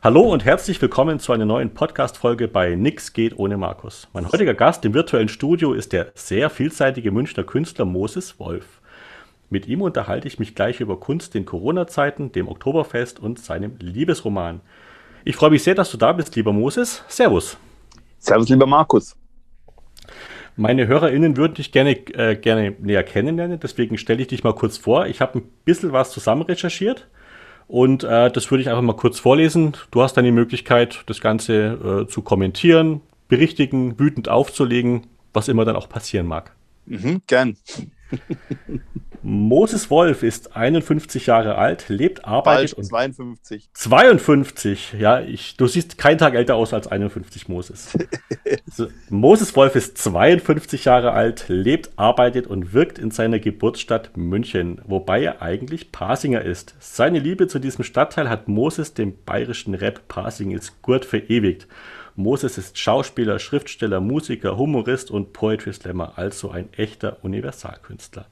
Hallo 0.00 0.20
und 0.20 0.44
herzlich 0.44 0.80
willkommen 0.80 1.18
zu 1.18 1.32
einer 1.32 1.44
neuen 1.44 1.74
Podcast-Folge 1.74 2.46
bei 2.46 2.76
Nix 2.76 3.12
geht 3.12 3.36
ohne 3.36 3.56
Markus. 3.56 4.06
Mein 4.12 4.30
heutiger 4.30 4.54
Gast 4.54 4.84
im 4.84 4.94
virtuellen 4.94 5.28
Studio 5.28 5.72
ist 5.72 5.92
der 5.92 6.12
sehr 6.14 6.50
vielseitige 6.50 7.10
Münchner 7.10 7.42
Künstler 7.42 7.84
Moses 7.84 8.38
Wolf. 8.38 8.80
Mit 9.50 9.66
ihm 9.66 9.82
unterhalte 9.82 10.28
ich 10.28 10.38
mich 10.38 10.54
gleich 10.54 10.78
über 10.78 11.00
Kunst 11.00 11.34
in 11.34 11.44
Corona-Zeiten, 11.44 12.30
dem 12.30 12.46
Oktoberfest 12.46 13.18
und 13.18 13.40
seinem 13.40 13.76
Liebesroman. 13.80 14.60
Ich 15.24 15.34
freue 15.34 15.50
mich 15.50 15.64
sehr, 15.64 15.74
dass 15.74 15.90
du 15.90 15.96
da 15.96 16.12
bist, 16.12 16.36
lieber 16.36 16.52
Moses. 16.52 17.02
Servus. 17.08 17.56
Servus, 18.20 18.48
lieber 18.48 18.66
Markus. 18.66 19.16
Meine 20.54 20.86
HörerInnen 20.86 21.36
würden 21.36 21.54
dich 21.54 21.72
gerne, 21.72 21.96
äh, 22.14 22.36
gerne 22.36 22.76
näher 22.78 23.02
kennenlernen, 23.02 23.58
deswegen 23.58 23.98
stelle 23.98 24.22
ich 24.22 24.28
dich 24.28 24.44
mal 24.44 24.54
kurz 24.54 24.78
vor. 24.78 25.08
Ich 25.08 25.20
habe 25.20 25.40
ein 25.40 25.48
bisschen 25.64 25.90
was 25.90 26.12
zusammen 26.12 26.42
recherchiert 26.42 27.08
und 27.68 28.02
äh, 28.02 28.30
das 28.30 28.50
würde 28.50 28.62
ich 28.62 28.68
einfach 28.68 28.82
mal 28.82 28.96
kurz 28.96 29.20
vorlesen. 29.20 29.76
Du 29.90 30.02
hast 30.02 30.16
dann 30.16 30.24
die 30.24 30.32
Möglichkeit, 30.32 31.04
das 31.06 31.20
Ganze 31.20 32.04
äh, 32.06 32.10
zu 32.10 32.22
kommentieren, 32.22 33.02
berichtigen, 33.28 33.98
wütend 34.00 34.28
aufzulegen, 34.28 35.06
was 35.34 35.48
immer 35.48 35.64
dann 35.66 35.76
auch 35.76 35.88
passieren 35.88 36.26
mag. 36.26 36.56
Mhm, 36.86 37.22
gern. 37.26 37.56
Moses 39.30 39.90
Wolf 39.90 40.22
ist 40.22 40.56
51 40.56 41.26
Jahre 41.26 41.56
alt, 41.56 41.90
lebt, 41.90 42.24
arbeitet 42.24 42.76
Bald 42.76 42.86
52. 42.86 43.68
52, 43.74 44.94
ja, 44.98 45.20
ich, 45.20 45.58
du 45.58 45.66
siehst 45.66 45.98
keinen 45.98 46.16
Tag 46.16 46.34
älter 46.34 46.54
aus 46.54 46.72
als 46.72 46.86
51, 46.86 47.46
Moses. 47.46 47.94
Moses 49.10 49.54
Wolf 49.54 49.76
ist 49.76 49.98
52 49.98 50.86
Jahre 50.86 51.12
alt, 51.12 51.44
lebt, 51.48 51.90
arbeitet 51.96 52.46
und 52.46 52.72
wirkt 52.72 52.98
in 52.98 53.10
seiner 53.10 53.38
Geburtsstadt 53.38 54.16
München, 54.16 54.80
wobei 54.86 55.22
er 55.24 55.42
eigentlich 55.42 55.92
Pasinger 55.92 56.40
ist. 56.40 56.74
Seine 56.78 57.18
Liebe 57.18 57.48
zu 57.48 57.58
diesem 57.58 57.84
Stadtteil 57.84 58.30
hat 58.30 58.48
Moses 58.48 58.94
dem 58.94 59.22
bayerischen 59.26 59.74
Rap 59.74 60.08
Pasing 60.08 60.52
ist 60.52 60.80
Gurt 60.80 61.04
verewigt. 61.04 61.66
Moses 62.16 62.56
ist 62.56 62.78
Schauspieler, 62.78 63.38
Schriftsteller, 63.38 64.00
Musiker, 64.00 64.56
Humorist 64.56 65.10
und 65.10 65.34
Poetry 65.34 65.74
Slammer, 65.74 66.14
also 66.16 66.50
ein 66.50 66.72
echter 66.72 67.22
Universalkünstler. 67.22 68.24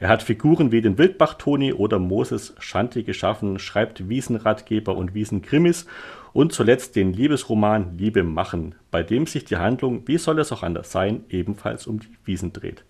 Er 0.00 0.08
hat 0.08 0.22
Figuren 0.22 0.70
wie 0.70 0.80
den 0.80 0.96
Wildbach-Toni 0.96 1.72
oder 1.72 1.98
Moses 1.98 2.54
Shanti 2.60 3.02
geschaffen, 3.02 3.58
schreibt 3.58 4.08
Wiesenratgeber 4.08 4.96
und 4.96 5.12
Wiesenkrimis 5.12 5.86
und 6.32 6.52
zuletzt 6.52 6.94
den 6.94 7.12
Liebesroman 7.12 7.98
Liebe 7.98 8.22
machen, 8.22 8.76
bei 8.92 9.02
dem 9.02 9.26
sich 9.26 9.44
die 9.44 9.56
Handlung, 9.56 10.06
wie 10.06 10.18
soll 10.18 10.38
es 10.38 10.52
auch 10.52 10.62
anders 10.62 10.92
sein, 10.92 11.24
ebenfalls 11.30 11.88
um 11.88 11.98
die 11.98 12.06
Wiesen 12.24 12.52
dreht. 12.52 12.84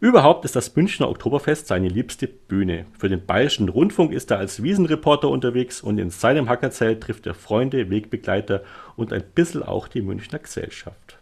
Überhaupt 0.00 0.44
ist 0.44 0.56
das 0.56 0.74
Münchner 0.74 1.08
Oktoberfest 1.08 1.68
seine 1.68 1.88
liebste 1.88 2.26
Bühne. 2.26 2.86
Für 2.98 3.10
den 3.10 3.26
Bayerischen 3.26 3.68
Rundfunk 3.68 4.12
ist 4.12 4.30
er 4.30 4.38
als 4.38 4.62
Wiesenreporter 4.62 5.28
unterwegs 5.28 5.82
und 5.82 5.98
in 5.98 6.10
seinem 6.10 6.48
Hackerzelt 6.48 7.02
trifft 7.02 7.26
er 7.26 7.34
Freunde, 7.34 7.90
Wegbegleiter 7.90 8.64
und 8.96 9.12
ein 9.12 9.22
bisschen 9.34 9.62
auch 9.62 9.86
die 9.86 10.00
Münchner 10.00 10.38
Gesellschaft. 10.38 11.19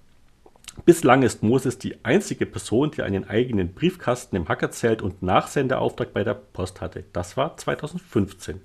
Bislang 0.84 1.22
ist 1.22 1.42
Moses 1.42 1.78
die 1.78 2.02
einzige 2.04 2.46
Person, 2.46 2.90
die 2.90 3.02
einen 3.02 3.28
eigenen 3.28 3.74
Briefkasten 3.74 4.36
im 4.36 4.48
Hackerzelt 4.48 5.02
und 5.02 5.22
Nachsendeauftrag 5.22 6.12
bei 6.12 6.24
der 6.24 6.34
Post 6.34 6.80
hatte. 6.80 7.04
Das 7.12 7.36
war 7.36 7.56
2015. 7.56 8.60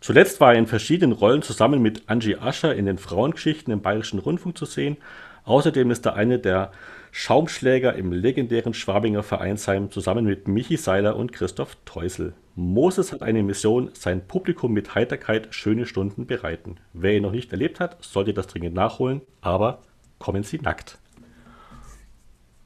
Zuletzt 0.00 0.40
war 0.40 0.52
er 0.52 0.58
in 0.58 0.66
verschiedenen 0.66 1.12
Rollen 1.12 1.42
zusammen 1.42 1.82
mit 1.82 2.04
Angie 2.06 2.36
Ascher 2.36 2.74
in 2.74 2.86
den 2.86 2.98
Frauengeschichten 2.98 3.72
im 3.72 3.82
Bayerischen 3.82 4.18
Rundfunk 4.18 4.56
zu 4.56 4.64
sehen. 4.64 4.96
Außerdem 5.44 5.90
ist 5.90 6.06
er 6.06 6.14
einer 6.14 6.38
der 6.38 6.72
Schaumschläger 7.10 7.94
im 7.94 8.12
legendären 8.12 8.72
Schwabinger 8.72 9.22
Vereinsheim 9.22 9.90
zusammen 9.90 10.24
mit 10.24 10.46
Michi 10.46 10.76
Seiler 10.76 11.16
und 11.16 11.32
Christoph 11.32 11.76
Teusel. 11.84 12.34
Moses 12.54 13.12
hat 13.12 13.22
eine 13.22 13.42
Mission, 13.42 13.90
sein 13.94 14.26
Publikum 14.26 14.72
mit 14.72 14.94
Heiterkeit 14.94 15.48
schöne 15.50 15.86
Stunden 15.86 16.26
bereiten. 16.26 16.76
Wer 16.92 17.14
ihn 17.16 17.22
noch 17.22 17.32
nicht 17.32 17.50
erlebt 17.52 17.80
hat, 17.80 17.96
sollte 18.00 18.32
das 18.32 18.46
dringend 18.46 18.74
nachholen, 18.74 19.22
aber 19.40 19.82
kommen 20.18 20.44
Sie 20.44 20.58
nackt. 20.58 20.99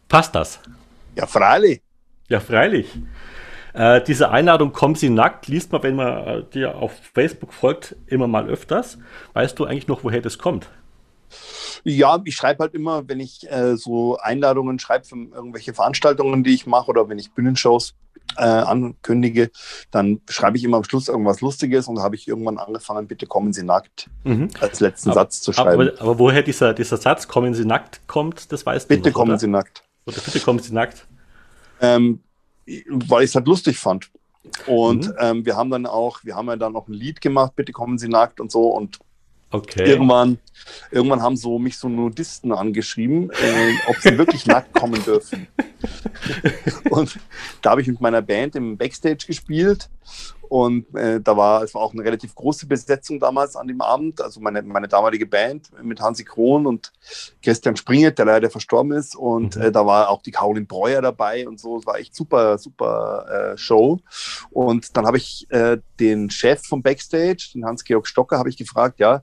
Passt 0.08 0.34
das? 0.34 0.60
Ja, 1.16 1.26
freilich. 1.26 1.80
Ja, 2.28 2.40
freilich. 2.40 2.88
Äh, 3.72 4.02
diese 4.02 4.30
Einladung, 4.30 4.72
kommen 4.72 4.94
Sie 4.94 5.10
nackt, 5.10 5.48
liest 5.48 5.72
man, 5.72 5.82
wenn 5.82 5.96
man 5.96 6.26
äh, 6.26 6.44
dir 6.44 6.76
auf 6.76 6.92
Facebook 7.12 7.52
folgt, 7.52 7.96
immer 8.06 8.28
mal 8.28 8.48
öfters. 8.48 8.98
Weißt 9.32 9.58
du 9.58 9.64
eigentlich 9.64 9.88
noch, 9.88 10.04
woher 10.04 10.20
das 10.20 10.38
kommt? 10.38 10.68
Ja, 11.82 12.20
ich 12.24 12.36
schreibe 12.36 12.62
halt 12.62 12.74
immer, 12.74 13.08
wenn 13.08 13.20
ich 13.20 13.50
äh, 13.50 13.76
so 13.76 14.16
Einladungen 14.18 14.78
schreibe 14.78 15.04
für 15.04 15.16
irgendwelche 15.16 15.74
Veranstaltungen, 15.74 16.44
die 16.44 16.54
ich 16.54 16.66
mache 16.66 16.88
oder 16.88 17.08
wenn 17.08 17.18
ich 17.18 17.32
Bühnenshows 17.32 17.94
äh, 18.36 18.42
ankündige, 18.42 19.50
dann 19.90 20.20
schreibe 20.28 20.56
ich 20.56 20.64
immer 20.64 20.78
am 20.78 20.84
Schluss 20.84 21.08
irgendwas 21.08 21.40
Lustiges 21.40 21.88
und 21.88 21.98
habe 22.00 22.14
ich 22.14 22.26
irgendwann 22.26 22.58
angefangen, 22.58 23.06
bitte 23.06 23.26
kommen 23.26 23.52
Sie 23.52 23.64
nackt, 23.64 24.08
mhm. 24.24 24.48
als 24.60 24.80
letzten 24.80 25.10
aber, 25.10 25.20
Satz 25.20 25.42
zu 25.42 25.52
schreiben. 25.52 25.88
Aber, 25.90 26.00
aber, 26.00 26.18
woher 26.18 26.42
dieser, 26.42 26.74
dieser 26.74 26.96
Satz, 26.96 27.28
kommen 27.28 27.54
Sie 27.54 27.64
nackt, 27.64 28.00
kommt, 28.06 28.52
das 28.52 28.64
weißt 28.64 28.88
bitte 28.88 29.00
du 29.00 29.04
Bitte 29.04 29.14
kommen 29.14 29.32
oder? 29.32 29.38
Sie 29.38 29.46
nackt. 29.46 29.82
Oder 30.06 30.18
bitte 30.24 30.40
kommen 30.40 30.58
Sie 30.58 30.72
nackt. 30.72 31.06
Ähm, 31.80 32.20
weil 32.88 33.24
ich 33.24 33.30
es 33.30 33.34
halt 33.34 33.46
lustig 33.46 33.78
fand. 33.78 34.10
Und 34.66 35.08
mhm. 35.08 35.14
ähm, 35.18 35.46
wir 35.46 35.56
haben 35.56 35.70
dann 35.70 35.86
auch, 35.86 36.24
wir 36.24 36.36
haben 36.36 36.48
ja 36.48 36.56
dann 36.56 36.72
noch 36.72 36.88
ein 36.88 36.92
Lied 36.92 37.20
gemacht, 37.20 37.52
bitte 37.56 37.72
kommen 37.72 37.98
Sie 37.98 38.08
nackt 38.08 38.40
und 38.40 38.52
so. 38.52 38.68
Und 38.68 38.98
okay. 39.50 39.88
irgendwann, 39.88 40.38
irgendwann 40.90 41.22
haben 41.22 41.36
so 41.36 41.58
mich 41.58 41.78
so 41.78 41.88
Nudisten 41.88 42.52
angeschrieben, 42.52 43.30
äh, 43.30 43.72
ob 43.88 43.96
sie 43.96 44.16
wirklich 44.18 44.46
nackt 44.46 44.74
kommen 44.74 45.02
dürfen. 45.02 45.46
und 46.90 47.18
da 47.62 47.70
habe 47.70 47.82
ich 47.82 47.88
mit 47.88 48.00
meiner 48.00 48.22
Band 48.22 48.54
im 48.56 48.76
Backstage 48.76 49.24
gespielt 49.26 49.88
und 50.48 50.94
äh, 50.94 51.20
da 51.20 51.36
war, 51.36 51.62
es 51.62 51.74
war 51.74 51.82
auch 51.82 51.92
eine 51.92 52.04
relativ 52.04 52.34
große 52.34 52.66
Besetzung 52.66 53.18
damals 53.18 53.56
an 53.56 53.68
dem 53.68 53.80
Abend. 53.80 54.20
Also 54.20 54.40
meine, 54.40 54.62
meine 54.62 54.88
damalige 54.88 55.26
Band 55.26 55.70
mit 55.82 56.00
Hansi 56.00 56.24
Krohn 56.24 56.66
und 56.66 56.92
Christian 57.42 57.76
Springet, 57.76 58.18
der 58.18 58.26
leider 58.26 58.50
verstorben 58.50 58.92
ist. 58.92 59.16
Und 59.16 59.56
mhm. 59.56 59.62
äh, 59.62 59.72
da 59.72 59.86
war 59.86 60.08
auch 60.08 60.22
die 60.22 60.30
Caroline 60.30 60.66
Breuer 60.66 61.02
dabei 61.02 61.46
und 61.48 61.58
so. 61.60 61.78
Es 61.78 61.86
war 61.86 61.98
echt 61.98 62.14
super, 62.14 62.58
super 62.58 63.52
äh, 63.54 63.58
Show. 63.58 64.00
Und 64.50 64.96
dann 64.96 65.06
habe 65.06 65.16
ich 65.16 65.46
äh, 65.50 65.78
den 66.00 66.30
Chef 66.30 66.62
vom 66.66 66.82
Backstage, 66.82 67.50
den 67.54 67.64
Hans-Georg 67.64 68.06
Stocker, 68.06 68.38
habe 68.38 68.48
ich 68.48 68.56
gefragt, 68.56 69.00
ja, 69.00 69.22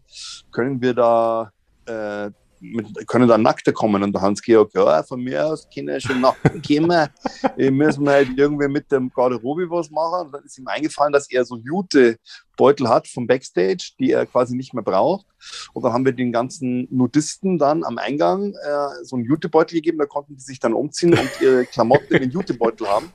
können 0.51 0.81
wir 0.81 0.93
da 0.93 1.51
äh, 1.85 2.31
mit, 2.61 3.07
können 3.07 3.27
da 3.27 3.37
Nackte 3.37 3.73
kommen. 3.73 4.03
Und 4.03 4.13
der 4.13 4.21
Hans-Georg, 4.21 4.71
ja, 4.73 5.03
von 5.03 5.21
mir 5.21 5.45
aus 5.45 5.67
können 5.73 5.99
schon 5.99 6.21
Nackten 6.21 6.61
kommen. 6.67 7.09
müssen 7.57 8.05
wir 8.05 8.11
halt 8.11 8.29
irgendwie 8.37 8.67
mit 8.67 8.91
dem 8.91 9.09
Garderobe 9.09 9.69
was 9.69 9.91
machen. 9.91 10.27
Und 10.27 10.31
dann 10.33 10.43
ist 10.43 10.57
ihm 10.57 10.67
eingefallen, 10.67 11.11
dass 11.11 11.29
er 11.29 11.43
so 11.43 11.57
Jute-Beutel 11.57 12.87
hat 12.87 13.07
vom 13.07 13.27
Backstage, 13.27 13.91
die 13.99 14.11
er 14.11 14.25
quasi 14.25 14.55
nicht 14.55 14.73
mehr 14.73 14.83
braucht. 14.83 15.25
Und 15.73 15.83
dann 15.83 15.93
haben 15.93 16.05
wir 16.05 16.13
den 16.13 16.31
ganzen 16.31 16.87
Nudisten 16.91 17.57
dann 17.57 17.83
am 17.83 17.97
Eingang 17.97 18.53
äh, 18.53 19.03
so 19.03 19.15
einen 19.15 19.25
Jutebeutel 19.25 19.75
gegeben, 19.75 19.97
da 19.97 20.05
konnten 20.05 20.35
die 20.35 20.43
sich 20.43 20.59
dann 20.59 20.73
umziehen 20.73 21.17
und 21.17 21.29
ihre 21.41 21.65
Klamotten 21.65 22.13
in 22.13 22.21
den 22.21 22.31
Jutebeutel 22.31 22.87
haben. 22.87 23.11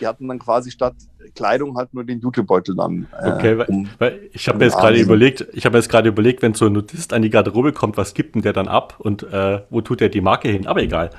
Die 0.00 0.06
hatten 0.06 0.28
dann 0.28 0.38
quasi 0.38 0.70
statt 0.70 0.94
Kleidung 1.34 1.76
halt 1.76 1.92
nur 1.94 2.04
den 2.04 2.20
Jutebeutel 2.20 2.74
dann. 2.74 3.06
Äh, 3.20 3.30
okay, 3.30 3.64
um, 3.66 3.88
weil 3.98 4.20
ich 4.32 4.48
habe 4.48 4.58
mir 4.58 4.64
jetzt 4.64 4.78
gerade 4.78 4.98
überlegt, 4.98 5.46
ich 5.52 5.66
habe 5.66 5.76
jetzt 5.76 5.88
gerade 5.88 6.08
überlegt, 6.08 6.42
wenn 6.42 6.54
so 6.54 6.66
ein 6.66 6.72
Nudist 6.72 7.12
an 7.12 7.22
die 7.22 7.30
Garderobe 7.30 7.72
kommt, 7.72 7.96
was 7.96 8.14
gibt 8.14 8.34
denn 8.34 8.42
der 8.42 8.52
dann 8.52 8.68
ab 8.68 8.94
und 8.98 9.22
äh, 9.24 9.62
wo 9.70 9.80
tut 9.80 10.00
er 10.00 10.08
die 10.08 10.20
Marke 10.20 10.48
hin? 10.48 10.66
Aber 10.66 10.82
egal. 10.82 11.10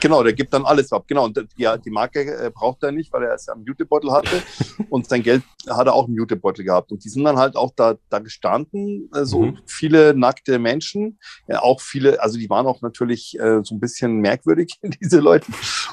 Genau, 0.00 0.22
der 0.22 0.32
gibt 0.32 0.52
dann 0.52 0.64
alles 0.64 0.92
ab. 0.92 1.04
Genau, 1.06 1.24
und 1.24 1.36
die, 1.36 1.68
die 1.84 1.90
Marke 1.90 2.20
äh, 2.20 2.50
braucht 2.50 2.82
er 2.82 2.92
nicht, 2.92 3.12
weil 3.12 3.24
er 3.24 3.34
es 3.34 3.46
ja 3.46 3.54
einen 3.54 3.64
Jutebeutel 3.64 4.12
hatte 4.12 4.42
und 4.90 5.08
sein 5.08 5.22
Geld 5.22 5.42
hat 5.68 5.86
er 5.86 5.94
auch 5.94 6.06
einen 6.06 6.16
Jutebeutel 6.16 6.64
gehabt. 6.64 6.90
Und 6.90 7.04
die 7.04 7.08
sind 7.08 7.24
dann 7.24 7.36
halt 7.36 7.56
auch 7.56 7.72
da, 7.76 7.96
da 8.08 8.18
gestanden, 8.18 9.10
äh, 9.14 9.24
so 9.24 9.42
mhm. 9.42 9.58
viele 9.66 10.14
nackte 10.14 10.58
Menschen, 10.58 11.18
ja, 11.46 11.62
auch 11.62 11.80
viele, 11.80 12.22
also 12.22 12.38
die 12.38 12.48
waren 12.48 12.66
auch 12.66 12.80
natürlich 12.82 13.38
äh, 13.38 13.60
so 13.62 13.74
ein 13.74 13.80
bisschen 13.80 14.18
merkwürdig, 14.18 14.78
diese 15.00 15.20
Leute. 15.20 15.46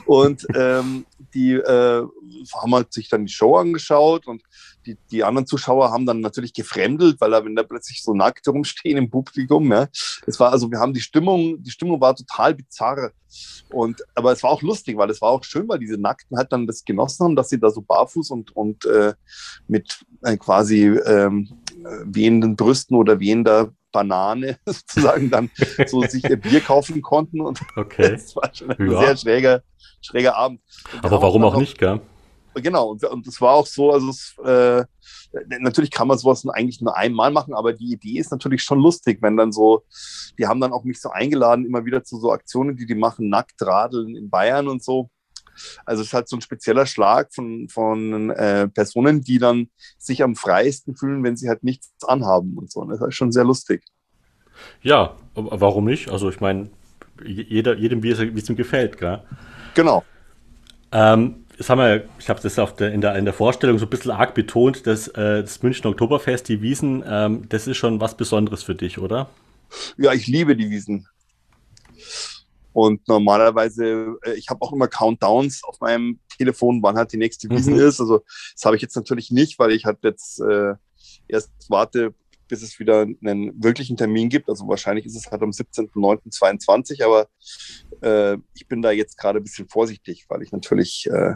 Und 0.06 0.48
ähm, 0.56 1.06
die 1.34 1.54
äh, 1.54 2.04
haben 2.54 2.76
halt 2.76 2.94
sich 2.94 3.10
dann 3.10 3.26
die 3.26 3.34
Show 3.34 3.56
angeschaut 3.58 4.28
und 4.28 4.42
die, 4.88 4.98
die 5.12 5.24
anderen 5.24 5.46
Zuschauer 5.46 5.92
haben 5.92 6.06
dann 6.06 6.22
natürlich 6.22 6.54
gefremdelt, 6.54 7.20
weil 7.20 7.32
da, 7.32 7.44
wenn 7.44 7.56
da 7.56 7.64
plötzlich 7.64 8.02
so 8.02 8.14
nackt 8.14 8.48
rumstehen 8.48 8.98
im 8.98 9.10
Publikum, 9.10 9.72
ja, 9.72 9.88
es 10.26 10.40
war 10.40 10.52
also, 10.52 10.72
wir 10.72 10.80
haben 10.80 10.94
die 10.94 11.02
Stimmung, 11.02 11.62
die 11.62 11.72
Stimmung 11.72 12.00
war 12.00 12.16
total 12.16 12.56
bizarr. 12.56 13.12
Und, 13.70 14.02
aber 14.16 14.32
es 14.32 14.42
war 14.42 14.52
auch 14.52 14.62
lustig, 14.62 14.98
weil 14.98 15.10
es 15.10 15.22
war 15.22 15.30
auch 15.30 15.44
schön, 15.44 15.68
weil 15.68 15.80
diese 15.80 16.00
Nackten 16.00 16.38
halt 16.38 16.52
dann 16.54 16.66
das 16.66 16.86
genossen 16.86 17.26
haben, 17.26 17.36
dass 17.36 17.50
sie 17.50 17.60
da 17.60 17.70
so 17.70 17.82
barfuß 17.82 18.32
und, 18.32 18.56
und 18.56 18.86
äh, 18.86 19.14
mit 19.68 20.06
äh, 20.24 20.38
quasi 20.38 20.86
ähm, 20.86 21.50
wehenden 22.06 22.56
Brüsten 22.56 22.96
oder 22.96 23.20
wehender 23.20 23.74
Banane 23.92 24.58
sozusagen 24.66 25.30
dann 25.30 25.50
so 25.88 26.02
sich 26.04 26.24
ihr 26.24 26.38
Bier 26.38 26.62
kaufen 26.62 27.02
konnten. 27.02 27.42
Und 27.42 27.60
okay. 27.76 28.12
das 28.12 28.36
war 28.36 28.50
schon 28.54 28.72
ein 28.72 28.92
ja. 28.92 29.00
sehr 29.02 29.18
schräger, 29.18 29.64
schräger 30.02 30.38
Abend. 30.38 30.62
Aber 31.02 31.22
warum 31.22 31.44
auch 31.44 31.58
nicht, 31.58 31.78
gell? 31.78 32.00
Genau, 32.62 32.92
und, 32.92 33.04
und 33.04 33.28
das 33.28 33.40
war 33.42 33.54
auch 33.54 33.68
so, 33.68 33.92
also 33.92 34.10
es, 34.10 34.36
äh, 34.44 34.86
natürlich 35.60 35.92
kann 35.92 36.08
man 36.08 36.18
sowas 36.18 36.46
eigentlich 36.48 36.82
nur 36.82 36.96
einmal 36.96 37.32
machen, 37.32 37.54
aber 37.54 37.74
die 37.74 37.94
Idee 37.94 38.20
ist 38.20 38.32
natürlich 38.32 38.64
schon 38.64 38.80
lustig, 38.80 39.20
wenn 39.22 39.38
dann 39.38 39.52
so, 39.52 39.84
die 40.38 40.48
haben 40.48 40.62
dann 40.62 40.74
auch 40.74 40.84
mich 40.84 41.00
so 41.00 41.10
eingeladen, 41.10 41.66
immer 41.66 41.86
wieder 41.86 42.04
zu 42.04 42.20
so 42.20 42.32
Aktionen, 42.32 42.76
die 42.76 42.86
die 42.86 42.96
machen, 42.96 43.30
nackt 43.30 43.62
radeln 43.62 44.16
in 44.16 44.30
Bayern 44.30 44.68
und 44.68 44.84
so. 44.84 45.10
Also 45.86 46.02
es 46.02 46.10
ist 46.10 46.14
halt 46.14 46.30
so 46.30 46.38
ein 46.38 46.42
spezieller 46.42 46.86
Schlag 46.86 47.34
von, 47.34 47.68
von 47.70 48.30
äh, 48.30 48.68
Personen, 48.68 49.22
die 49.22 49.40
dann 49.40 49.70
sich 49.98 50.24
am 50.24 50.36
freiesten 50.36 50.96
fühlen, 50.96 51.24
wenn 51.24 51.36
sie 51.36 51.50
halt 51.50 51.64
nichts 51.64 51.90
anhaben 52.06 52.58
und 52.58 52.72
so. 52.72 52.82
Und 52.82 52.90
das 52.90 53.02
ist 53.02 53.16
schon 53.16 53.32
sehr 53.32 53.44
lustig. 53.44 53.84
Ja, 54.82 55.16
warum 55.34 55.86
nicht? 55.86 56.10
Also 56.10 56.30
ich 56.30 56.40
meine, 56.40 56.70
jeder, 57.24 57.76
jedem, 57.76 58.04
wie 58.04 58.12
es, 58.12 58.20
wie 58.20 58.40
es 58.40 58.50
ihm 58.50 58.56
gefällt, 58.56 58.98
gell? 58.98 59.24
Genau. 59.74 60.04
Ähm, 60.92 61.46
das 61.58 61.70
haben 61.70 61.80
wir, 61.80 62.08
ich 62.20 62.30
habe 62.30 62.40
das 62.42 62.56
der, 62.76 62.94
in, 62.94 63.02
der, 63.02 63.16
in 63.16 63.26
der 63.26 63.34
Vorstellung 63.34 63.80
so 63.80 63.86
ein 63.86 63.90
bisschen 63.90 64.12
arg 64.12 64.36
betont, 64.36 64.86
dass 64.86 65.08
äh, 65.10 65.42
das 65.42 65.62
München 65.64 65.88
Oktoberfest, 65.88 66.48
die 66.50 66.62
Wiesen, 66.62 67.04
ähm, 67.08 67.50
das 67.50 67.68
ist 67.68 67.78
schon 67.78 68.00
was 68.00 68.16
Besonderes 68.16 68.64
für 68.64 68.76
dich, 68.76 69.00
oder? 69.00 69.30
Ja, 69.98 70.14
ich 70.14 70.28
liebe 70.28 70.56
die 70.56 70.70
Wiesen. 70.70 71.08
Und 72.74 73.08
normalerweise, 73.08 74.18
äh, 74.24 74.34
ich 74.36 74.50
habe 74.50 74.62
auch 74.62 74.72
immer 74.72 74.88
Countdowns 74.88 75.64
auf 75.64 75.80
meinem 75.80 76.20
Telefon, 76.38 76.84
wann 76.84 76.96
halt 76.96 77.12
die 77.12 77.18
nächste 77.18 77.50
Wiesen 77.50 77.74
mhm. 77.74 77.80
ist. 77.80 78.00
Also 78.00 78.24
das 78.54 78.66
habe 78.66 78.76
ich 78.76 78.84
jetzt 78.84 78.96
natürlich 78.96 79.32
nicht, 79.32 79.58
weil 79.58 79.72
ich 79.72 79.86
halt 79.86 79.98
jetzt 80.04 80.40
äh, 80.42 80.76
erst 81.28 81.52
warte, 81.70 82.14
bis 82.48 82.62
es 82.62 82.80
wieder 82.80 83.02
einen 83.02 83.64
wirklichen 83.64 83.98
Termin 83.98 84.30
gibt. 84.30 84.48
Also 84.48 84.68
wahrscheinlich 84.68 85.08
ist 85.08 85.16
es 85.16 85.32
halt 85.32 85.42
am 85.42 85.50
17.09.22, 85.50 87.04
aber 87.04 87.28
äh, 88.02 88.38
ich 88.54 88.68
bin 88.68 88.84
da 88.84 88.92
jetzt 88.92 89.18
gerade 89.18 89.40
ein 89.40 89.44
bisschen 89.44 89.68
vorsichtig, 89.68 90.26
weil 90.30 90.44
ich 90.44 90.52
natürlich 90.52 91.08
äh, 91.12 91.36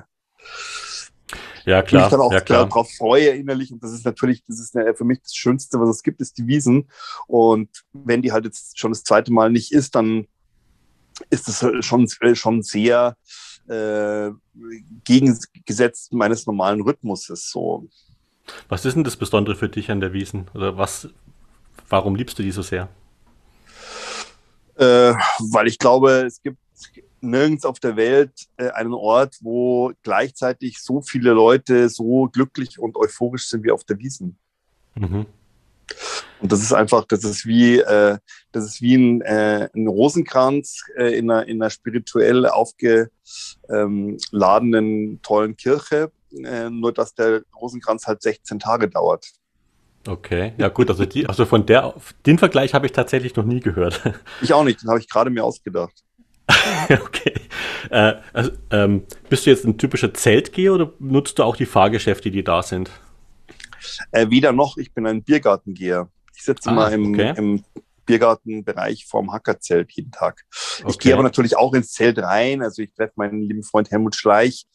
ja, 1.65 1.81
klar. 1.81 2.03
mich 2.03 2.11
dann 2.11 2.21
auch 2.21 2.33
ja, 2.33 2.41
darauf 2.41 2.91
freue 2.91 3.29
innerlich. 3.29 3.71
Und 3.71 3.83
das 3.83 3.91
ist 3.91 4.05
natürlich, 4.05 4.43
das 4.47 4.59
ist 4.59 4.73
für 4.73 5.03
mich 5.03 5.21
das 5.21 5.35
Schönste, 5.35 5.79
was 5.79 5.89
es 5.89 6.03
gibt, 6.03 6.21
ist 6.21 6.37
die 6.37 6.47
Wiesen. 6.47 6.89
Und 7.27 7.69
wenn 7.93 8.21
die 8.21 8.31
halt 8.31 8.45
jetzt 8.45 8.79
schon 8.79 8.91
das 8.91 9.03
zweite 9.03 9.31
Mal 9.31 9.51
nicht 9.51 9.71
ist, 9.71 9.95
dann 9.95 10.27
ist 11.29 11.47
es 11.47 11.85
schon, 11.85 12.07
schon 12.35 12.63
sehr 12.63 13.15
äh, 13.67 14.31
gegengesetzt 15.03 16.13
meines 16.13 16.45
normalen 16.45 16.81
Rhythmuses. 16.81 17.49
So. 17.49 17.87
Was 18.69 18.85
ist 18.85 18.95
denn 18.95 19.03
das 19.03 19.17
Besondere 19.17 19.55
für 19.55 19.69
dich 19.69 19.91
an 19.91 20.01
der 20.01 20.13
Wiesen? 20.13 20.49
Oder 20.53 20.77
was, 20.77 21.09
warum 21.89 22.15
liebst 22.15 22.39
du 22.39 22.43
die 22.43 22.51
so 22.51 22.63
sehr? 22.63 22.89
Äh, 24.75 25.13
weil 25.51 25.67
ich 25.67 25.77
glaube, 25.77 26.25
es 26.25 26.41
gibt 26.41 26.57
nirgends 27.21 27.65
auf 27.65 27.79
der 27.79 27.95
Welt 27.95 28.47
äh, 28.57 28.69
einen 28.69 28.93
Ort, 28.93 29.37
wo 29.41 29.91
gleichzeitig 30.03 30.81
so 30.81 31.01
viele 31.01 31.31
Leute 31.31 31.89
so 31.89 32.29
glücklich 32.31 32.79
und 32.79 32.97
euphorisch 32.97 33.47
sind 33.47 33.63
wie 33.63 33.71
auf 33.71 33.83
der 33.83 33.99
Wiesen. 33.99 34.37
Mhm. 34.95 35.25
Und 36.39 36.51
das 36.51 36.61
ist 36.61 36.73
einfach, 36.73 37.05
das 37.05 37.23
ist 37.23 37.45
wie, 37.45 37.79
äh, 37.79 38.17
das 38.51 38.65
ist 38.65 38.81
wie 38.81 38.95
ein, 38.95 39.21
äh, 39.21 39.69
ein 39.75 39.87
Rosenkranz 39.87 40.81
äh, 40.97 41.17
in, 41.17 41.29
einer, 41.29 41.47
in 41.47 41.61
einer 41.61 41.69
spirituell 41.69 42.47
aufgeladenen, 42.47 45.21
tollen 45.21 45.55
Kirche. 45.55 46.11
Äh, 46.33 46.69
nur 46.69 46.93
dass 46.93 47.13
der 47.13 47.43
Rosenkranz 47.59 48.07
halt 48.07 48.21
16 48.21 48.59
Tage 48.59 48.89
dauert. 48.89 49.27
Okay, 50.07 50.53
ja 50.57 50.69
gut, 50.69 50.89
also, 50.89 51.05
die, 51.05 51.27
also 51.27 51.45
von 51.45 51.65
der, 51.65 51.93
den 52.25 52.39
Vergleich 52.39 52.73
habe 52.73 52.87
ich 52.87 52.91
tatsächlich 52.91 53.35
noch 53.35 53.45
nie 53.45 53.59
gehört. 53.59 54.01
Ich 54.41 54.53
auch 54.53 54.63
nicht, 54.63 54.81
den 54.81 54.89
habe 54.89 54.99
ich 54.99 55.07
gerade 55.07 55.29
mir 55.29 55.43
ausgedacht. 55.43 56.03
okay. 57.03 57.33
Äh, 57.89 58.13
also, 58.33 58.51
ähm, 58.71 59.03
bist 59.29 59.45
du 59.45 59.49
jetzt 59.49 59.65
ein 59.65 59.77
typischer 59.77 60.13
Zeltgeher 60.13 60.73
oder 60.73 60.93
nutzt 60.99 61.39
du 61.39 61.43
auch 61.43 61.55
die 61.55 61.65
Fahrgeschäfte, 61.65 62.31
die 62.31 62.43
da 62.43 62.63
sind? 62.63 62.89
Äh, 64.11 64.29
weder 64.29 64.51
noch, 64.51 64.77
ich 64.77 64.93
bin 64.93 65.07
ein 65.07 65.23
Biergartengeher. 65.23 66.09
Ich 66.35 66.43
sitze 66.43 66.69
ah, 66.69 66.73
mal 66.73 66.93
im, 66.93 67.13
okay. 67.13 67.33
im 67.37 67.63
Biergartenbereich 68.11 69.05
vorm 69.05 69.31
Hackerzelt 69.31 69.89
jeden 69.93 70.11
Tag. 70.11 70.41
Okay. 70.81 70.91
Ich 70.91 70.99
gehe 70.99 71.13
aber 71.13 71.23
natürlich 71.23 71.55
auch 71.55 71.73
ins 71.73 71.93
Zelt 71.93 72.19
rein. 72.19 72.61
Also 72.61 72.81
ich 72.81 72.93
treffe 72.93 73.13
meinen 73.15 73.41
lieben 73.41 73.63
Freund 73.63 73.89
Helmut 73.89 74.17
Schleich 74.17 74.65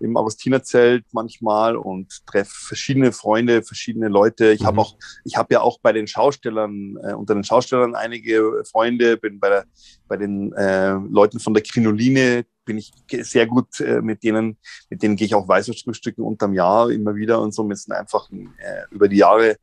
im 0.00 0.18
Augustinerzelt 0.18 1.06
manchmal 1.12 1.76
und 1.76 2.26
treffe 2.26 2.52
verschiedene 2.52 3.12
Freunde, 3.12 3.62
verschiedene 3.62 4.08
Leute. 4.08 4.52
Ich 4.52 4.60
mhm. 4.60 4.66
habe 4.66 4.80
auch, 4.82 4.96
ich 5.24 5.36
habe 5.36 5.54
ja 5.54 5.62
auch 5.62 5.78
bei 5.80 5.94
den 5.94 6.06
Schaustellern, 6.06 6.98
äh, 7.02 7.14
unter 7.14 7.32
den 7.32 7.44
Schaustellern 7.44 7.94
einige 7.94 8.62
Freunde, 8.70 9.16
bin 9.16 9.40
bei 9.40 9.48
der, 9.48 9.64
bei 10.06 10.18
den 10.18 10.52
äh, 10.52 10.92
Leuten 10.92 11.40
von 11.40 11.54
der 11.54 11.62
Krinoline, 11.62 12.44
bin 12.64 12.78
ich 12.78 12.92
sehr 13.22 13.46
gut 13.46 13.80
äh, 13.80 14.00
mit 14.00 14.22
denen, 14.22 14.58
mit 14.90 15.02
denen 15.02 15.16
gehe 15.16 15.26
ich 15.26 15.34
auch 15.34 15.46
Weißwurstfrühstücken 15.46 16.24
unterm 16.24 16.54
Jahr 16.54 16.90
immer 16.90 17.14
wieder 17.14 17.40
und 17.40 17.54
so. 17.54 17.68
Wir 17.68 17.76
sind 17.76 17.92
einfach 17.92 18.30
äh, 18.30 18.82
über 18.90 19.08
die 19.08 19.18
Jahre 19.18 19.56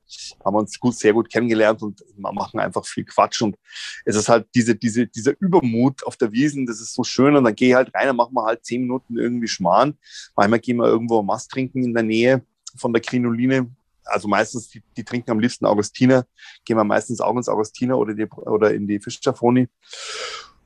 haben 0.43 0.55
wir 0.55 0.59
uns 0.59 0.79
gut, 0.79 0.95
sehr 0.95 1.13
gut 1.13 1.29
kennengelernt 1.29 1.81
und 1.81 2.01
machen 2.17 2.59
einfach 2.59 2.85
viel 2.85 3.05
Quatsch. 3.05 3.41
Und 3.41 3.57
es 4.05 4.15
ist 4.15 4.29
halt 4.29 4.47
diese, 4.55 4.75
diese, 4.75 5.07
dieser 5.07 5.33
Übermut 5.39 6.05
auf 6.05 6.17
der 6.17 6.31
Wiesen, 6.31 6.65
das 6.65 6.81
ist 6.81 6.93
so 6.93 7.03
schön. 7.03 7.35
Und 7.35 7.43
dann 7.43 7.55
gehe 7.55 7.69
ich 7.69 7.75
halt 7.75 7.93
rein, 7.93 8.07
dann 8.07 8.15
machen 8.15 8.33
wir 8.33 8.45
halt 8.45 8.65
zehn 8.65 8.81
Minuten 8.81 9.17
irgendwie 9.17 9.47
Schmarrn. 9.47 9.97
Manchmal 10.35 10.59
gehen 10.59 10.77
wir 10.77 10.87
irgendwo 10.87 11.21
Mast 11.21 11.51
trinken 11.51 11.83
in 11.83 11.93
der 11.93 12.03
Nähe 12.03 12.45
von 12.75 12.93
der 12.93 13.01
Krinoline. 13.01 13.71
Also 14.03 14.27
meistens, 14.27 14.69
die, 14.69 14.81
die 14.97 15.03
trinken 15.03 15.31
am 15.31 15.39
liebsten 15.39 15.65
Augustiner, 15.65 16.25
gehen 16.65 16.77
wir 16.77 16.83
meistens 16.83 17.21
auch 17.21 17.35
ins 17.35 17.49
Augustiner 17.49 17.97
oder, 17.97 18.13
die, 18.13 18.25
oder 18.25 18.73
in 18.73 18.87
die 18.87 18.99
Fischschafoni. 18.99 19.67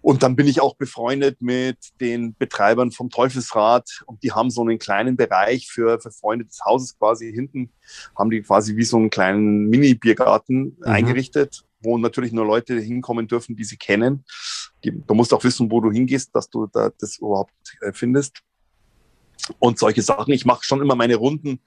Und 0.06 0.22
dann 0.22 0.36
bin 0.36 0.46
ich 0.46 0.62
auch 0.62 0.76
befreundet 0.76 1.42
mit 1.42 1.80
den 2.00 2.36
Betreibern 2.36 2.92
vom 2.92 3.10
Teufelsrad 3.10 4.04
und 4.06 4.22
die 4.22 4.34
haben 4.34 4.52
so 4.52 4.62
einen 4.62 4.78
kleinen 4.78 5.18
Bereich 5.18 5.68
für, 5.68 6.00
für 6.00 6.12
Freunde 6.12 6.46
des 6.46 6.60
Hauses 6.64 6.96
quasi 7.00 7.34
hinten, 7.34 7.72
haben 8.16 8.30
die 8.30 8.44
quasi 8.44 8.76
wie 8.76 8.84
so 8.84 8.98
einen 8.98 9.10
kleinen 9.10 9.68
Mini-Biergarten 9.68 10.78
mhm. 10.78 10.84
eingerichtet, 10.84 11.66
wo 11.80 11.98
natürlich 11.98 12.34
nur 12.34 12.46
Leute 12.46 12.80
hinkommen 12.80 13.28
dürfen, 13.28 13.56
die 13.56 13.64
sie 13.64 13.78
kennen. 13.78 14.26
Die, 14.84 14.92
du 14.92 15.16
musst 15.16 15.34
auch 15.34 15.44
wissen, 15.44 15.72
wo 15.72 15.82
du 15.82 15.92
hingehst, 15.92 16.36
dass 16.36 16.52
du 16.52 16.68
da 16.68 16.92
das 17.00 17.18
überhaupt 17.18 17.56
äh, 17.82 17.92
findest. 17.92 18.44
Und 19.58 19.80
solche 19.80 20.04
Sachen. 20.04 20.36
Ich 20.36 20.46
mache 20.46 20.64
schon 20.66 20.84
immer 20.84 20.96
meine 20.96 21.16
Runden 21.16 21.62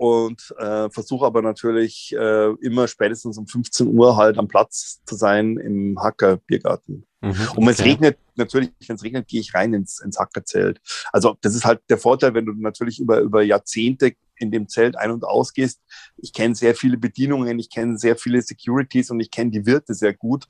und 0.00 0.54
äh, 0.56 0.88
versuche 0.88 1.26
aber 1.26 1.42
natürlich 1.42 2.16
äh, 2.18 2.54
immer 2.62 2.88
spätestens 2.88 3.36
um 3.36 3.46
15 3.46 3.86
Uhr 3.86 4.16
halt 4.16 4.38
am 4.38 4.48
Platz 4.48 5.02
zu 5.04 5.14
sein 5.14 5.58
im 5.58 6.00
Hacker 6.00 6.38
Biergarten. 6.38 7.04
Mhm, 7.20 7.34
und 7.54 7.66
wenn 7.66 7.74
es 7.74 7.84
regnet, 7.84 8.18
natürlich, 8.34 8.70
wenn 8.86 8.96
es 8.96 9.04
regnet, 9.04 9.28
gehe 9.28 9.42
ich 9.42 9.52
rein 9.52 9.74
ins, 9.74 10.00
ins 10.00 10.18
Hackerzelt. 10.18 10.80
Also 11.12 11.36
das 11.42 11.54
ist 11.54 11.66
halt 11.66 11.82
der 11.90 11.98
Vorteil, 11.98 12.32
wenn 12.32 12.46
du 12.46 12.54
natürlich 12.54 12.98
über, 12.98 13.20
über 13.20 13.42
Jahrzehnte 13.42 14.14
in 14.36 14.50
dem 14.50 14.70
Zelt 14.70 14.96
ein- 14.96 15.10
und 15.10 15.24
ausgehst. 15.24 15.82
Ich 16.16 16.32
kenne 16.32 16.54
sehr 16.54 16.74
viele 16.74 16.96
Bedienungen, 16.96 17.58
ich 17.58 17.68
kenne 17.68 17.98
sehr 17.98 18.16
viele 18.16 18.40
Securities 18.40 19.10
und 19.10 19.20
ich 19.20 19.30
kenne 19.30 19.50
die 19.50 19.66
Wirte 19.66 19.92
sehr 19.92 20.14
gut. 20.14 20.46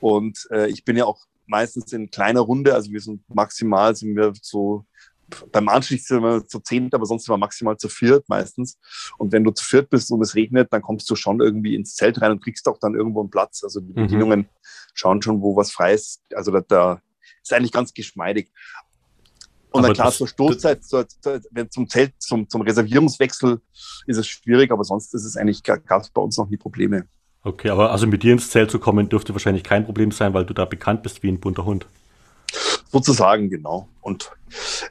Und 0.00 0.48
äh, 0.50 0.70
ich 0.70 0.82
bin 0.86 0.96
ja 0.96 1.04
auch 1.04 1.20
meistens 1.44 1.92
in 1.92 2.10
kleiner 2.10 2.40
Runde, 2.40 2.72
also 2.72 2.90
wir 2.90 3.02
sind 3.02 3.22
maximal 3.28 3.94
sind 3.94 4.16
wir 4.16 4.32
so 4.40 4.86
beim 5.52 5.68
Anstieg 5.68 6.00
sind 6.02 6.22
wir 6.22 6.46
zu 6.46 6.60
zehnt, 6.60 6.94
aber 6.94 7.06
sonst 7.06 7.24
sind 7.24 7.32
wir 7.32 7.38
maximal 7.38 7.76
zu 7.76 7.88
viert 7.88 8.28
meistens. 8.28 8.78
Und 9.18 9.32
wenn 9.32 9.44
du 9.44 9.50
zu 9.50 9.64
viert 9.64 9.90
bist 9.90 10.10
und 10.10 10.22
es 10.22 10.34
regnet, 10.34 10.72
dann 10.72 10.82
kommst 10.82 11.08
du 11.10 11.16
schon 11.16 11.40
irgendwie 11.40 11.74
ins 11.74 11.94
Zelt 11.94 12.20
rein 12.20 12.32
und 12.32 12.42
kriegst 12.42 12.68
auch 12.68 12.78
dann 12.78 12.94
irgendwo 12.94 13.20
einen 13.20 13.30
Platz. 13.30 13.62
Also 13.64 13.80
die 13.80 13.90
mhm. 13.90 13.94
Bedienungen 13.94 14.48
schauen 14.94 15.22
schon, 15.22 15.40
wo 15.40 15.56
was 15.56 15.70
frei 15.70 15.94
ist. 15.94 16.22
Also 16.34 16.50
da, 16.50 16.60
da 16.60 17.00
ist 17.42 17.52
eigentlich 17.52 17.72
ganz 17.72 17.92
geschmeidig. 17.94 18.50
Und 19.70 19.80
aber 19.80 19.88
dann 19.88 19.94
klar, 19.94 20.12
zur 20.12 20.28
Stoßzeit, 20.28 20.84
zur, 20.84 21.08
zur, 21.08 21.40
wenn 21.50 21.68
zum 21.68 21.88
Zelt, 21.88 22.14
zum, 22.18 22.48
zum 22.48 22.60
Reservierungswechsel 22.60 23.60
ist 24.06 24.16
es 24.16 24.26
schwierig, 24.28 24.70
aber 24.70 24.84
sonst 24.84 25.12
ist 25.14 25.24
es 25.24 25.36
eigentlich, 25.36 25.64
gab 25.64 26.00
es 26.00 26.10
bei 26.10 26.22
uns 26.22 26.38
noch 26.38 26.48
nie 26.48 26.56
Probleme. 26.56 27.08
Okay, 27.42 27.70
aber 27.70 27.90
also 27.90 28.06
mit 28.06 28.22
dir 28.22 28.32
ins 28.32 28.50
Zelt 28.50 28.70
zu 28.70 28.78
kommen, 28.78 29.08
dürfte 29.08 29.34
wahrscheinlich 29.34 29.64
kein 29.64 29.84
Problem 29.84 30.12
sein, 30.12 30.32
weil 30.32 30.46
du 30.46 30.54
da 30.54 30.64
bekannt 30.64 31.02
bist 31.02 31.22
wie 31.22 31.28
ein 31.28 31.40
bunter 31.40 31.64
Hund. 31.64 31.86
Sozusagen, 32.94 33.50
genau. 33.50 33.88
Und 34.00 34.30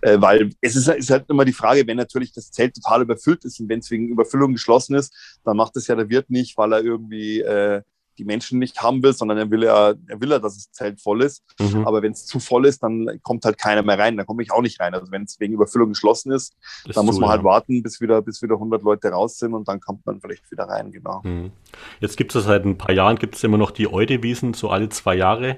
äh, 0.02 0.20
weil 0.20 0.52
es 0.60 0.76
ist, 0.76 0.90
ist, 0.90 1.10
halt 1.10 1.30
immer 1.30 1.46
die 1.46 1.54
Frage, 1.54 1.88
wenn 1.88 1.98
natürlich 1.98 2.34
das 2.34 2.52
Zelt 2.52 2.76
total 2.76 3.02
überfüllt 3.02 3.46
ist 3.46 3.60
und 3.62 3.70
wenn 3.70 3.80
es 3.80 3.90
wegen 3.92 4.10
Überfüllung 4.10 4.52
geschlossen 4.52 4.96
ist, 4.96 5.40
dann 5.46 5.56
macht 5.56 5.78
es 5.78 5.88
ja 5.88 5.96
der 5.96 6.10
Wirt 6.10 6.30
nicht, 6.30 6.58
weil 6.58 6.74
er 6.74 6.84
irgendwie 6.84 7.40
äh, 7.40 7.82
die 8.18 8.26
Menschen 8.26 8.60
nicht 8.60 8.82
haben 8.82 9.02
will, 9.02 9.14
sondern 9.14 9.38
er 9.38 9.50
will 9.50 9.64
ja, 9.64 9.94
er 10.08 10.22
will 10.22 10.30
ja, 10.30 10.40
dass 10.40 10.56
das 10.56 10.72
Zelt 10.72 11.02
voll 11.02 11.24
ist. 11.24 11.44
Mhm. 11.60 11.88
Aber 11.88 12.02
wenn 12.02 12.12
es 12.12 12.26
zu 12.26 12.40
voll 12.40 12.66
ist, 12.66 12.84
dann 12.84 13.20
kommt 13.24 13.46
halt 13.46 13.58
keiner 13.58 13.84
mehr 13.84 13.98
rein. 13.98 14.18
Dann 14.18 14.26
komme 14.26 14.44
ich 14.44 14.52
auch 14.52 14.62
nicht 14.62 14.80
rein. 14.80 14.94
Also 14.94 15.12
wenn 15.12 15.24
es 15.24 15.40
wegen 15.40 15.54
Überfüllung 15.54 15.90
geschlossen 15.90 16.32
ist, 16.32 16.56
ist 16.86 16.98
dann 16.98 17.06
muss 17.06 17.20
man 17.20 17.28
so, 17.28 17.32
halt 17.32 17.42
ja. 17.42 17.46
warten, 17.46 17.84
bis 17.84 18.02
wieder, 18.02 18.22
bis 18.22 18.42
wieder 18.42 18.56
100 18.56 18.84
Leute 18.84 19.10
raus 19.10 19.40
sind 19.40 19.54
und 19.54 19.68
dann 19.68 19.80
kommt 19.80 20.06
man 20.06 20.20
vielleicht 20.20 20.52
wieder 20.52 20.66
rein. 20.66 20.92
Genau. 20.92 21.22
Mhm. 21.24 21.52
Jetzt 22.00 22.18
gibt 22.18 22.36
es 22.36 22.44
seit 22.44 22.66
ein 22.66 22.78
paar 22.78 22.94
Jahren 22.94 23.18
gibt 23.18 23.36
es 23.36 23.44
immer 23.44 23.58
noch 23.58 23.72
die 23.72 23.92
Eudewiesen, 23.92 24.54
so 24.54 24.70
alle 24.70 24.90
zwei 24.90 25.16
Jahre. 25.16 25.58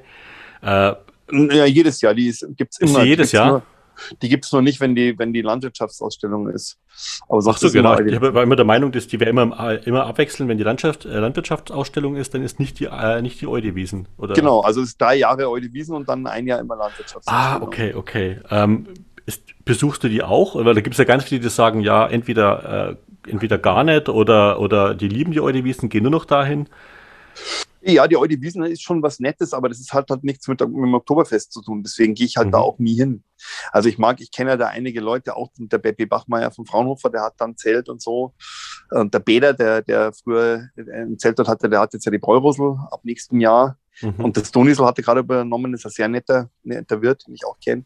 Äh, 0.61 0.93
ja, 1.31 1.65
jedes 1.65 2.01
Jahr. 2.01 2.13
Die 2.13 2.33
gibt 2.55 2.73
es 2.73 2.79
immer. 2.79 2.99
Ist 2.99 3.05
jedes 3.05 3.31
Jahr? 3.31 3.49
Nur, 3.49 3.63
die 4.21 4.29
gibt 4.29 4.45
es 4.45 4.51
nur 4.51 4.61
nicht, 4.61 4.79
wenn 4.79 4.95
die, 4.95 5.17
wenn 5.17 5.33
die 5.33 5.41
Landwirtschaftsausstellung 5.41 6.49
ist. 6.49 6.77
Aber 7.27 7.41
Ach 7.47 7.57
so, 7.57 7.71
genau. 7.71 7.99
Ich 7.99 8.21
war 8.21 8.43
immer 8.43 8.55
der 8.55 8.65
Meinung, 8.65 8.91
dass 8.91 9.07
die 9.07 9.19
wir 9.19 9.27
immer, 9.27 9.79
immer 9.85 10.05
abwechseln. 10.05 10.49
Wenn 10.49 10.57
die 10.57 10.63
Landschaft, 10.63 11.05
äh, 11.05 11.19
Landwirtschaftsausstellung 11.19 12.15
ist, 12.15 12.33
dann 12.33 12.43
ist 12.43 12.59
nicht 12.59 12.79
die, 12.79 12.85
äh, 12.85 13.21
nicht 13.21 13.41
die 13.41 13.47
Eudewiesen. 13.47 14.07
Oder? 14.17 14.33
Genau, 14.33 14.61
also 14.61 14.81
es 14.81 14.89
ist 14.89 15.01
drei 15.01 15.15
Jahre 15.15 15.49
Eudewiesen 15.49 15.95
und 15.95 16.09
dann 16.09 16.27
ein 16.27 16.47
Jahr 16.47 16.59
immer 16.59 16.75
Landwirtschaftsausstellung. 16.75 17.61
Ah, 17.61 17.65
okay, 17.65 17.93
okay. 17.93 18.39
Ähm, 18.49 18.87
ist, 19.25 19.43
besuchst 19.65 20.03
du 20.03 20.09
die 20.09 20.23
auch? 20.23 20.55
Weil 20.55 20.75
da 20.75 20.81
gibt 20.81 20.93
es 20.93 20.97
ja 20.97 21.05
ganz 21.05 21.23
viele, 21.23 21.41
die 21.41 21.49
sagen, 21.49 21.81
ja, 21.81 22.05
entweder, 22.07 22.97
äh, 23.25 23.29
entweder 23.29 23.57
gar 23.57 23.83
nicht 23.83 24.09
oder, 24.09 24.59
oder 24.59 24.93
die 24.93 25.07
lieben 25.07 25.31
die 25.31 25.41
Eudewiesen, 25.41 25.89
gehen 25.89 26.03
nur 26.03 26.11
noch 26.11 26.25
dahin. 26.25 26.67
Ja, 27.87 28.07
die 28.07 28.17
Audi 28.17 28.41
Wiesner 28.41 28.67
ist 28.67 28.81
schon 28.81 29.03
was 29.03 29.19
Nettes, 29.19 29.53
aber 29.53 29.69
das 29.69 29.79
ist 29.79 29.93
halt, 29.93 30.09
halt 30.09 30.23
nichts 30.23 30.47
mit, 30.47 30.59
dem 30.59 30.93
Oktoberfest 30.95 31.51
zu 31.51 31.61
tun. 31.61 31.83
Deswegen 31.83 32.15
gehe 32.15 32.25
ich 32.25 32.35
halt 32.35 32.47
mhm. 32.47 32.51
da 32.51 32.57
auch 32.57 32.79
nie 32.79 32.95
hin. 32.95 33.23
Also 33.71 33.89
ich 33.89 33.99
mag, 33.99 34.19
ich 34.21 34.31
kenne 34.31 34.51
ja 34.51 34.57
da 34.57 34.67
einige 34.67 35.01
Leute, 35.01 35.35
auch 35.35 35.51
der 35.57 35.77
Beppe 35.77 36.07
Bachmeier 36.07 36.49
von 36.49 36.65
Fraunhofer, 36.65 37.11
der 37.11 37.21
hat 37.21 37.35
dann 37.37 37.57
Zelt 37.57 37.87
und 37.87 38.01
so. 38.01 38.33
Und 38.89 39.13
der 39.13 39.19
Beder, 39.19 39.53
der, 39.53 39.83
der 39.83 40.13
früher 40.13 40.67
ein 40.75 41.19
Zelt 41.19 41.37
dort 41.37 41.47
hatte, 41.47 41.69
der 41.69 41.79
hat 41.79 41.93
jetzt 41.93 42.05
ja 42.05 42.11
die 42.11 42.17
Bräurusel 42.17 42.75
ab 42.89 43.01
nächsten 43.03 43.39
Jahr. 43.39 43.77
Mhm. 44.01 44.15
Und 44.15 44.37
das 44.37 44.51
Donisel 44.51 44.85
hatte 44.85 45.03
gerade 45.03 45.19
übernommen, 45.19 45.75
ist 45.75 45.85
ein 45.85 45.91
sehr 45.91 46.07
netter, 46.07 46.49
netter 46.63 47.01
Wirt, 47.03 47.27
den 47.27 47.35
ich 47.35 47.45
auch 47.45 47.59
kenne. 47.59 47.85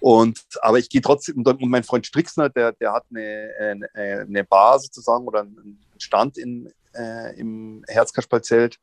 Und, 0.00 0.40
aber 0.62 0.80
ich 0.80 0.88
gehe 0.88 1.00
trotzdem, 1.00 1.44
und 1.46 1.60
mein 1.62 1.84
Freund 1.84 2.06
Strixner, 2.06 2.48
der, 2.48 2.72
der 2.72 2.92
hat 2.92 3.04
eine, 3.14 3.86
eine, 3.94 4.20
eine 4.22 4.44
Bar 4.44 4.80
sozusagen 4.80 5.28
oder 5.28 5.42
einen 5.42 5.78
Stand 5.96 6.38
in, 6.38 6.72
äh, 6.94 7.38
im 7.38 7.84
Herzkasperlzelt 7.88 8.78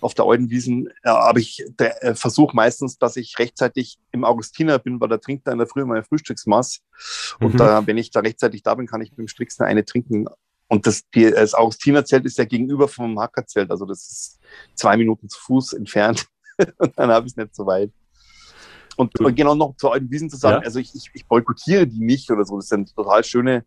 auf 0.00 0.14
der 0.14 0.26
Eudenwiesen. 0.26 0.88
Äh, 1.02 1.08
aber 1.08 1.38
ich 1.38 1.64
äh, 1.78 2.14
versuche 2.14 2.54
meistens, 2.54 2.98
dass 2.98 3.16
ich 3.16 3.38
rechtzeitig 3.38 3.98
im 4.12 4.24
Augustiner 4.24 4.78
bin, 4.78 5.00
weil 5.00 5.08
da 5.08 5.18
trinkt 5.18 5.46
er 5.46 5.52
in 5.52 5.58
der 5.58 5.66
Früh 5.66 5.84
meine 5.84 6.04
Frühstücksmaß. 6.04 6.80
Und 7.40 7.54
mhm. 7.54 7.58
da, 7.58 7.86
wenn 7.86 7.98
ich 7.98 8.10
da 8.10 8.20
rechtzeitig 8.20 8.62
da 8.62 8.74
bin, 8.74 8.86
kann 8.86 9.00
ich 9.00 9.10
mit 9.10 9.18
dem 9.18 9.28
Strixner 9.28 9.66
eine 9.66 9.84
trinken. 9.84 10.26
Und 10.68 10.86
das, 10.86 11.08
die, 11.14 11.30
das 11.30 11.54
Augustinerzelt 11.54 12.24
ist 12.24 12.38
ja 12.38 12.44
gegenüber 12.44 12.88
vom 12.88 13.18
Hackerzelt, 13.20 13.70
also 13.70 13.84
das 13.84 14.08
ist 14.08 14.40
zwei 14.74 14.96
Minuten 14.96 15.28
zu 15.28 15.38
Fuß 15.40 15.74
entfernt. 15.74 16.26
und 16.78 16.98
dann 16.98 17.10
habe 17.10 17.26
ich 17.26 17.32
es 17.32 17.36
nicht 17.36 17.54
so 17.54 17.66
weit. 17.66 17.92
Und, 18.96 19.18
und 19.20 19.34
genau 19.34 19.54
noch 19.54 19.76
zu 19.76 19.90
euren 19.90 20.10
Wiesen 20.10 20.30
zu 20.30 20.38
sagen, 20.38 20.62
ja. 20.62 20.66
also 20.66 20.78
ich, 20.78 20.94
ich, 20.94 21.10
ich 21.12 21.26
boykottiere 21.26 21.86
die 21.86 22.00
nicht 22.00 22.30
oder 22.30 22.44
so. 22.44 22.56
Das 22.56 22.68
sind 22.68 22.94
total 22.96 23.22
schöne 23.24 23.64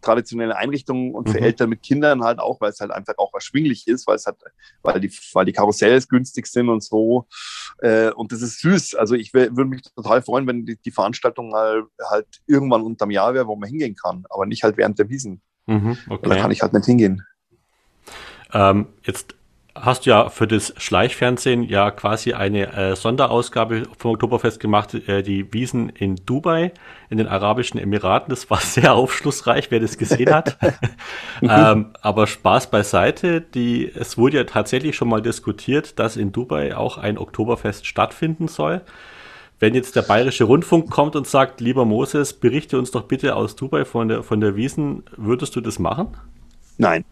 traditionelle 0.00 0.56
Einrichtungen 0.56 1.14
und 1.14 1.28
für 1.28 1.38
mhm. 1.38 1.44
Eltern 1.44 1.70
mit 1.70 1.82
Kindern 1.82 2.22
halt 2.22 2.38
auch, 2.38 2.60
weil 2.60 2.70
es 2.70 2.80
halt 2.80 2.90
einfach 2.90 3.14
auch 3.18 3.34
erschwinglich 3.34 3.86
ist, 3.86 4.06
weil 4.06 4.16
es 4.16 4.26
halt, 4.26 4.36
weil 4.82 5.00
die, 5.00 5.10
weil 5.32 5.44
die 5.44 5.52
Karussells 5.52 6.08
günstig 6.08 6.46
sind 6.46 6.68
und 6.68 6.82
so. 6.82 7.26
Äh, 7.78 8.10
und 8.10 8.32
das 8.32 8.42
ist 8.42 8.60
süß. 8.60 8.94
Also 8.94 9.14
ich 9.14 9.34
würde 9.34 9.64
mich 9.64 9.82
total 9.82 10.22
freuen, 10.22 10.46
wenn 10.46 10.64
die, 10.64 10.76
die 10.76 10.90
Veranstaltung 10.90 11.50
mal 11.50 11.84
halt 12.10 12.26
irgendwann 12.46 12.82
unterm 12.82 13.10
Jahr 13.10 13.34
wäre, 13.34 13.46
wo 13.46 13.56
man 13.56 13.68
hingehen 13.68 13.96
kann, 13.96 14.24
aber 14.30 14.46
nicht 14.46 14.62
halt 14.62 14.76
während 14.76 14.98
der 14.98 15.08
Wiesen. 15.08 15.42
Mhm, 15.66 15.98
okay. 16.08 16.28
Da 16.28 16.36
kann 16.36 16.50
ich 16.50 16.62
halt 16.62 16.72
nicht 16.72 16.86
hingehen. 16.86 17.24
Ähm, 18.52 18.86
jetzt 19.02 19.34
hast 19.80 20.06
du 20.06 20.10
ja 20.10 20.28
für 20.28 20.46
das 20.46 20.74
Schleichfernsehen 20.76 21.62
ja 21.62 21.90
quasi 21.90 22.32
eine 22.32 22.72
äh, 22.72 22.96
Sonderausgabe 22.96 23.84
vom 23.96 24.12
Oktoberfest 24.12 24.60
gemacht, 24.60 24.94
äh, 24.94 25.22
die 25.22 25.52
Wiesen 25.52 25.88
in 25.90 26.16
Dubai, 26.16 26.72
in 27.10 27.18
den 27.18 27.26
Arabischen 27.26 27.78
Emiraten. 27.78 28.30
Das 28.30 28.50
war 28.50 28.60
sehr 28.60 28.94
aufschlussreich, 28.94 29.70
wer 29.70 29.80
das 29.80 29.98
gesehen 29.98 30.34
hat. 30.34 30.58
ähm, 31.42 31.92
aber 32.00 32.26
Spaß 32.26 32.70
beiseite, 32.70 33.40
die, 33.40 33.90
es 33.92 34.18
wurde 34.18 34.38
ja 34.38 34.44
tatsächlich 34.44 34.96
schon 34.96 35.08
mal 35.08 35.22
diskutiert, 35.22 35.98
dass 35.98 36.16
in 36.16 36.32
Dubai 36.32 36.76
auch 36.76 36.98
ein 36.98 37.18
Oktoberfest 37.18 37.86
stattfinden 37.86 38.48
soll. 38.48 38.82
Wenn 39.60 39.74
jetzt 39.74 39.96
der 39.96 40.02
Bayerische 40.02 40.44
Rundfunk 40.44 40.88
kommt 40.88 41.16
und 41.16 41.26
sagt, 41.26 41.60
lieber 41.60 41.84
Moses, 41.84 42.32
berichte 42.32 42.78
uns 42.78 42.92
doch 42.92 43.04
bitte 43.04 43.34
aus 43.34 43.56
Dubai 43.56 43.84
von 43.84 44.08
der, 44.08 44.22
von 44.22 44.40
der 44.40 44.54
Wiesen, 44.54 45.02
würdest 45.16 45.56
du 45.56 45.60
das 45.60 45.78
machen? 45.78 46.16
Nein. 46.76 47.04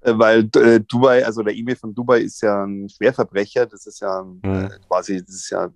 Äh, 0.00 0.12
weil 0.16 0.48
äh, 0.56 0.80
Dubai, 0.80 1.24
also 1.24 1.42
der 1.42 1.54
E-Mail 1.54 1.76
von 1.76 1.94
Dubai 1.94 2.20
ist 2.20 2.40
ja 2.42 2.64
ein 2.64 2.88
Schwerverbrecher. 2.88 3.66
Das 3.66 3.86
ist 3.86 4.00
ja 4.00 4.22
mhm. 4.22 4.40
äh, 4.44 4.68
quasi, 4.86 5.24
das 5.24 5.34
ist 5.34 5.50
ja 5.50 5.66
äh, 5.66 5.70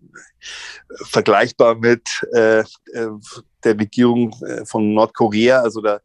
vergleichbar 1.05 1.75
mit 1.75 2.09
äh, 2.33 2.61
äh, 2.61 2.65
der 3.65 3.79
Regierung 3.79 4.35
von 4.65 4.93
Nordkorea. 4.93 5.61
Also 5.61 5.81
da, 5.81 6.01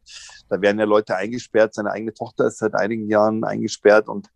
da 0.48 0.60
werden 0.60 0.78
ja 0.78 0.84
Leute 0.84 1.16
eingesperrt. 1.16 1.74
Seine 1.74 1.90
eigene 1.90 2.14
Tochter 2.14 2.46
ist 2.46 2.58
seit 2.58 2.74
einigen 2.74 3.08
Jahren 3.08 3.42
eingesperrt 3.42 4.08
und 4.08 4.30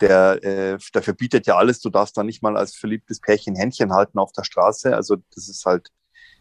der, 0.00 0.42
äh, 0.44 0.78
der 0.94 1.02
verbietet 1.02 1.46
ja 1.46 1.56
alles. 1.56 1.80
Du 1.80 1.88
darfst 1.88 2.16
da 2.18 2.22
nicht 2.22 2.42
mal 2.42 2.58
als 2.58 2.76
verliebtes 2.76 3.20
Pärchen 3.20 3.54
Händchen 3.54 3.94
halten 3.94 4.18
auf 4.18 4.32
der 4.32 4.44
Straße. 4.44 4.94
Also 4.94 5.16
das 5.34 5.48
ist 5.48 5.64
halt, 5.64 5.88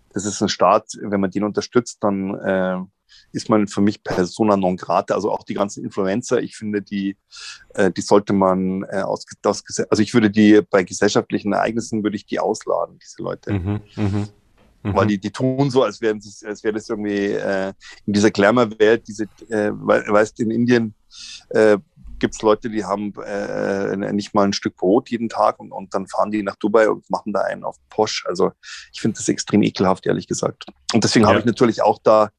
das 0.09 0.25
ist 0.25 0.41
ein 0.41 0.49
Staat, 0.49 0.91
wenn 1.01 1.21
man 1.21 1.31
den 1.31 1.45
unterstützt, 1.45 2.03
dann 2.03 2.35
äh, 2.35 2.79
ist 3.31 3.49
man 3.49 3.67
für 3.67 3.81
mich 3.81 4.03
persona 4.03 4.57
non 4.57 4.77
grata. 4.77 5.13
Also 5.13 5.31
auch 5.31 5.43
die 5.43 5.53
ganzen 5.53 5.83
Influencer, 5.83 6.41
ich 6.41 6.55
finde, 6.55 6.81
die, 6.81 7.17
äh, 7.73 7.91
die 7.91 8.01
sollte 8.01 8.33
man 8.33 8.83
äh, 8.89 9.01
aus, 9.01 9.25
aus, 9.43 9.63
also 9.89 10.03
ich 10.03 10.13
würde 10.13 10.29
die 10.29 10.61
bei 10.69 10.83
gesellschaftlichen 10.83 11.53
Ereignissen 11.53 12.03
würde 12.03 12.15
ich 12.15 12.25
die 12.25 12.39
ausladen, 12.39 12.99
diese 12.99 13.21
Leute. 13.21 13.53
Mhm, 13.53 13.81
mh. 13.95 14.27
Mhm. 14.83 14.95
Weil 14.95 15.07
die, 15.07 15.17
die 15.17 15.31
tun 15.31 15.69
so, 15.69 15.83
als, 15.83 16.01
wären 16.01 16.21
als 16.45 16.63
wäre 16.63 16.73
das 16.73 16.89
irgendwie 16.89 17.33
äh, 17.33 17.73
in 18.05 18.13
dieser 18.13 18.31
Glamour-Welt, 18.31 19.07
diese, 19.07 19.23
äh, 19.49 19.71
weißt 19.71 20.39
in 20.39 20.51
Indien 20.51 20.93
äh, 21.49 21.77
gibt 22.19 22.35
es 22.35 22.41
Leute, 22.41 22.69
die 22.69 22.83
haben 22.83 23.13
äh, 23.23 23.95
nicht 24.13 24.33
mal 24.33 24.45
ein 24.45 24.53
Stück 24.53 24.75
Brot 24.75 25.09
jeden 25.09 25.29
Tag 25.29 25.59
und, 25.59 25.71
und 25.71 25.93
dann 25.93 26.07
fahren 26.07 26.31
die 26.31 26.43
nach 26.43 26.55
Dubai 26.55 26.89
und 26.89 27.09
machen 27.09 27.33
da 27.33 27.41
einen 27.41 27.63
auf 27.63 27.77
Posch. 27.89 28.25
Also 28.27 28.51
ich 28.93 29.01
finde 29.01 29.17
das 29.17 29.29
extrem 29.29 29.63
ekelhaft, 29.63 30.05
ehrlich 30.05 30.27
gesagt. 30.27 30.65
Und 30.93 31.03
deswegen 31.03 31.23
ja. 31.23 31.29
habe 31.29 31.39
ich 31.39 31.45
natürlich 31.45 31.81
auch 31.81 31.99
da 32.03 32.29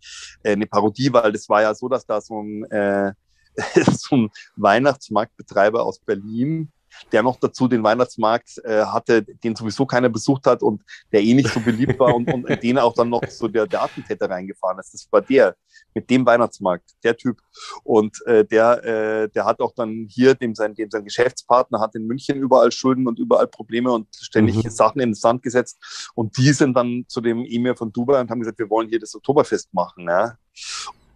äh, 0.42 0.52
eine 0.52 0.66
Parodie, 0.66 1.12
weil 1.12 1.32
das 1.32 1.48
war 1.48 1.62
ja 1.62 1.74
so, 1.74 1.88
dass 1.88 2.06
da 2.06 2.20
so 2.20 2.42
ein, 2.42 2.64
äh, 2.70 3.12
so 3.92 4.16
ein 4.16 4.30
Weihnachtsmarktbetreiber 4.56 5.84
aus 5.84 6.00
Berlin 6.00 6.72
der 7.12 7.22
noch 7.22 7.38
dazu 7.38 7.68
den 7.68 7.82
Weihnachtsmarkt 7.82 8.60
äh, 8.64 8.84
hatte, 8.84 9.22
den 9.22 9.56
sowieso 9.56 9.86
keiner 9.86 10.08
besucht 10.08 10.46
hat 10.46 10.62
und 10.62 10.82
der 11.12 11.22
eh 11.22 11.34
nicht 11.34 11.48
so 11.48 11.60
beliebt 11.60 11.98
war 11.98 12.14
und, 12.14 12.32
und 12.32 12.48
in 12.48 12.60
den 12.60 12.78
auch 12.78 12.94
dann 12.94 13.08
noch 13.08 13.22
so 13.28 13.48
der, 13.48 13.66
der 13.66 13.82
Attentäter 13.82 14.28
reingefahren 14.28 14.78
ist. 14.78 14.94
Das 14.94 15.08
war 15.10 15.22
der 15.22 15.56
mit 15.94 16.10
dem 16.10 16.24
Weihnachtsmarkt, 16.26 16.90
der 17.02 17.16
Typ. 17.16 17.38
Und 17.82 18.16
äh, 18.26 18.44
der, 18.44 18.84
äh, 18.84 19.28
der 19.28 19.44
hat 19.44 19.60
auch 19.60 19.72
dann 19.74 20.06
hier, 20.08 20.34
dem 20.34 20.54
sein, 20.54 20.74
dem 20.74 20.90
sein 20.90 21.04
Geschäftspartner 21.04 21.80
hat 21.80 21.94
in 21.94 22.06
München 22.06 22.38
überall 22.38 22.72
Schulden 22.72 23.06
und 23.06 23.18
überall 23.18 23.48
Probleme 23.48 23.90
und 23.90 24.08
ständig 24.14 24.56
mhm. 24.56 24.70
Sachen 24.70 25.00
in 25.00 25.10
den 25.10 25.14
Sand 25.14 25.42
gesetzt. 25.42 26.10
Und 26.14 26.36
die 26.36 26.52
sind 26.52 26.74
dann 26.74 27.04
zu 27.08 27.20
dem 27.20 27.44
E-Mail 27.46 27.76
von 27.76 27.92
Dubai 27.92 28.20
und 28.20 28.30
haben 28.30 28.40
gesagt, 28.40 28.58
wir 28.58 28.70
wollen 28.70 28.88
hier 28.88 29.00
das 29.00 29.14
Oktoberfest 29.14 29.72
machen. 29.72 30.06
Ja? 30.08 30.36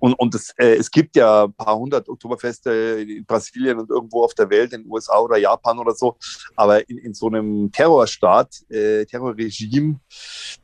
Und, 0.02 0.14
und 0.14 0.34
es, 0.34 0.52
äh, 0.56 0.74
es 0.74 0.90
gibt 0.90 1.14
ja 1.14 1.44
ein 1.44 1.54
paar 1.54 1.76
hundert 1.76 2.08
Oktoberfeste 2.08 3.06
in 3.08 3.24
Brasilien 3.24 3.78
und 3.78 3.88
irgendwo 3.88 4.24
auf 4.24 4.34
der 4.34 4.50
Welt, 4.50 4.72
in 4.72 4.82
den 4.82 4.90
USA 4.90 5.20
oder 5.20 5.36
Japan 5.36 5.78
oder 5.78 5.94
so. 5.94 6.16
Aber 6.56 6.88
in, 6.90 6.98
in 6.98 7.14
so 7.14 7.28
einem 7.28 7.70
Terrorstaat, 7.70 8.68
äh, 8.68 9.04
Terrorregime, 9.04 10.00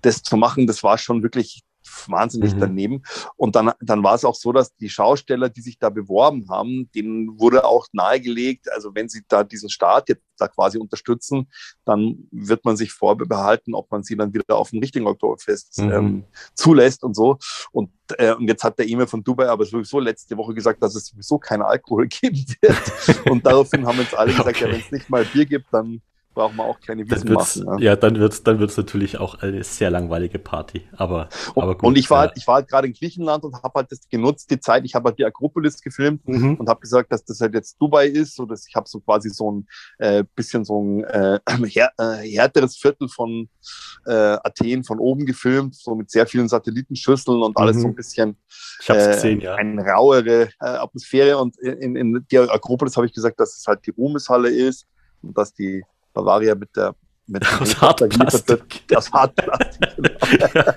das 0.03 0.25
zu 0.25 0.37
machen, 0.37 0.67
das 0.67 0.83
war 0.83 0.99
schon 0.99 1.23
wirklich 1.23 1.63
wahnsinnig 2.09 2.55
mhm. 2.55 2.61
daneben. 2.61 3.03
Und 3.37 3.57
dann, 3.57 3.73
dann 3.81 4.03
war 4.03 4.15
es 4.15 4.25
auch 4.25 4.35
so, 4.35 4.53
dass 4.53 4.75
die 4.77 4.89
Schausteller, 4.89 5.49
die 5.49 5.61
sich 5.61 5.79
da 5.79 5.91
beworben 5.91 6.49
haben, 6.49 6.91
denen 6.95 7.39
wurde 7.41 7.65
auch 7.65 7.87
nahegelegt, 7.93 8.71
also 8.73 8.95
wenn 8.95 9.09
sie 9.09 9.23
da 9.29 9.45
diesen 9.45 9.71
Staat 9.71 10.09
jetzt 10.09 10.23
da 10.37 10.49
quasi 10.49 10.79
unterstützen, 10.79 11.49
dann 11.85 12.29
wird 12.31 12.65
man 12.65 12.77
sich 12.77 12.93
vorbehalten, 12.93 13.75
ob 13.75 13.91
man 13.91 14.03
sie 14.03 14.17
dann 14.17 14.33
wieder 14.33 14.57
auf 14.57 14.71
dem 14.71 14.81
richtigen 14.81 15.07
Oktoberfest 15.07 15.79
mhm. 15.79 15.93
ähm, 15.93 16.25
zulässt 16.55 17.03
und 17.03 17.15
so. 17.15 17.39
Und, 17.73 17.91
äh, 18.17 18.35
und 18.35 18.49
jetzt 18.49 18.65
hat 18.65 18.79
der 18.79 18.89
E-Mail 18.89 19.07
von 19.07 19.23
Dubai 19.23 19.49
aber 19.49 19.65
sowieso 19.65 19.99
letzte 19.99 20.37
Woche 20.37 20.55
gesagt, 20.55 20.83
dass 20.83 20.95
es 20.95 21.07
sowieso 21.07 21.39
keinen 21.39 21.63
Alkohol 21.63 22.07
geben 22.09 22.45
wird. 22.61 23.27
und 23.31 23.45
daraufhin 23.45 23.87
haben 23.87 23.99
uns 23.99 24.15
alle 24.15 24.31
gesagt, 24.37 24.49
okay. 24.49 24.65
ja, 24.65 24.73
wenn 24.73 24.81
es 24.81 24.93
nicht 24.93 25.11
mal 25.11 25.25
Bier 25.25 25.47
gibt, 25.47 25.67
dann 25.73 26.01
brauchen 26.39 26.57
wir 26.57 26.65
auch 26.65 26.79
keine 26.81 27.11
Wissen 27.11 27.33
machen. 27.33 27.67
Ja, 27.81 27.91
ja 27.91 27.97
dann 27.97 28.17
wird 28.21 28.33
es 28.33 28.45
dann 28.45 28.61
wird's 28.61 28.77
natürlich 28.77 29.19
auch 29.19 29.43
eine 29.43 29.65
sehr 29.65 29.91
langweilige 29.91 30.39
Party. 30.39 30.87
Aber, 30.97 31.29
und, 31.55 31.65
aber 31.65 31.75
gut, 31.75 31.85
Und 31.85 31.99
ich 31.99 32.09
war, 32.11 32.19
ja. 32.19 32.29
halt, 32.29 32.39
ich 32.39 32.47
war 32.47 32.55
halt 32.57 32.69
gerade 32.69 32.87
in 32.87 32.93
Griechenland 32.93 33.43
und 33.43 33.61
habe 33.61 33.73
halt 33.75 33.91
das 33.91 34.09
genutzt, 34.09 34.49
die 34.53 34.61
Zeit. 34.61 34.85
Ich 34.85 34.95
habe 34.95 35.09
halt 35.09 35.19
die 35.19 35.25
Akropolis 35.25 35.83
gefilmt 35.83 36.27
mhm. 36.29 36.55
und 36.55 36.69
habe 36.69 36.79
gesagt, 36.79 37.11
dass 37.11 37.25
das 37.25 37.41
halt 37.41 37.55
jetzt 37.55 37.77
Dubai 37.81 38.07
ist. 38.07 38.37
So 38.37 38.47
dass 38.47 38.69
ich 38.69 38.77
habe 38.77 38.89
so 38.89 39.01
quasi 39.01 39.31
so 39.31 39.51
ein 39.51 39.67
äh, 39.99 40.23
bisschen 40.37 40.65
so 40.65 40.81
ein 40.81 41.05
äh, 41.05 41.41
här, 41.75 41.91
äh, 41.99 42.29
härteres 42.29 42.77
Viertel 42.77 43.09
von 43.09 43.49
äh, 44.07 44.13
Athen 44.13 44.85
von 44.85 45.01
oben 45.01 45.27
gefilmt, 45.27 45.75
so 45.75 45.97
mit 45.97 46.09
sehr 46.09 46.27
vielen 46.29 46.49
Satellitenschüsseln 46.49 47.43
und 47.43 47.57
alles 47.57 47.79
mhm. 47.79 47.81
so 47.81 47.89
ein 47.89 47.95
bisschen 47.97 48.37
ich 48.81 48.91
hab's 48.91 49.07
gesehen, 49.07 49.41
ja. 49.41 49.57
eine 49.57 49.83
rauere 49.83 50.43
äh, 50.43 50.49
Atmosphäre. 50.61 51.39
Und 51.39 51.59
in, 51.59 51.97
in 51.97 52.25
der 52.31 52.49
Akropolis 52.53 52.97
habe 52.97 53.07
ich 53.07 53.13
gesagt, 53.13 53.41
dass 53.41 53.57
es 53.57 53.67
halt 53.67 53.85
die 53.87 53.91
Ruhmeshalle 53.91 54.51
ist 54.51 54.87
und 55.23 55.37
dass 55.37 55.53
die 55.53 55.83
Bavaria 56.19 56.55
mit 56.55 56.75
der 56.77 56.95
mit 57.27 57.47
aus 57.61 57.81
Hartplastik. 57.81 58.85
Aus 58.95 59.13
Hartplastik, 59.13 59.97
genau. 60.21 60.73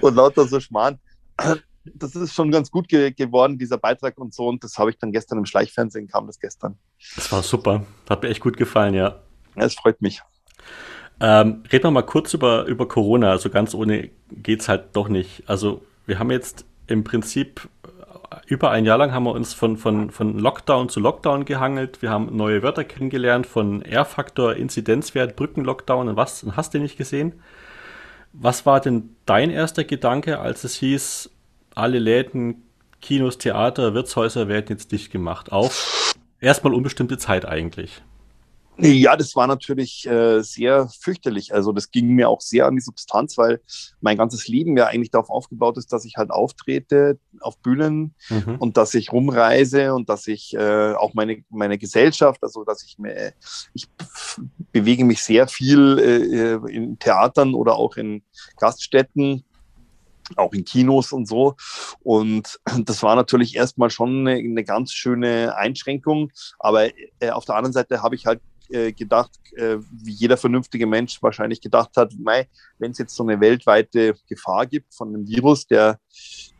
und 0.00 0.14
lauter 0.14 0.46
so 0.46 0.60
Schmarrn. 0.60 0.98
Das 1.84 2.14
ist 2.14 2.34
schon 2.34 2.50
ganz 2.50 2.70
gut 2.70 2.88
ge 2.88 3.12
geworden, 3.12 3.58
dieser 3.58 3.78
Beitrag 3.78 4.18
und 4.18 4.34
so. 4.34 4.48
Und 4.48 4.64
das 4.64 4.78
habe 4.78 4.90
ich 4.90 4.98
dann 4.98 5.12
gestern 5.12 5.38
im 5.38 5.46
Schleichfernsehen, 5.46 6.08
kam 6.08 6.26
das 6.26 6.40
gestern. 6.40 6.76
Das 7.14 7.30
war 7.30 7.42
super. 7.42 7.84
Hat 8.08 8.22
mir 8.22 8.30
echt 8.30 8.40
gut 8.40 8.56
gefallen, 8.56 8.94
ja. 8.94 9.20
Ja, 9.56 9.64
es 9.64 9.74
freut 9.74 10.00
mich. 10.00 10.22
Ähm, 11.20 11.62
reden 11.70 11.84
wir 11.84 11.90
mal 11.90 12.02
kurz 12.02 12.34
über, 12.34 12.64
über 12.64 12.88
Corona. 12.88 13.30
Also 13.30 13.50
ganz 13.50 13.74
ohne 13.74 14.10
geht 14.30 14.62
es 14.62 14.68
halt 14.68 14.96
doch 14.96 15.08
nicht. 15.08 15.44
Also 15.46 15.82
wir 16.06 16.18
haben 16.18 16.30
jetzt 16.30 16.64
im 16.86 17.04
Prinzip 17.04 17.68
über 18.46 18.70
ein 18.70 18.84
Jahr 18.84 18.98
lang 18.98 19.12
haben 19.12 19.24
wir 19.24 19.32
uns 19.32 19.54
von, 19.54 19.76
von, 19.76 20.10
von 20.10 20.38
Lockdown 20.38 20.88
zu 20.88 21.00
Lockdown 21.00 21.44
gehangelt. 21.44 22.02
Wir 22.02 22.10
haben 22.10 22.36
neue 22.36 22.62
Wörter 22.62 22.84
kennengelernt 22.84 23.46
von 23.46 23.82
R-Faktor, 23.82 24.54
Inzidenzwert, 24.54 25.36
Brückenlockdown 25.36 26.08
und 26.08 26.16
was 26.16 26.42
und 26.42 26.56
hast 26.56 26.74
du 26.74 26.78
nicht 26.78 26.96
gesehen. 26.96 27.34
Was 28.32 28.66
war 28.66 28.80
denn 28.80 29.16
dein 29.26 29.50
erster 29.50 29.84
Gedanke, 29.84 30.40
als 30.40 30.64
es 30.64 30.74
hieß, 30.74 31.30
alle 31.74 31.98
Läden, 31.98 32.62
Kinos, 33.00 33.38
Theater, 33.38 33.94
Wirtshäuser 33.94 34.48
werden 34.48 34.66
jetzt 34.68 34.92
dicht 34.92 35.12
gemacht? 35.12 35.52
Auf 35.52 36.14
erstmal 36.40 36.74
unbestimmte 36.74 37.18
Zeit 37.18 37.46
eigentlich. 37.46 38.02
Ja, 38.76 39.16
das 39.16 39.36
war 39.36 39.46
natürlich 39.46 40.04
äh, 40.06 40.42
sehr 40.42 40.88
fürchterlich. 40.88 41.54
Also 41.54 41.70
das 41.72 41.90
ging 41.92 42.08
mir 42.08 42.28
auch 42.28 42.40
sehr 42.40 42.66
an 42.66 42.74
die 42.74 42.82
Substanz, 42.82 43.38
weil 43.38 43.60
mein 44.00 44.16
ganzes 44.16 44.48
Leben 44.48 44.76
ja 44.76 44.86
eigentlich 44.86 45.12
darauf 45.12 45.30
aufgebaut 45.30 45.78
ist, 45.78 45.92
dass 45.92 46.04
ich 46.04 46.16
halt 46.16 46.30
auftrete 46.30 47.18
auf 47.40 47.58
Bühnen 47.58 48.14
mhm. 48.28 48.56
und 48.58 48.76
dass 48.76 48.94
ich 48.94 49.12
rumreise 49.12 49.94
und 49.94 50.08
dass 50.08 50.26
ich 50.26 50.54
äh, 50.54 50.92
auch 50.94 51.14
meine, 51.14 51.44
meine 51.50 51.78
Gesellschaft, 51.78 52.42
also 52.42 52.64
dass 52.64 52.82
ich 52.82 52.98
mir, 52.98 53.34
ich 53.74 53.86
bewege 54.72 55.04
mich 55.04 55.22
sehr 55.22 55.46
viel 55.46 55.98
äh, 56.66 56.72
in 56.72 56.98
Theatern 56.98 57.54
oder 57.54 57.76
auch 57.76 57.96
in 57.96 58.22
Gaststätten 58.56 59.44
auch 60.36 60.54
in 60.54 60.64
Kinos 60.64 61.12
und 61.12 61.28
so. 61.28 61.54
Und 62.00 62.58
das 62.84 63.02
war 63.02 63.14
natürlich 63.14 63.56
erstmal 63.56 63.90
schon 63.90 64.26
eine, 64.26 64.38
eine 64.38 64.64
ganz 64.64 64.92
schöne 64.92 65.54
Einschränkung. 65.56 66.32
Aber 66.58 66.86
äh, 67.20 67.30
auf 67.30 67.44
der 67.44 67.56
anderen 67.56 67.74
Seite 67.74 68.02
habe 68.02 68.14
ich 68.14 68.26
halt 68.26 68.40
äh, 68.70 68.92
gedacht, 68.92 69.30
äh, 69.56 69.78
wie 69.90 70.12
jeder 70.12 70.36
vernünftige 70.36 70.86
Mensch 70.86 71.22
wahrscheinlich 71.22 71.60
gedacht 71.60 71.96
hat, 71.96 72.12
wenn 72.78 72.90
es 72.90 72.98
jetzt 72.98 73.14
so 73.14 73.22
eine 73.22 73.40
weltweite 73.40 74.14
Gefahr 74.28 74.66
gibt 74.66 74.94
von 74.94 75.08
einem 75.08 75.26
Virus, 75.26 75.66
der, 75.66 75.98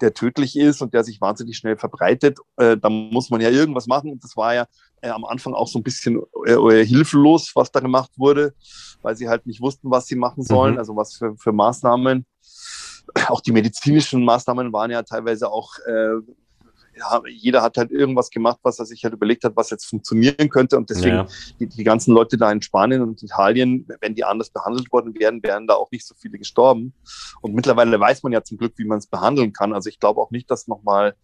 der 0.00 0.14
tödlich 0.14 0.56
ist 0.56 0.82
und 0.82 0.94
der 0.94 1.04
sich 1.04 1.20
wahnsinnig 1.20 1.56
schnell 1.56 1.76
verbreitet, 1.76 2.38
äh, 2.56 2.76
dann 2.76 3.10
muss 3.10 3.30
man 3.30 3.40
ja 3.40 3.50
irgendwas 3.50 3.86
machen. 3.86 4.10
Und 4.10 4.22
das 4.22 4.36
war 4.36 4.54
ja 4.54 4.66
äh, 5.00 5.08
am 5.08 5.24
Anfang 5.24 5.54
auch 5.54 5.68
so 5.68 5.78
ein 5.78 5.82
bisschen 5.82 6.22
äh, 6.46 6.84
hilflos, 6.84 7.52
was 7.54 7.70
da 7.70 7.80
gemacht 7.80 8.12
wurde, 8.16 8.54
weil 9.02 9.16
sie 9.16 9.28
halt 9.28 9.46
nicht 9.46 9.60
wussten, 9.60 9.90
was 9.90 10.06
sie 10.06 10.16
machen 10.16 10.42
sollen, 10.42 10.74
mhm. 10.74 10.78
also 10.78 10.96
was 10.96 11.14
für, 11.16 11.36
für 11.36 11.52
Maßnahmen 11.52 12.26
auch 13.28 13.40
die 13.40 13.52
medizinischen 13.52 14.24
Maßnahmen 14.24 14.72
waren 14.72 14.90
ja 14.90 15.02
teilweise 15.02 15.50
auch 15.50 15.78
äh, 15.86 16.20
ja, 16.96 17.22
jeder 17.28 17.62
hat 17.62 17.76
halt 17.76 17.90
irgendwas 17.90 18.30
gemacht, 18.30 18.58
was 18.62 18.78
er 18.78 18.86
sich 18.86 19.04
halt 19.04 19.14
überlegt 19.14 19.44
hat, 19.44 19.56
was 19.56 19.70
jetzt 19.70 19.86
funktionieren 19.86 20.48
könnte. 20.48 20.76
Und 20.76 20.90
deswegen 20.90 21.16
ja. 21.16 21.26
die, 21.58 21.66
die, 21.66 21.84
ganzen 21.84 22.14
Leute 22.14 22.36
da 22.36 22.50
in 22.50 22.62
Spanien 22.62 23.02
und 23.02 23.22
Italien, 23.22 23.86
wenn 24.00 24.14
die 24.14 24.24
anders 24.24 24.50
behandelt 24.50 24.90
worden 24.92 25.14
wären, 25.18 25.42
wären 25.42 25.66
da 25.66 25.74
auch 25.74 25.90
nicht 25.90 26.06
so 26.06 26.14
viele 26.14 26.38
gestorben. 26.38 26.94
Und 27.40 27.54
mittlerweile 27.54 27.98
weiß 27.98 28.22
man 28.22 28.32
ja 28.32 28.42
zum 28.42 28.58
Glück, 28.58 28.74
wie 28.76 28.84
man 28.84 28.98
es 28.98 29.06
behandeln 29.06 29.52
kann. 29.52 29.72
Also 29.72 29.88
ich 29.88 29.98
glaube 29.98 30.20
auch 30.20 30.30
nicht, 30.30 30.50
dass 30.50 30.68
nochmal 30.68 31.14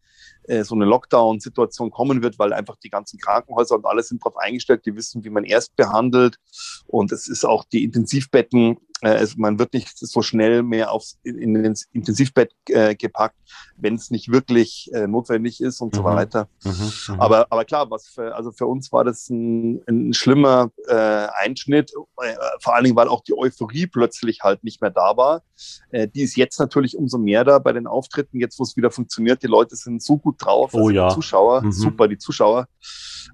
äh, 0.45 0.65
so 0.65 0.75
eine 0.75 0.85
Lockdown-Situation 0.85 1.91
kommen 1.91 2.23
wird, 2.23 2.39
weil 2.39 2.53
einfach 2.53 2.77
die 2.77 2.91
ganzen 2.91 3.19
Krankenhäuser 3.19 3.77
und 3.77 3.87
alles 3.87 4.09
sind 4.09 4.23
darauf 4.23 4.37
eingestellt, 4.37 4.85
die 4.87 4.97
wissen, 4.97 5.25
wie 5.25 5.31
man 5.31 5.45
erst 5.45 5.77
behandelt. 5.77 6.39
Und 6.87 7.13
es 7.13 7.29
ist 7.29 7.45
auch 7.45 7.65
die 7.65 7.85
Intensivbetten 7.85 8.79
äh, 9.03 9.27
man 9.37 9.59
wird 9.59 9.73
nicht 9.73 9.97
so 9.97 10.23
schnell 10.23 10.63
mehr 10.63 10.93
aufs, 10.93 11.19
in, 11.23 11.57
in 11.57 11.75
Intensivbett 11.93 12.53
äh, 12.69 12.95
gepackt, 12.95 13.37
wenn 13.77 13.95
es 13.95 14.11
nicht 14.11 14.31
wirklich 14.31 14.91
äh, 14.93 15.07
notwendig 15.07 15.61
ist 15.61 15.81
und 15.81 15.95
mhm. 15.95 15.99
so 15.99 16.05
weiter. 16.05 16.49
Mhm. 16.65 16.71
Mhm. 17.09 17.21
Aber, 17.21 17.47
aber 17.51 17.65
klar, 17.65 17.91
was 17.91 18.09
für, 18.09 18.35
also 18.35 18.53
für 18.53 18.67
uns 18.67 18.93
war 18.93 19.05
das 19.05 19.29
ein, 19.31 19.83
ein 19.89 20.13
schlimmer 20.13 20.71
äh, 20.89 20.95
Einschnitt, 20.95 21.93
äh, 22.23 22.35
vor 22.61 22.75
allen 22.75 22.85
Dingen, 22.85 22.97
weil 22.97 23.09
auch 23.09 23.23
die 23.23 23.37
Euphorie 23.37 23.87
plötzlich 23.87 24.41
halt 24.43 24.65
nicht 24.65 24.81
mehr 24.81 24.91
da 24.91 25.17
war. 25.17 25.43
Äh, 25.91 26.09
die 26.09 26.23
ist 26.23 26.37
jetzt 26.37 26.59
natürlich 26.59 26.97
umso 26.97 27.19
mehr 27.19 27.45
da 27.45 27.59
bei 27.59 27.73
den 27.73 27.87
Auftritten, 27.87 28.39
jetzt 28.39 28.59
wo 28.59 28.65
es 28.65 28.77
wieder 28.77 28.91
funktioniert. 28.91 29.43
Die 29.43 29.49
Leute 29.49 29.77
sind 29.77 30.03
so 30.03 30.19
gut 30.19 30.37
drauf, 30.39 30.71
oh 30.75 30.79
also 30.79 30.91
ja. 30.91 31.09
die 31.09 31.15
Zuschauer, 31.15 31.63
mhm. 31.63 31.73
super, 31.73 32.09
die 32.09 32.19
Zuschauer. 32.19 32.69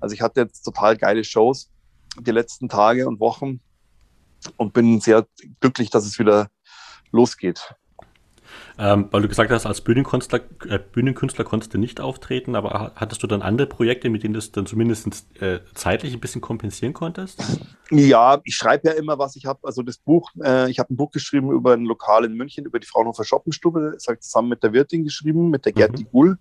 Also 0.00 0.14
ich 0.14 0.20
hatte 0.20 0.40
jetzt 0.40 0.62
total 0.62 0.96
geile 0.96 1.24
Shows 1.24 1.70
die 2.20 2.30
letzten 2.30 2.68
Tage 2.68 3.06
und 3.06 3.20
Wochen 3.20 3.60
und 4.56 4.72
bin 4.72 5.00
sehr 5.00 5.26
glücklich, 5.60 5.90
dass 5.90 6.04
es 6.06 6.18
wieder 6.18 6.50
losgeht. 7.10 7.74
Ähm, 8.78 9.08
weil 9.10 9.22
du 9.22 9.28
gesagt 9.28 9.50
hast, 9.50 9.64
als 9.64 9.80
Bühnenkünstler, 9.80 10.40
äh, 10.68 10.78
Bühnenkünstler 10.78 11.44
konntest 11.44 11.72
du 11.72 11.78
nicht 11.78 11.98
auftreten, 11.98 12.54
aber 12.54 12.92
hattest 12.94 13.22
du 13.22 13.26
dann 13.26 13.40
andere 13.40 13.66
Projekte, 13.66 14.10
mit 14.10 14.22
denen 14.22 14.34
du 14.34 14.38
es 14.38 14.52
dann 14.52 14.66
zumindest 14.66 15.08
äh, 15.40 15.60
zeitlich 15.74 16.12
ein 16.12 16.20
bisschen 16.20 16.42
kompensieren 16.42 16.92
konntest? 16.92 17.42
Ja, 17.90 18.40
ich 18.44 18.54
schreibe 18.54 18.88
ja 18.88 18.94
immer, 18.94 19.18
was 19.18 19.36
ich 19.36 19.46
habe. 19.46 19.60
Also 19.62 19.82
das 19.82 19.96
Buch, 19.96 20.30
äh, 20.42 20.70
ich 20.70 20.78
habe 20.78 20.92
ein 20.92 20.96
Buch 20.96 21.10
geschrieben 21.10 21.50
über 21.52 21.72
ein 21.72 21.84
Lokal 21.84 22.24
in 22.26 22.34
München, 22.34 22.66
über 22.66 22.78
die 22.78 22.86
Fraunhofer 22.86 23.24
Shoppenstube. 23.24 23.92
Das 23.94 24.06
habe 24.08 24.16
ich 24.16 24.20
zusammen 24.20 24.50
mit 24.50 24.62
der 24.62 24.74
Wirtin 24.74 25.04
geschrieben, 25.04 25.48
mit 25.48 25.64
der 25.64 25.72
Gerti 25.72 26.04
mhm. 26.04 26.08
Gull. 26.10 26.38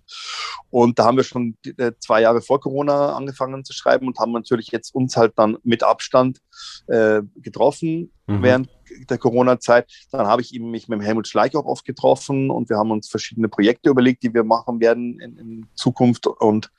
Und 0.68 0.98
da 0.98 1.04
haben 1.04 1.16
wir 1.16 1.24
schon 1.24 1.56
äh, 1.78 1.92
zwei 2.00 2.20
Jahre 2.20 2.42
vor 2.42 2.60
Corona 2.60 3.14
angefangen 3.14 3.64
zu 3.64 3.72
schreiben 3.72 4.08
und 4.08 4.18
haben 4.18 4.32
natürlich 4.32 4.68
jetzt 4.72 4.94
uns 4.94 5.16
halt 5.16 5.34
dann 5.36 5.56
mit 5.62 5.82
Abstand 5.82 6.40
äh, 6.88 7.22
getroffen 7.36 8.12
mhm. 8.26 8.42
während 8.42 8.75
der 9.08 9.18
Corona-Zeit. 9.18 9.90
Dann 10.10 10.26
habe 10.26 10.42
ich 10.42 10.54
eben 10.54 10.70
mich 10.70 10.88
mit 10.88 11.02
Helmut 11.02 11.28
Schleich 11.28 11.54
auch 11.56 11.64
oft 11.64 11.84
getroffen 11.84 12.50
und 12.50 12.68
wir 12.68 12.76
haben 12.76 12.90
uns 12.90 13.08
verschiedene 13.08 13.48
Projekte 13.48 13.90
überlegt, 13.90 14.22
die 14.22 14.34
wir 14.34 14.44
machen 14.44 14.80
werden 14.80 15.20
in, 15.20 15.36
in 15.36 15.66
Zukunft 15.74 16.26
und 16.26 16.70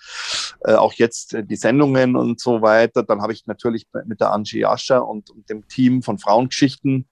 äh, 0.66 0.74
auch 0.74 0.94
jetzt 0.94 1.34
äh, 1.34 1.44
die 1.44 1.56
Sendungen 1.56 2.16
und 2.16 2.40
so 2.40 2.62
weiter. 2.62 3.04
Dann 3.04 3.22
habe 3.22 3.34
ich 3.34 3.46
natürlich 3.48 3.88
mit 4.06 4.22
der 4.22 4.32
Angie 4.32 4.66
Ascher 4.66 5.08
und, 5.08 5.30
und 5.30 5.50
dem 5.50 5.68
Team 5.68 6.02
von 6.02 6.18
Frauengeschichten, 6.18 7.08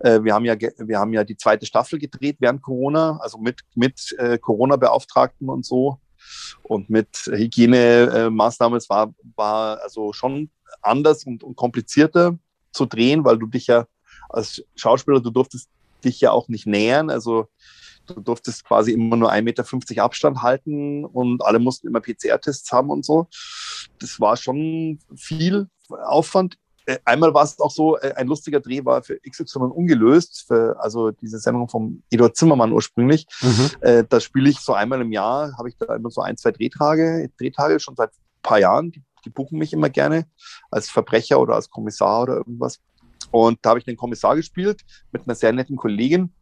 äh, 0.00 0.22
wir 0.22 0.34
haben 0.34 0.44
ja 0.44 0.54
wir 0.58 0.98
haben 0.98 1.12
ja 1.12 1.24
die 1.24 1.36
zweite 1.36 1.66
Staffel 1.66 1.98
gedreht 1.98 2.36
während 2.40 2.62
Corona, 2.62 3.18
also 3.20 3.38
mit 3.38 3.60
mit 3.74 4.14
äh, 4.18 4.38
Corona-Beauftragten 4.38 5.48
und 5.48 5.64
so 5.64 5.98
und 6.62 6.90
mit 6.90 7.08
Hygienemaßnahmen. 7.26 8.76
es 8.76 8.88
war 8.88 9.14
war 9.36 9.80
also 9.82 10.12
schon 10.12 10.50
anders 10.82 11.24
und, 11.24 11.42
und 11.42 11.56
komplizierter 11.56 12.38
zu 12.72 12.86
drehen, 12.86 13.24
weil 13.24 13.38
du 13.38 13.46
dich 13.46 13.66
ja 13.66 13.86
als 14.28 14.62
Schauspieler, 14.76 15.20
du 15.20 15.30
durftest 15.30 15.68
dich 16.04 16.20
ja 16.20 16.30
auch 16.30 16.48
nicht 16.48 16.66
nähern. 16.66 17.10
Also 17.10 17.48
du 18.06 18.20
durftest 18.20 18.64
quasi 18.64 18.92
immer 18.92 19.16
nur 19.16 19.32
1,50 19.32 19.42
Meter 19.42 20.02
Abstand 20.02 20.42
halten 20.42 21.04
und 21.04 21.44
alle 21.44 21.58
mussten 21.58 21.88
immer 21.88 22.00
PCR-Tests 22.00 22.72
haben 22.72 22.90
und 22.90 23.04
so. 23.04 23.26
Das 23.98 24.20
war 24.20 24.36
schon 24.36 24.98
viel 25.16 25.68
Aufwand. 25.88 26.56
Äh, 26.86 26.98
einmal 27.04 27.34
war 27.34 27.44
es 27.44 27.60
auch 27.60 27.70
so, 27.70 27.98
äh, 27.98 28.14
ein 28.14 28.28
lustiger 28.28 28.60
Dreh 28.60 28.84
war 28.84 29.02
für 29.02 29.18
XY 29.20 29.58
ungelöst, 29.58 30.44
für, 30.46 30.76
also 30.80 31.10
diese 31.10 31.38
Sendung 31.38 31.68
vom 31.68 32.02
Eduard 32.10 32.36
Zimmermann 32.36 32.72
ursprünglich. 32.72 33.26
Mhm. 33.42 33.70
Äh, 33.80 34.04
da 34.08 34.20
spiele 34.20 34.48
ich 34.48 34.60
so 34.60 34.72
einmal 34.72 35.02
im 35.02 35.12
Jahr, 35.12 35.56
habe 35.58 35.68
ich 35.68 35.76
da 35.76 35.94
immer 35.94 36.10
so 36.10 36.22
ein, 36.22 36.38
zwei 36.38 36.50
Drehtage, 36.50 37.30
Drehtage 37.38 37.78
schon 37.78 37.94
seit 37.94 38.10
ein 38.10 38.42
paar 38.42 38.58
Jahren. 38.58 38.90
Die, 38.90 39.02
die 39.26 39.30
buchen 39.30 39.58
mich 39.58 39.74
immer 39.74 39.90
gerne 39.90 40.26
als 40.70 40.88
Verbrecher 40.88 41.40
oder 41.40 41.56
als 41.56 41.68
Kommissar 41.68 42.22
oder 42.22 42.36
irgendwas. 42.36 42.80
Und 43.30 43.58
da 43.62 43.70
habe 43.70 43.78
ich 43.78 43.84
den 43.84 43.96
Kommissar 43.96 44.36
gespielt 44.36 44.82
mit 45.12 45.22
einer 45.26 45.34
sehr 45.34 45.52
netten 45.52 45.76
Kollegin. 45.76 46.32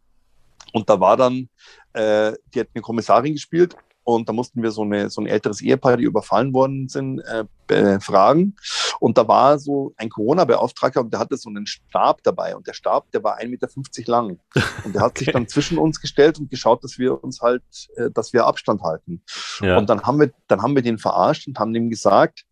Und 0.72 0.88
da 0.88 1.01
war 1.01 1.16
dann, 1.16 1.49
äh, 1.92 2.33
die 2.55 2.61
hat 2.61 2.68
eine 2.75 2.83
Kommissarin 2.83 3.35
gespielt 3.35 3.77
und 4.07 4.29
da 4.29 4.33
mussten 4.33 4.62
wir 4.62 4.70
so, 4.70 4.83
eine, 4.83 5.11
so 5.11 5.20
ein 5.20 5.27
älteres 5.27 5.61
Ehepaar, 5.61 5.96
die 5.96 6.05
überfallen 6.05 6.55
worden 6.55 6.88
sind, 6.88 7.18
äh, 7.20 7.44
befragen. 7.66 8.57
Und 9.01 9.18
da 9.18 9.27
war 9.27 9.59
so 9.59 9.94
ein 9.96 10.09
Corona-Beauftragter 10.11 11.01
und 11.01 11.12
der 11.12 11.18
hatte 11.18 11.37
so 11.37 11.51
einen 11.51 11.66
Stab 11.66 12.22
dabei. 12.22 12.55
Und 12.55 12.68
der 12.68 12.72
Stab, 12.72 13.11
der 13.11 13.25
war 13.25 13.40
1,50 13.40 13.49
Meter 13.49 13.68
lang. 14.07 14.38
Und 14.85 14.94
der 14.94 15.03
hat 15.03 15.11
okay. 15.11 15.25
sich 15.25 15.33
dann 15.33 15.49
zwischen 15.49 15.77
uns 15.77 16.01
gestellt 16.01 16.38
und 16.38 16.51
geschaut, 16.51 16.85
dass 16.85 16.99
wir 16.99 17.22
uns 17.25 17.40
halt, 17.40 17.64
äh, 17.96 18.09
dass 18.12 18.33
wir 18.33 18.46
Abstand 18.46 18.81
halten. 18.83 19.22
Ja. 19.61 19.77
Und 19.77 19.90
dann 19.90 20.03
haben 20.03 20.20
wir, 20.20 20.31
dann 20.46 20.62
haben 20.62 20.77
wir 20.77 20.83
den 20.83 20.99
verarscht 20.99 21.49
und 21.49 21.59
haben 21.59 21.75
ihm 21.75 21.90
gesagt, 21.90 22.45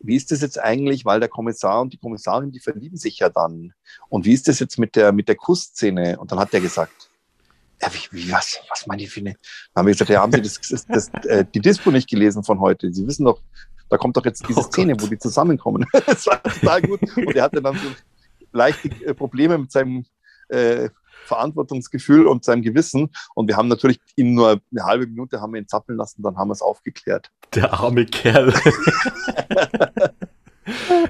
wie 0.00 0.16
ist 0.16 0.30
das 0.30 0.40
jetzt 0.40 0.58
eigentlich, 0.58 1.04
weil 1.04 1.20
der 1.20 1.28
Kommissar 1.28 1.80
und 1.80 1.92
die 1.92 1.98
Kommissarin, 1.98 2.52
die 2.52 2.60
verlieben 2.60 2.96
sich 2.96 3.18
ja 3.18 3.28
dann. 3.28 3.72
Und 4.08 4.24
wie 4.24 4.32
ist 4.32 4.48
das 4.48 4.58
jetzt 4.58 4.78
mit 4.78 4.96
der, 4.96 5.12
mit 5.12 5.28
der 5.28 5.36
Kussszene? 5.36 6.18
Und 6.18 6.32
dann 6.32 6.38
hat 6.38 6.52
der 6.52 6.60
gesagt, 6.60 7.10
ja, 7.82 7.88
wie, 7.92 8.16
wie, 8.16 8.32
was, 8.32 8.58
was 8.68 8.86
meinen 8.86 8.98
die 8.98 9.06
für 9.06 9.20
eine? 9.20 9.34
Dann 9.74 9.82
haben 9.82 9.86
wir 9.86 9.92
gesagt, 9.92 10.10
ja, 10.10 10.20
haben 10.20 10.32
Sie 10.32 10.42
das, 10.42 10.60
das, 10.60 10.86
das, 10.86 11.24
äh, 11.24 11.44
die 11.54 11.60
Dispo 11.60 11.90
nicht 11.90 12.08
gelesen 12.08 12.44
von 12.44 12.60
heute? 12.60 12.92
Sie 12.92 13.06
wissen 13.06 13.24
doch, 13.24 13.40
da 13.88 13.96
kommt 13.96 14.16
doch 14.16 14.24
jetzt 14.24 14.46
diese 14.48 14.60
oh 14.60 14.64
Szene, 14.64 14.94
wo 14.98 15.06
die 15.06 15.18
zusammenkommen. 15.18 15.86
das 16.06 16.26
war 16.26 16.42
total 16.42 16.82
gut. 16.82 17.00
Und 17.16 17.34
er 17.34 17.44
hatte 17.44 17.62
dann 17.62 17.76
so 17.76 17.88
leichte 18.52 18.88
äh, 19.04 19.14
Probleme 19.14 19.58
mit 19.58 19.72
seinem 19.72 20.04
äh, 20.48 20.88
Verantwortungsgefühl 21.26 22.26
und 22.26 22.44
seinem 22.44 22.62
Gewissen. 22.62 23.10
Und 23.34 23.48
wir 23.48 23.56
haben 23.56 23.68
natürlich 23.68 24.00
ihn 24.16 24.34
nur 24.34 24.60
eine 24.70 24.84
halbe 24.84 25.06
Minute 25.06 25.40
haben 25.40 25.52
wir 25.54 25.60
ihn 25.60 25.68
zappeln 25.68 25.98
lassen, 25.98 26.22
dann 26.22 26.36
haben 26.36 26.48
wir 26.48 26.54
es 26.54 26.62
aufgeklärt. 26.62 27.30
Der 27.54 27.72
arme 27.72 28.06
Kerl. 28.06 28.52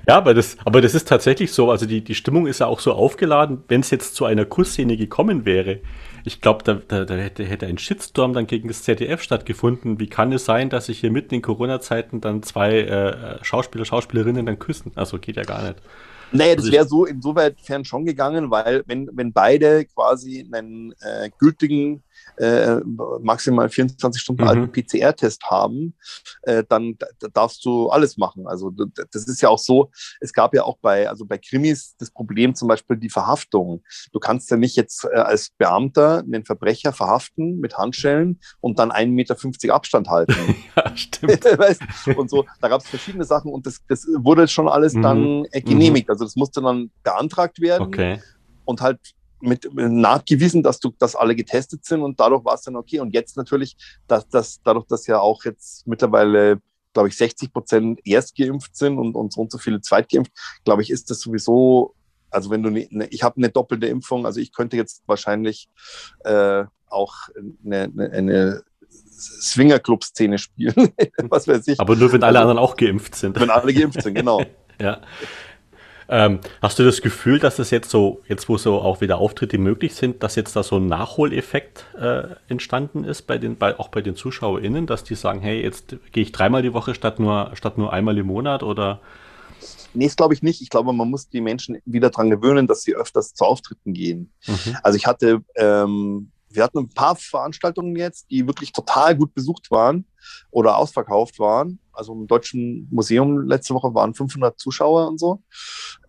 ja, 0.09 0.17
aber 0.17 0.35
das, 0.35 0.57
aber 0.65 0.81
das 0.81 0.95
ist 0.95 1.09
tatsächlich 1.09 1.53
so. 1.53 1.71
Also 1.71 1.87
die, 1.87 2.03
die 2.03 2.15
Stimmung 2.15 2.47
ist 2.47 2.61
ja 2.61 2.67
auch 2.67 2.81
so 2.81 2.93
aufgeladen, 2.93 3.65
wenn 3.69 3.81
es 3.81 3.91
jetzt 3.91 4.15
zu 4.15 4.25
einer 4.25 4.45
Kussszene 4.45 4.97
gekommen 4.97 5.45
wäre. 5.45 5.81
Ich 6.25 6.41
glaube, 6.41 6.65
da, 6.65 6.75
da, 6.75 7.05
da 7.05 7.15
hätte, 7.15 7.45
hätte, 7.45 7.67
ein 7.67 7.79
Shitstorm 7.79 8.33
dann 8.33 8.47
gegen 8.47 8.69
das 8.69 8.83
ZDF 8.83 9.23
stattgefunden. 9.23 9.99
Wie 9.99 10.09
kann 10.09 10.33
es 10.33 10.45
sein, 10.45 10.71
dass 10.71 10.87
sich 10.87 11.01
hier 11.01 11.11
mitten 11.11 11.35
in 11.35 11.43
Corona-Zeiten 11.43 12.21
dann 12.21 12.43
zwei 12.43 12.81
äh, 12.81 13.45
Schauspieler, 13.45 13.85
Schauspielerinnen 13.85 14.47
dann 14.47 14.59
küssen? 14.59 14.93
Also 14.97 15.19
geht 15.19 15.37
ja 15.37 15.45
gar 15.45 15.63
nicht. 15.63 15.77
Naja, 16.33 16.55
das 16.55 16.65
also 16.65 16.73
wäre 16.73 16.87
so 16.87 17.05
insofern 17.07 17.85
schon 17.85 18.05
gegangen, 18.05 18.51
weil 18.51 18.85
wenn, 18.87 19.09
wenn 19.13 19.33
beide 19.33 19.85
quasi 19.87 20.47
einen 20.53 20.93
äh, 21.01 21.31
gültigen 21.39 22.03
äh, 22.41 22.81
maximal 23.21 23.69
24 23.69 24.21
Stunden 24.21 24.43
mhm. 24.43 24.49
alten 24.49 24.73
PCR-Test 24.73 25.45
haben, 25.45 25.95
äh, 26.43 26.65
dann 26.69 26.97
darfst 27.35 27.65
du 27.65 27.89
alles 27.89 28.17
machen. 28.17 28.47
Also 28.47 28.71
das 28.71 29.27
ist 29.29 29.43
ja 29.43 29.51
auch 29.51 29.59
so, 29.59 29.91
es 30.21 30.33
gab 30.33 30.55
ja 30.55 30.65
auch 30.65 30.79
bei, 30.81 31.09
also 31.09 31.27
bei 31.27 31.39
Krimis 31.39 31.97
das 31.99 32.11
Problem 32.11 32.55
zum 32.55 32.69
Beispiel 32.69 32.97
die 32.97 33.11
Verhaftung. 33.11 33.83
Du 34.13 34.19
kannst 34.19 34.51
ja 34.51 34.57
nicht 34.57 34.77
jetzt 34.77 35.05
äh, 35.05 35.17
als 35.17 35.51
Beamter 35.59 36.19
einen 36.19 36.45
Verbrecher 36.45 36.93
verhaften 36.93 37.61
mit 37.61 37.77
Handschellen 37.77 38.41
und 38.61 38.79
dann 38.79 38.91
1,50 38.91 39.09
Meter 39.11 39.75
Abstand 39.75 40.09
halten. 40.09 40.35
ja, 40.77 40.97
stimmt. 40.97 41.45
und 42.17 42.31
so, 42.31 42.47
da 42.61 42.69
gab 42.69 42.81
es 42.81 42.89
verschiedene 42.89 43.25
Sachen 43.25 43.53
und 43.53 43.67
das, 43.67 43.81
das 43.87 44.07
wurde 44.17 44.49
schon 44.49 44.69
alles 44.69 44.95
mhm. 44.95 45.03
dann 45.03 45.45
äh, 45.53 45.61
genehmigt. 45.61 46.09
Mhm. 46.09 46.13
Also 46.13 46.25
das 46.25 46.37
musste 46.37 46.63
dann 46.63 46.91
beantragt 47.03 47.61
werden. 47.61 47.87
Okay. 47.87 48.21
Und 48.65 48.81
halt 48.81 48.99
mit, 49.41 49.69
nachgewiesen, 49.75 50.63
dass 50.63 50.81
du, 50.81 50.93
dass 50.99 51.17
alle 51.17 51.35
getestet 51.35 51.85
sind 51.85 52.03
und 52.03 52.19
dadurch 52.21 52.45
war 52.45 52.55
es 52.55 52.63
dann 52.63 52.77
okay. 52.77 53.01
Und 53.01 53.15
jetzt 53.15 53.37
natürlich, 53.37 53.77
dass, 54.07 54.29
dass 54.29 54.61
dadurch, 54.63 54.87
dass 54.87 55.07
ja 55.07 55.19
auch 55.19 55.45
jetzt 55.45 55.87
mittlerweile, 55.87 56.61
glaube 56.93 57.09
ich, 57.09 57.17
60 57.17 57.53
Prozent 57.53 58.01
erst 58.05 58.37
geimpft 58.37 58.77
sind 58.77 58.99
und, 58.99 59.15
und 59.15 59.33
so 59.33 59.41
und 59.41 59.51
so 59.53 59.59
viele 59.59 59.81
zweitgeimpft, 59.81 60.33
glaube 60.65 60.83
ich, 60.83 60.91
ist 60.91 61.11
das 61.11 61.21
sowieso, 61.21 61.95
also 62.31 62.51
wenn 62.51 62.63
du, 62.63 62.71
ne, 62.71 62.89
ne 62.91 63.07
ich 63.11 63.23
habe 63.23 63.37
eine 63.37 63.49
doppelte 63.49 63.87
Impfung, 63.87 64.27
also 64.27 64.41
ich 64.41 64.53
könnte 64.53 64.77
jetzt 64.77 65.03
wahrscheinlich 65.07 65.69
äh, 66.25 66.65
auch 66.89 67.15
eine, 67.65 67.85
eine, 67.85 68.11
eine 68.11 68.63
Swingerclub-Szene 69.21 70.39
spielen, 70.39 70.75
was 71.29 71.47
weiß 71.47 71.69
ich. 71.69 71.81
Aber 71.81 71.97
nur, 71.97 72.13
wenn 72.13 72.23
alle 72.23 72.39
also, 72.39 72.51
anderen 72.51 72.59
auch 72.59 72.77
geimpft 72.77 73.15
sind. 73.15 73.39
Wenn 73.39 73.51
alle 73.51 73.73
geimpft 73.73 74.03
sind, 74.03 74.15
genau. 74.15 74.43
ja. 74.81 75.01
Ähm, 76.13 76.41
hast 76.61 76.77
du 76.79 76.85
das 76.85 77.03
Gefühl, 77.03 77.39
dass 77.39 77.61
es 77.61 77.71
jetzt 77.71 77.89
so, 77.89 78.21
jetzt 78.27 78.49
wo 78.49 78.59
so 78.59 78.81
auch 78.81 79.01
wieder 79.01 79.19
Auftritte 79.19 79.59
möglich 79.59 79.95
sind, 79.95 80.25
dass 80.25 80.35
jetzt 80.35 80.57
da 80.57 80.65
so 80.65 80.77
ein 80.79 80.87
Nachholeffekt 80.87 81.85
äh, 81.97 82.35
entstanden 82.49 83.05
ist 83.05 83.23
bei 83.23 83.39
den, 83.39 83.57
bei, 83.57 83.79
auch 83.79 83.89
bei 83.89 84.03
den 84.03 84.17
ZuschauerInnen, 84.17 84.89
dass 84.89 85.05
die 85.05 85.15
sagen, 85.15 85.41
hey, 85.41 85.63
jetzt 85.63 85.95
gehe 86.11 86.25
ich 86.25 86.33
dreimal 86.33 86.63
die 86.63 86.75
Woche 86.75 86.97
statt 86.97 87.21
nur, 87.21 87.53
statt 87.55 87.79
nur 87.79 87.93
einmal 87.93 88.19
im 88.19 88.27
Monat 88.27 88.65
oder? 88.65 89.01
Nee, 89.95 90.07
das 90.07 90.17
glaube 90.17 90.35
ich 90.35 90.43
nicht. 90.43 90.61
Ich 90.61 90.69
glaube, 90.69 90.93
man 90.93 91.09
muss 91.09 91.29
die 91.29 91.41
Menschen 91.41 91.79
wieder 91.85 92.11
daran 92.11 92.29
gewöhnen, 92.29 92.67
dass 92.67 92.83
sie 92.83 92.97
öfters 92.97 93.35
zu 93.35 93.45
Auftritten 93.45 93.95
gehen. 93.95 94.33
Mhm. 94.49 94.77
Also 94.83 94.97
ich 94.97 95.07
hatte 95.07 95.43
ähm, 95.55 96.33
wir 96.51 96.65
hatten 96.65 96.79
ein 96.79 96.89
paar 96.89 97.17
Veranstaltungen 97.17 97.97
jetzt, 97.97 98.31
die 98.31 98.47
wirklich 98.47 98.73
total 98.73 99.17
gut 99.17 99.35
besucht 99.35 99.71
waren 99.71 100.05
oder 100.51 100.77
ausverkauft 100.77 101.39
waren. 101.39 101.79
Also 102.01 102.15
im 102.15 102.27
Deutschen 102.27 102.89
Museum 102.91 103.47
letzte 103.47 103.75
Woche 103.75 103.93
waren 103.95 104.15
500 104.15 104.59
Zuschauer 104.59 105.07
und 105.07 105.21
so. 105.21 105.43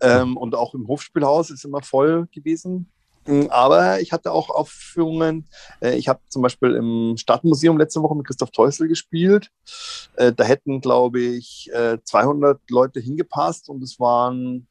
Ähm, 0.00 0.38
und 0.38 0.54
auch 0.54 0.72
im 0.72 0.88
Hofspielhaus 0.88 1.50
ist 1.50 1.66
immer 1.66 1.82
voll 1.82 2.28
gewesen. 2.32 2.90
Mm, 3.26 3.48
aber 3.50 4.00
ich 4.00 4.10
hatte 4.10 4.32
auch 4.32 4.48
Aufführungen. 4.48 5.46
Äh, 5.80 5.96
ich 5.96 6.08
habe 6.08 6.20
zum 6.30 6.40
Beispiel 6.40 6.76
im 6.76 7.18
Stadtmuseum 7.18 7.76
letzte 7.76 8.02
Woche 8.02 8.16
mit 8.16 8.26
Christoph 8.26 8.52
Teusel 8.52 8.88
gespielt. 8.88 9.50
Äh, 10.16 10.32
da 10.32 10.44
hätten, 10.44 10.80
glaube 10.80 11.20
ich, 11.20 11.68
äh, 11.74 11.98
200 12.02 12.58
Leute 12.70 13.00
hingepasst 13.00 13.68
und 13.68 13.82
es 13.82 14.00
waren 14.00 14.66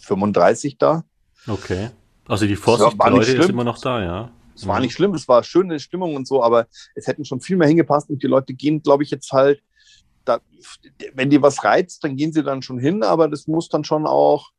35 0.00 0.76
da. 0.76 1.04
Okay. 1.46 1.90
Also 2.26 2.46
die 2.46 2.56
Vorsicht 2.56 2.96
Leute 2.98 3.32
ist 3.32 3.48
immer 3.48 3.64
noch 3.64 3.78
da, 3.78 4.02
ja. 4.02 4.30
Es 4.54 4.66
war 4.66 4.80
nicht 4.80 4.92
schlimm, 4.92 5.14
es 5.14 5.26
war 5.28 5.42
schöne 5.42 5.80
Stimmung 5.80 6.14
und 6.14 6.26
so, 6.26 6.42
aber 6.42 6.66
es 6.94 7.06
hätten 7.06 7.24
schon 7.24 7.40
viel 7.40 7.56
mehr 7.56 7.68
hingepasst 7.68 8.10
und 8.10 8.22
die 8.22 8.26
Leute 8.26 8.54
gehen, 8.54 8.82
glaube 8.82 9.02
ich, 9.02 9.10
jetzt 9.10 9.32
halt, 9.32 9.62
da, 10.24 10.40
wenn 11.14 11.30
die 11.30 11.42
was 11.42 11.64
reizt, 11.64 12.04
dann 12.04 12.16
gehen 12.16 12.32
sie 12.32 12.42
dann 12.42 12.62
schon 12.62 12.78
hin, 12.78 13.02
aber 13.02 13.28
das 13.28 13.46
muss 13.46 13.68
dann 13.68 13.84
schon 13.84 14.06
auch, 14.06 14.50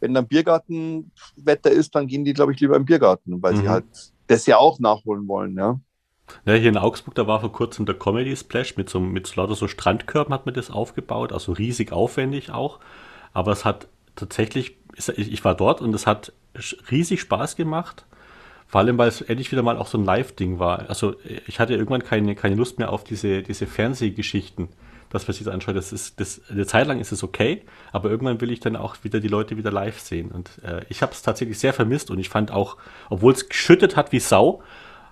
wenn 0.00 0.14
dann 0.14 0.26
Biergartenwetter 0.26 1.70
ist, 1.70 1.94
dann 1.94 2.06
gehen 2.06 2.24
die, 2.24 2.32
glaube 2.32 2.52
ich, 2.52 2.60
lieber 2.60 2.76
im 2.76 2.84
Biergarten, 2.84 3.42
weil 3.42 3.54
mhm. 3.54 3.60
sie 3.60 3.68
halt 3.68 3.84
das 4.26 4.46
ja 4.46 4.58
auch 4.58 4.78
nachholen 4.78 5.26
wollen, 5.28 5.56
ja. 5.56 5.80
Ja, 6.44 6.54
hier 6.54 6.68
in 6.68 6.76
Augsburg, 6.76 7.14
da 7.16 7.26
war 7.26 7.40
vor 7.40 7.52
kurzem 7.52 7.86
der 7.86 7.98
Comedy 7.98 8.36
Splash 8.36 8.76
mit 8.76 8.88
so, 8.88 9.00
mit 9.00 9.26
so 9.26 9.40
lauter 9.40 9.56
so 9.56 9.66
Strandkörben 9.66 10.32
hat 10.32 10.46
man 10.46 10.54
das 10.54 10.70
aufgebaut, 10.70 11.32
also 11.32 11.52
riesig 11.52 11.92
aufwendig 11.92 12.50
auch. 12.50 12.78
Aber 13.32 13.52
es 13.52 13.64
hat 13.64 13.88
tatsächlich, 14.16 14.76
ich 15.16 15.44
war 15.44 15.54
dort 15.54 15.80
und 15.80 15.94
es 15.94 16.06
hat 16.06 16.32
riesig 16.90 17.20
Spaß 17.20 17.56
gemacht. 17.56 18.06
Vor 18.66 18.80
allem, 18.80 18.98
weil 18.98 19.08
es 19.08 19.20
endlich 19.20 19.50
wieder 19.50 19.62
mal 19.62 19.76
auch 19.76 19.88
so 19.88 19.98
ein 19.98 20.04
Live-Ding 20.04 20.60
war. 20.60 20.88
Also 20.88 21.16
ich 21.46 21.58
hatte 21.58 21.74
irgendwann 21.74 22.04
keine, 22.04 22.36
keine 22.36 22.54
Lust 22.54 22.78
mehr 22.78 22.92
auf 22.92 23.02
diese, 23.02 23.42
diese 23.42 23.66
Fernsehgeschichten, 23.66 24.68
dass 25.10 25.26
man 25.26 25.34
sich 25.34 25.44
das 25.44 25.52
anschaut. 25.52 25.76
Das 25.76 25.92
ist, 25.92 26.18
das, 26.20 26.40
eine 26.48 26.66
Zeit 26.66 26.86
lang 26.86 27.00
ist 27.00 27.12
es 27.12 27.22
okay, 27.22 27.62
aber 27.92 28.10
irgendwann 28.10 28.40
will 28.40 28.50
ich 28.50 28.60
dann 28.60 28.76
auch 28.76 28.96
wieder 29.02 29.20
die 29.20 29.28
Leute 29.28 29.56
wieder 29.56 29.70
live 29.70 30.00
sehen. 30.00 30.30
Und 30.30 30.50
äh, 30.64 30.84
ich 30.88 31.02
habe 31.02 31.12
es 31.12 31.22
tatsächlich 31.22 31.58
sehr 31.58 31.74
vermisst 31.74 32.10
und 32.10 32.18
ich 32.18 32.28
fand 32.28 32.50
auch, 32.50 32.76
obwohl 33.10 33.32
es 33.32 33.48
geschüttet 33.48 33.96
hat 33.96 34.12
wie 34.12 34.20
Sau, 34.20 34.62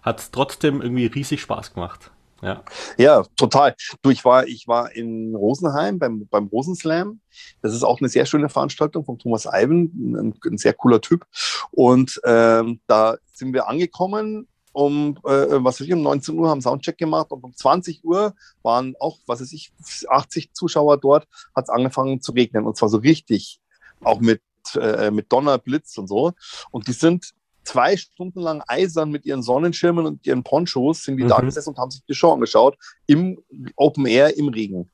hat 0.03 0.21
es 0.21 0.31
trotzdem 0.31 0.81
irgendwie 0.81 1.07
riesig 1.07 1.41
Spaß 1.43 1.75
gemacht. 1.75 2.11
Ja. 2.41 2.63
ja, 2.97 3.25
total. 3.37 3.75
Du, 4.01 4.11
ich 4.11 4.25
war, 4.25 4.47
ich 4.47 4.69
war 4.69 4.93
in 4.93 5.35
Rosenheim 5.35 5.99
beim, 5.99 6.29
beim 6.29 6.47
Rosenslam. 6.47 7.21
Das 7.63 7.75
ist 7.75 7.83
auch 7.83 8.01
eine 8.01 8.09
sehr 8.09 8.27
schöne 8.27 8.49
Veranstaltung 8.49 9.05
von 9.05 9.19
Thomas 9.19 9.49
Eiben, 9.49 10.15
ein, 10.17 10.35
ein 10.45 10.59
sehr 10.59 10.73
cooler 10.73 11.01
Typ. 11.01 11.27
Und 11.73 12.21
ähm, 12.25 12.81
da 12.87 13.17
sind 13.33 13.53
wir 13.53 13.69
angekommen 13.69 14.47
um, 14.79 15.19
äh, 15.25 15.65
was 15.65 15.81
weiß 15.81 15.89
ich, 15.89 15.93
um 15.93 16.03
19 16.03 16.39
Uhr 16.39 16.49
haben 16.49 16.61
Soundcheck 16.61 16.97
gemacht 16.97 17.33
und 17.33 17.43
um 17.43 17.53
20 17.53 18.05
Uhr 18.05 18.35
waren 18.63 18.95
auch, 19.01 19.19
was 19.27 19.41
weiß 19.41 19.53
ich, 19.53 19.73
80 20.09 20.53
Zuschauer 20.53 20.99
dort, 20.99 21.27
hat 21.57 21.65
es 21.65 21.69
angefangen 21.69 22.21
zu 22.23 22.31
regnen 22.31 22.65
und 22.65 22.77
zwar 22.77 22.89
so 22.89 22.99
richtig, 22.99 23.59
auch 24.05 24.21
mit, 24.21 24.41
äh, 24.77 25.11
mit 25.11 25.33
Donner, 25.33 25.59
Blitz 25.59 25.99
und 25.99 26.07
so. 26.07 26.33
Und 26.71 26.87
die 26.87 26.93
sind 26.93 27.35
zwei 27.65 27.97
Stunden 27.97 28.39
lang 28.39 28.63
eisern 28.69 29.11
mit 29.11 29.27
ihren 29.27 29.43
Sonnenschirmen 29.43 30.07
und 30.07 30.25
ihren 30.25 30.45
Ponchos 30.45 31.03
sind 31.03 31.17
die 31.17 31.25
mhm. 31.25 31.29
da 31.29 31.41
gesessen 31.41 31.71
und 31.71 31.79
haben 31.79 31.91
sich 31.91 32.05
die 32.09 32.15
Show 32.15 32.33
angeschaut 32.33 32.79
im 33.09 33.43
Open 33.75 34.07
Air 34.07 34.37
im 34.37 34.47
Regen. 34.47 34.89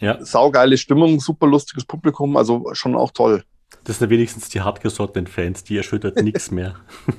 Ja. 0.00 0.24
Saugeile 0.24 0.76
Stimmung, 0.76 1.20
super 1.20 1.46
lustiges 1.46 1.84
Publikum, 1.84 2.36
also 2.36 2.68
schon 2.72 2.96
auch 2.96 3.12
toll. 3.12 3.44
Das 3.84 3.98
sind 3.98 4.10
wenigstens 4.10 4.48
die 4.48 4.62
hartgesottenen 4.62 5.26
Fans, 5.26 5.62
die 5.62 5.76
erschüttert 5.76 6.20
nichts 6.22 6.50
mehr. 6.50 6.76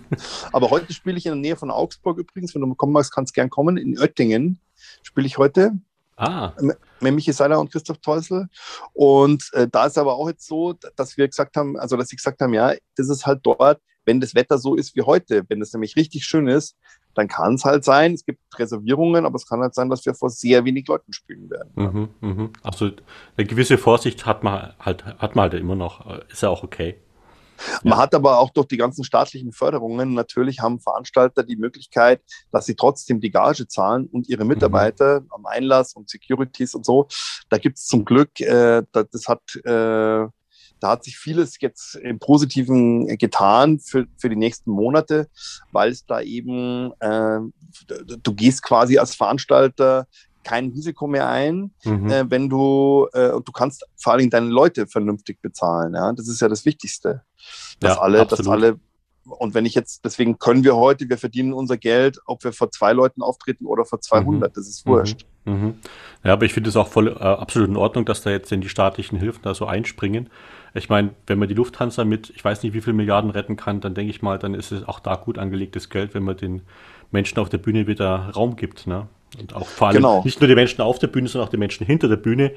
Aber 0.51 0.71
heute 0.71 0.91
spiele 0.93 1.17
ich 1.17 1.25
in 1.25 1.33
der 1.33 1.39
Nähe 1.39 1.55
von 1.55 1.71
Augsburg 1.71 2.17
übrigens. 2.17 2.55
Wenn 2.55 2.61
du 2.61 2.73
kommen 2.75 2.93
magst, 2.93 3.13
kannst 3.13 3.35
du 3.35 3.39
gern 3.39 3.49
kommen. 3.49 3.77
In 3.77 3.99
Oettingen 3.99 4.59
spiele 5.03 5.27
ich 5.27 5.37
heute. 5.37 5.73
Ah. 6.17 6.53
Mit 6.59 7.13
Michi 7.13 7.33
Seiler 7.33 7.59
und 7.59 7.71
Christoph 7.71 7.99
Teusel. 7.99 8.47
Und 8.93 9.49
äh, 9.53 9.67
da 9.67 9.85
ist 9.85 9.97
aber 9.97 10.15
auch 10.15 10.27
jetzt 10.27 10.47
so, 10.47 10.73
dass 10.95 11.17
wir 11.17 11.27
gesagt 11.27 11.55
haben, 11.55 11.77
also 11.77 11.97
dass 11.97 12.07
sie 12.07 12.15
gesagt 12.15 12.41
haben, 12.41 12.53
ja, 12.53 12.73
das 12.95 13.09
ist 13.09 13.25
halt 13.25 13.41
dort 13.43 13.79
wenn 14.05 14.19
das 14.19 14.35
Wetter 14.35 14.57
so 14.57 14.75
ist 14.75 14.95
wie 14.95 15.01
heute, 15.01 15.43
wenn 15.49 15.61
es 15.61 15.73
nämlich 15.73 15.95
richtig 15.95 16.25
schön 16.25 16.47
ist, 16.47 16.75
dann 17.15 17.27
kann 17.27 17.55
es 17.55 17.65
halt 17.65 17.83
sein, 17.83 18.13
es 18.13 18.25
gibt 18.25 18.39
Reservierungen, 18.57 19.25
aber 19.25 19.35
es 19.35 19.47
kann 19.47 19.61
halt 19.61 19.73
sein, 19.73 19.89
dass 19.89 20.05
wir 20.05 20.13
vor 20.13 20.29
sehr 20.29 20.65
wenig 20.65 20.87
Leuten 20.87 21.13
spielen 21.13 21.49
werden. 21.49 21.71
Mhm, 21.75 22.09
mhm. 22.21 22.53
Also 22.61 22.91
eine 23.37 23.47
gewisse 23.47 23.77
Vorsicht 23.77 24.25
hat 24.25 24.43
man 24.43 24.73
halt, 24.79 25.05
hat 25.05 25.35
man 25.35 25.43
halt 25.43 25.53
immer 25.55 25.75
noch, 25.75 26.05
ist 26.29 26.43
ja 26.43 26.49
auch 26.49 26.63
okay. 26.63 26.97
Man 27.83 27.93
ja. 27.93 27.97
hat 28.03 28.13
aber 28.13 28.39
auch 28.39 28.49
durch 28.49 28.67
die 28.67 28.77
ganzen 28.77 29.03
staatlichen 29.03 29.51
Förderungen 29.51 30.13
natürlich 30.13 30.59
haben 30.59 30.79
Veranstalter 30.79 31.43
die 31.43 31.55
Möglichkeit, 31.55 32.21
dass 32.51 32.65
sie 32.65 32.75
trotzdem 32.75 33.21
die 33.21 33.31
Gage 33.31 33.67
zahlen 33.67 34.07
und 34.07 34.27
ihre 34.27 34.45
Mitarbeiter 34.45 35.21
mhm. 35.21 35.27
am 35.31 35.45
Einlass 35.45 35.93
und 35.93 36.09
Securities 36.09 36.75
und 36.75 36.85
so. 36.85 37.07
Da 37.49 37.57
gibt 37.57 37.77
es 37.77 37.85
zum 37.85 38.05
Glück, 38.05 38.39
äh, 38.41 38.83
das 38.91 39.27
hat 39.27 39.41
äh, 39.63 40.27
da 40.85 40.91
hat 40.91 41.03
sich 41.03 41.17
vieles 41.17 41.59
jetzt 41.61 41.95
im 41.95 42.19
Positiven 42.19 43.07
getan 43.17 43.79
für, 43.79 44.05
für 44.17 44.29
die 44.29 44.35
nächsten 44.35 44.69
Monate, 44.69 45.27
weil 45.71 45.89
es 45.89 46.05
da 46.05 46.21
eben, 46.21 46.91
äh, 46.99 47.39
du 48.21 48.33
gehst 48.35 48.61
quasi 48.61 48.99
als 48.99 49.15
Veranstalter 49.15 50.05
kein 50.43 50.69
Risiko 50.69 51.07
mehr 51.07 51.27
ein, 51.27 51.71
mhm. 51.83 52.07
äh, 52.11 52.29
wenn 52.29 52.49
du, 52.49 53.07
äh, 53.13 53.31
und 53.31 53.47
du 53.47 53.51
kannst 53.51 53.83
vor 53.95 54.13
allen 54.13 54.19
Dingen 54.19 54.29
deine 54.29 54.49
Leute 54.49 54.85
vernünftig 54.85 55.41
bezahlen. 55.41 55.95
Ja? 55.95 56.13
Das 56.13 56.27
ist 56.27 56.39
ja 56.39 56.49
das 56.49 56.65
Wichtigste. 56.65 57.23
Dass 57.79 57.95
ja, 57.95 58.01
alle, 58.01 58.21
absolut. 58.21 58.39
dass 58.39 58.47
alle 58.47 58.79
und 59.25 59.53
wenn 59.53 59.65
ich 59.65 59.73
jetzt, 59.73 60.05
deswegen 60.05 60.37
können 60.37 60.63
wir 60.63 60.75
heute, 60.75 61.09
wir 61.09 61.17
verdienen 61.17 61.53
unser 61.53 61.77
Geld, 61.77 62.19
ob 62.25 62.43
wir 62.43 62.53
vor 62.53 62.71
zwei 62.71 62.93
Leuten 62.93 63.21
auftreten 63.21 63.65
oder 63.65 63.85
vor 63.85 63.99
200, 63.99 64.51
mhm. 64.51 64.53
das 64.53 64.67
ist 64.67 64.85
wurscht. 64.85 65.25
Mhm. 65.45 65.53
mhm. 65.53 65.73
Ja, 66.23 66.33
aber 66.33 66.45
ich 66.45 66.53
finde 66.53 66.69
es 66.69 66.75
auch 66.75 66.87
voll 66.87 67.07
äh, 67.07 67.19
absolut 67.19 67.69
in 67.69 67.77
Ordnung, 67.77 68.05
dass 68.05 68.21
da 68.21 68.29
jetzt 68.29 68.51
in 68.51 68.61
die 68.61 68.69
staatlichen 68.69 69.17
Hilfen 69.17 69.41
da 69.43 69.53
so 69.53 69.65
einspringen. 69.65 70.29
Ich 70.75 70.89
meine, 70.89 71.11
wenn 71.27 71.39
man 71.39 71.47
die 71.47 71.53
Lufthansa 71.53 72.03
mit, 72.03 72.31
ich 72.35 72.43
weiß 72.43 72.63
nicht, 72.63 72.73
wie 72.73 72.81
viel 72.81 72.93
Milliarden 72.93 73.31
retten 73.31 73.55
kann, 73.55 73.79
dann 73.81 73.93
denke 73.93 74.11
ich 74.11 74.21
mal, 74.21 74.37
dann 74.37 74.53
ist 74.53 74.71
es 74.71 74.87
auch 74.87 74.99
da 74.99 75.15
gut 75.15 75.37
angelegtes 75.37 75.89
Geld, 75.89 76.13
wenn 76.13 76.23
man 76.23 76.35
den 76.37 76.61
Menschen 77.11 77.39
auf 77.39 77.49
der 77.49 77.59
Bühne 77.59 77.87
wieder 77.87 78.31
Raum 78.35 78.57
gibt. 78.57 78.85
Ne? 78.85 79.07
Und 79.39 79.55
auch 79.55 79.67
vor 79.67 79.87
allem 79.87 79.97
genau. 79.97 80.21
nicht 80.23 80.41
nur 80.41 80.47
die 80.47 80.55
Menschen 80.55 80.81
auf 80.81 80.99
der 80.99 81.07
Bühne, 81.07 81.27
sondern 81.27 81.47
auch 81.47 81.51
die 81.51 81.57
Menschen 81.57 81.85
hinter 81.85 82.07
der 82.09 82.17
Bühne. 82.17 82.51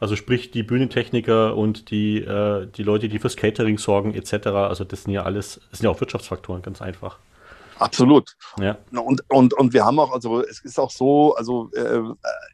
Also 0.00 0.16
sprich 0.16 0.50
die 0.50 0.62
Bühnentechniker 0.62 1.56
und 1.56 1.90
die, 1.90 2.18
äh, 2.18 2.66
die 2.76 2.82
Leute, 2.82 3.08
die 3.08 3.18
fürs 3.18 3.36
Catering 3.36 3.78
sorgen 3.78 4.14
etc. 4.14 4.46
Also 4.48 4.84
das 4.84 5.04
sind 5.04 5.12
ja 5.12 5.22
alles, 5.22 5.60
das 5.70 5.80
sind 5.80 5.84
ja 5.84 5.90
auch 5.90 6.00
Wirtschaftsfaktoren, 6.00 6.62
ganz 6.62 6.80
einfach. 6.80 7.18
Absolut. 7.78 8.36
Ja. 8.58 8.78
Und, 8.92 9.22
und, 9.28 9.54
und 9.54 9.72
wir 9.72 9.84
haben 9.84 9.98
auch, 9.98 10.12
also 10.12 10.40
es 10.42 10.60
ist 10.60 10.78
auch 10.78 10.90
so, 10.90 11.34
also 11.34 11.70
äh, 11.72 12.00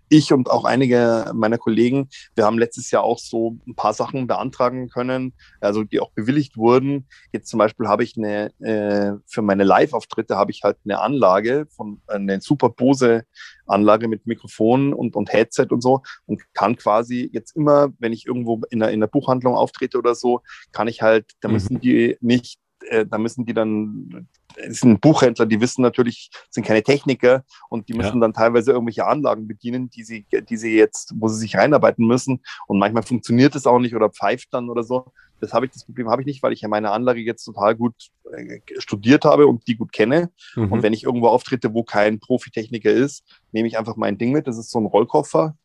ich 0.09 0.33
und 0.33 0.51
auch 0.51 0.65
einige 0.65 1.31
meiner 1.35 1.59
Kollegen, 1.59 2.09
wir 2.35 2.45
haben 2.45 2.59
letztes 2.59 2.91
Jahr 2.91 3.05
auch 3.05 3.19
so 3.19 3.59
ein 3.67 3.75
paar 3.75 3.93
Sachen 3.93 4.27
beantragen 4.27 4.89
können, 4.89 5.35
also 5.61 5.85
die 5.85 6.01
auch 6.01 6.11
bewilligt 6.13 6.57
wurden. 6.57 7.07
Jetzt 7.33 7.49
zum 7.49 7.59
Beispiel 7.59 7.87
habe 7.87 8.03
ich 8.03 8.17
eine, 8.17 8.53
äh, 8.61 9.13
für 9.27 9.43
meine 9.43 9.65
Live-Auftritte 9.65 10.37
habe 10.37 10.51
ich 10.51 10.63
halt 10.63 10.79
eine 10.85 11.01
Anlage 11.01 11.67
von, 11.71 12.01
eine 12.07 12.41
super 12.41 12.71
Bose 12.71 13.25
Anlage 13.67 14.09
mit 14.09 14.27
Mikrofon 14.27 14.93
und, 14.93 15.15
und 15.15 15.33
Headset 15.33 15.67
und 15.71 15.83
so 15.83 16.03
und 16.27 16.43
kann 16.55 16.77
quasi 16.77 17.31
jetzt 17.33 17.55
immer, 17.57 17.91
wenn 17.99 18.13
ich 18.13 18.27
irgendwo 18.27 18.61
in 18.71 18.81
der, 18.81 18.91
in 18.91 19.01
der 19.01 19.07
Buchhandlung 19.07 19.55
auftrete 19.55 19.99
oder 19.99 20.15
so, 20.15 20.41
kann 20.73 20.89
ich 20.89 21.03
halt, 21.03 21.33
da 21.41 21.49
mhm. 21.49 21.55
müssen 21.55 21.81
die 21.81 22.17
nicht 22.21 22.59
äh, 22.89 23.07
da 23.07 23.19
müssen 23.19 23.45
die 23.45 23.55
dann, 23.55 24.29
sind 24.69 25.01
Buchhändler, 25.01 25.47
die 25.47 25.61
wissen 25.61 25.83
natürlich, 25.83 26.31
sind 26.51 26.67
keine 26.67 26.83
Techniker 26.83 27.45
und 27.69 27.89
die 27.89 27.95
müssen 27.95 28.17
ja. 28.17 28.21
dann 28.21 28.33
teilweise 28.33 28.73
irgendwelche 28.73 29.07
Anlagen 29.07 29.47
bedienen, 29.47 29.91
die 29.91 30.05
sie, 30.05 30.27
die 30.31 30.57
sie 30.57 30.77
jetzt, 30.77 31.15
wo 31.17 31.29
sie 31.29 31.39
sich 31.39 31.57
reinarbeiten 31.57 32.07
müssen. 32.07 32.43
Und 32.67 32.79
manchmal 32.79 33.03
funktioniert 33.03 33.55
es 33.55 33.67
auch 33.67 33.79
nicht 33.79 33.95
oder 33.95 34.11
pfeift 34.11 34.49
dann 34.53 34.71
oder 34.71 34.83
so. 34.83 35.13
Das 35.41 35.53
habe 35.55 35.67
ich, 35.67 35.73
das 35.73 35.85
Problem 35.85 36.11
habe 36.11 36.23
ich 36.23 36.27
nicht, 36.27 36.43
weil 36.43 36.53
ich 36.53 36.61
ja 36.61 36.69
meine 36.69 36.91
Anlage 36.91 37.21
jetzt 37.21 37.45
total 37.45 37.75
gut 37.75 37.95
äh, 38.33 38.61
studiert 38.79 39.25
habe 39.25 39.47
und 39.47 39.67
die 39.67 39.77
gut 39.77 39.93
kenne. 39.93 40.31
Mhm. 40.55 40.73
Und 40.73 40.83
wenn 40.83 40.93
ich 40.93 41.05
irgendwo 41.05 41.29
auftrete, 41.29 41.73
wo 41.73 41.83
kein 41.83 42.21
Profitechniker 42.21 42.91
ist, 42.91 43.25
nehme 43.53 43.67
ich 43.67 43.79
einfach 43.79 43.97
mein 43.97 44.19
Ding 44.19 44.33
mit. 44.33 44.47
Das 44.47 44.59
ist 44.59 44.71
so 44.71 44.79
ein 44.79 44.87
Rollkoffer. 44.87 45.57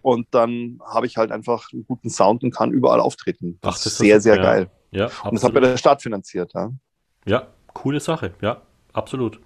Und 0.00 0.28
dann 0.32 0.80
habe 0.84 1.06
ich 1.06 1.16
halt 1.16 1.30
einfach 1.30 1.68
einen 1.72 1.84
guten 1.84 2.10
Sound 2.10 2.42
und 2.42 2.52
kann 2.52 2.72
überall 2.72 3.00
auftreten. 3.00 3.58
Das, 3.60 3.74
Ach, 3.74 3.78
das 3.78 3.86
ist 3.86 3.98
sehr, 3.98 4.20
sehr 4.20 4.36
ja. 4.36 4.42
geil. 4.42 4.70
Ja. 4.90 5.10
Und 5.24 5.34
das 5.34 5.44
hat 5.44 5.52
mir 5.52 5.60
der 5.60 5.76
Staat 5.76 6.02
finanziert. 6.02 6.52
Ja, 6.54 6.72
ja 7.26 7.48
coole 7.74 8.00
Sache. 8.00 8.34
Ja, 8.40 8.62
absolut. 8.92 9.40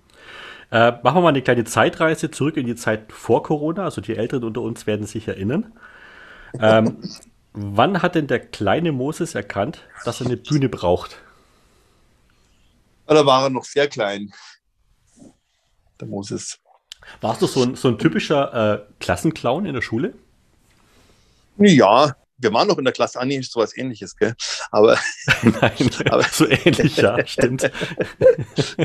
Äh, 0.71 0.93
machen 1.03 1.17
wir 1.17 1.21
mal 1.21 1.29
eine 1.29 1.43
kleine 1.43 1.65
Zeitreise 1.65 2.31
zurück 2.31 2.57
in 2.57 2.67
die 2.67 2.75
Zeit 2.75 3.13
vor 3.13 3.43
Corona. 3.43 3.85
Also 3.85 4.01
die 4.01 4.17
Älteren 4.17 4.45
unter 4.45 4.63
uns 4.63 4.87
werden 4.87 5.07
sich 5.07 5.29
erinnern. 5.29 5.73
Ähm, 6.59 6.99
wann 7.53 8.03
hat 8.03 8.15
denn 8.15 8.27
der 8.27 8.41
kleine 8.41 8.93
Moses 8.93 9.35
erkannt, 9.35 9.81
dass 10.05 10.21
er 10.21 10.27
eine 10.27 10.37
Bühne 10.37 10.69
braucht? 10.69 11.19
Da 13.07 13.25
war 13.25 13.45
er 13.45 13.51
noch 13.51 13.65
sehr 13.65 13.89
klein. 13.89 14.33
Der 16.01 16.09
Moses. 16.09 16.59
Warst 17.21 17.41
du 17.41 17.47
so 17.47 17.63
ein, 17.63 17.77
so 17.77 17.89
ein 17.89 17.99
typischer 17.99 18.75
äh, 18.75 18.83
Klassenclown 18.99 19.65
in 19.65 19.75
der 19.75 19.83
Schule? 19.83 20.15
Ja, 21.57 22.17
wir 22.39 22.53
waren 22.53 22.69
noch 22.69 22.79
in 22.79 22.85
der 22.85 22.93
Klasse, 22.93 23.21
ah 23.21 23.25
nee, 23.25 23.41
sowas 23.41 23.77
ähnliches, 23.77 24.17
gell? 24.17 24.35
Aber, 24.71 24.99
Nein, 25.43 25.91
aber 26.11 26.25
so 26.25 26.47
ähnlich, 26.47 26.97
ja, 26.97 27.27
stimmt. 27.27 27.71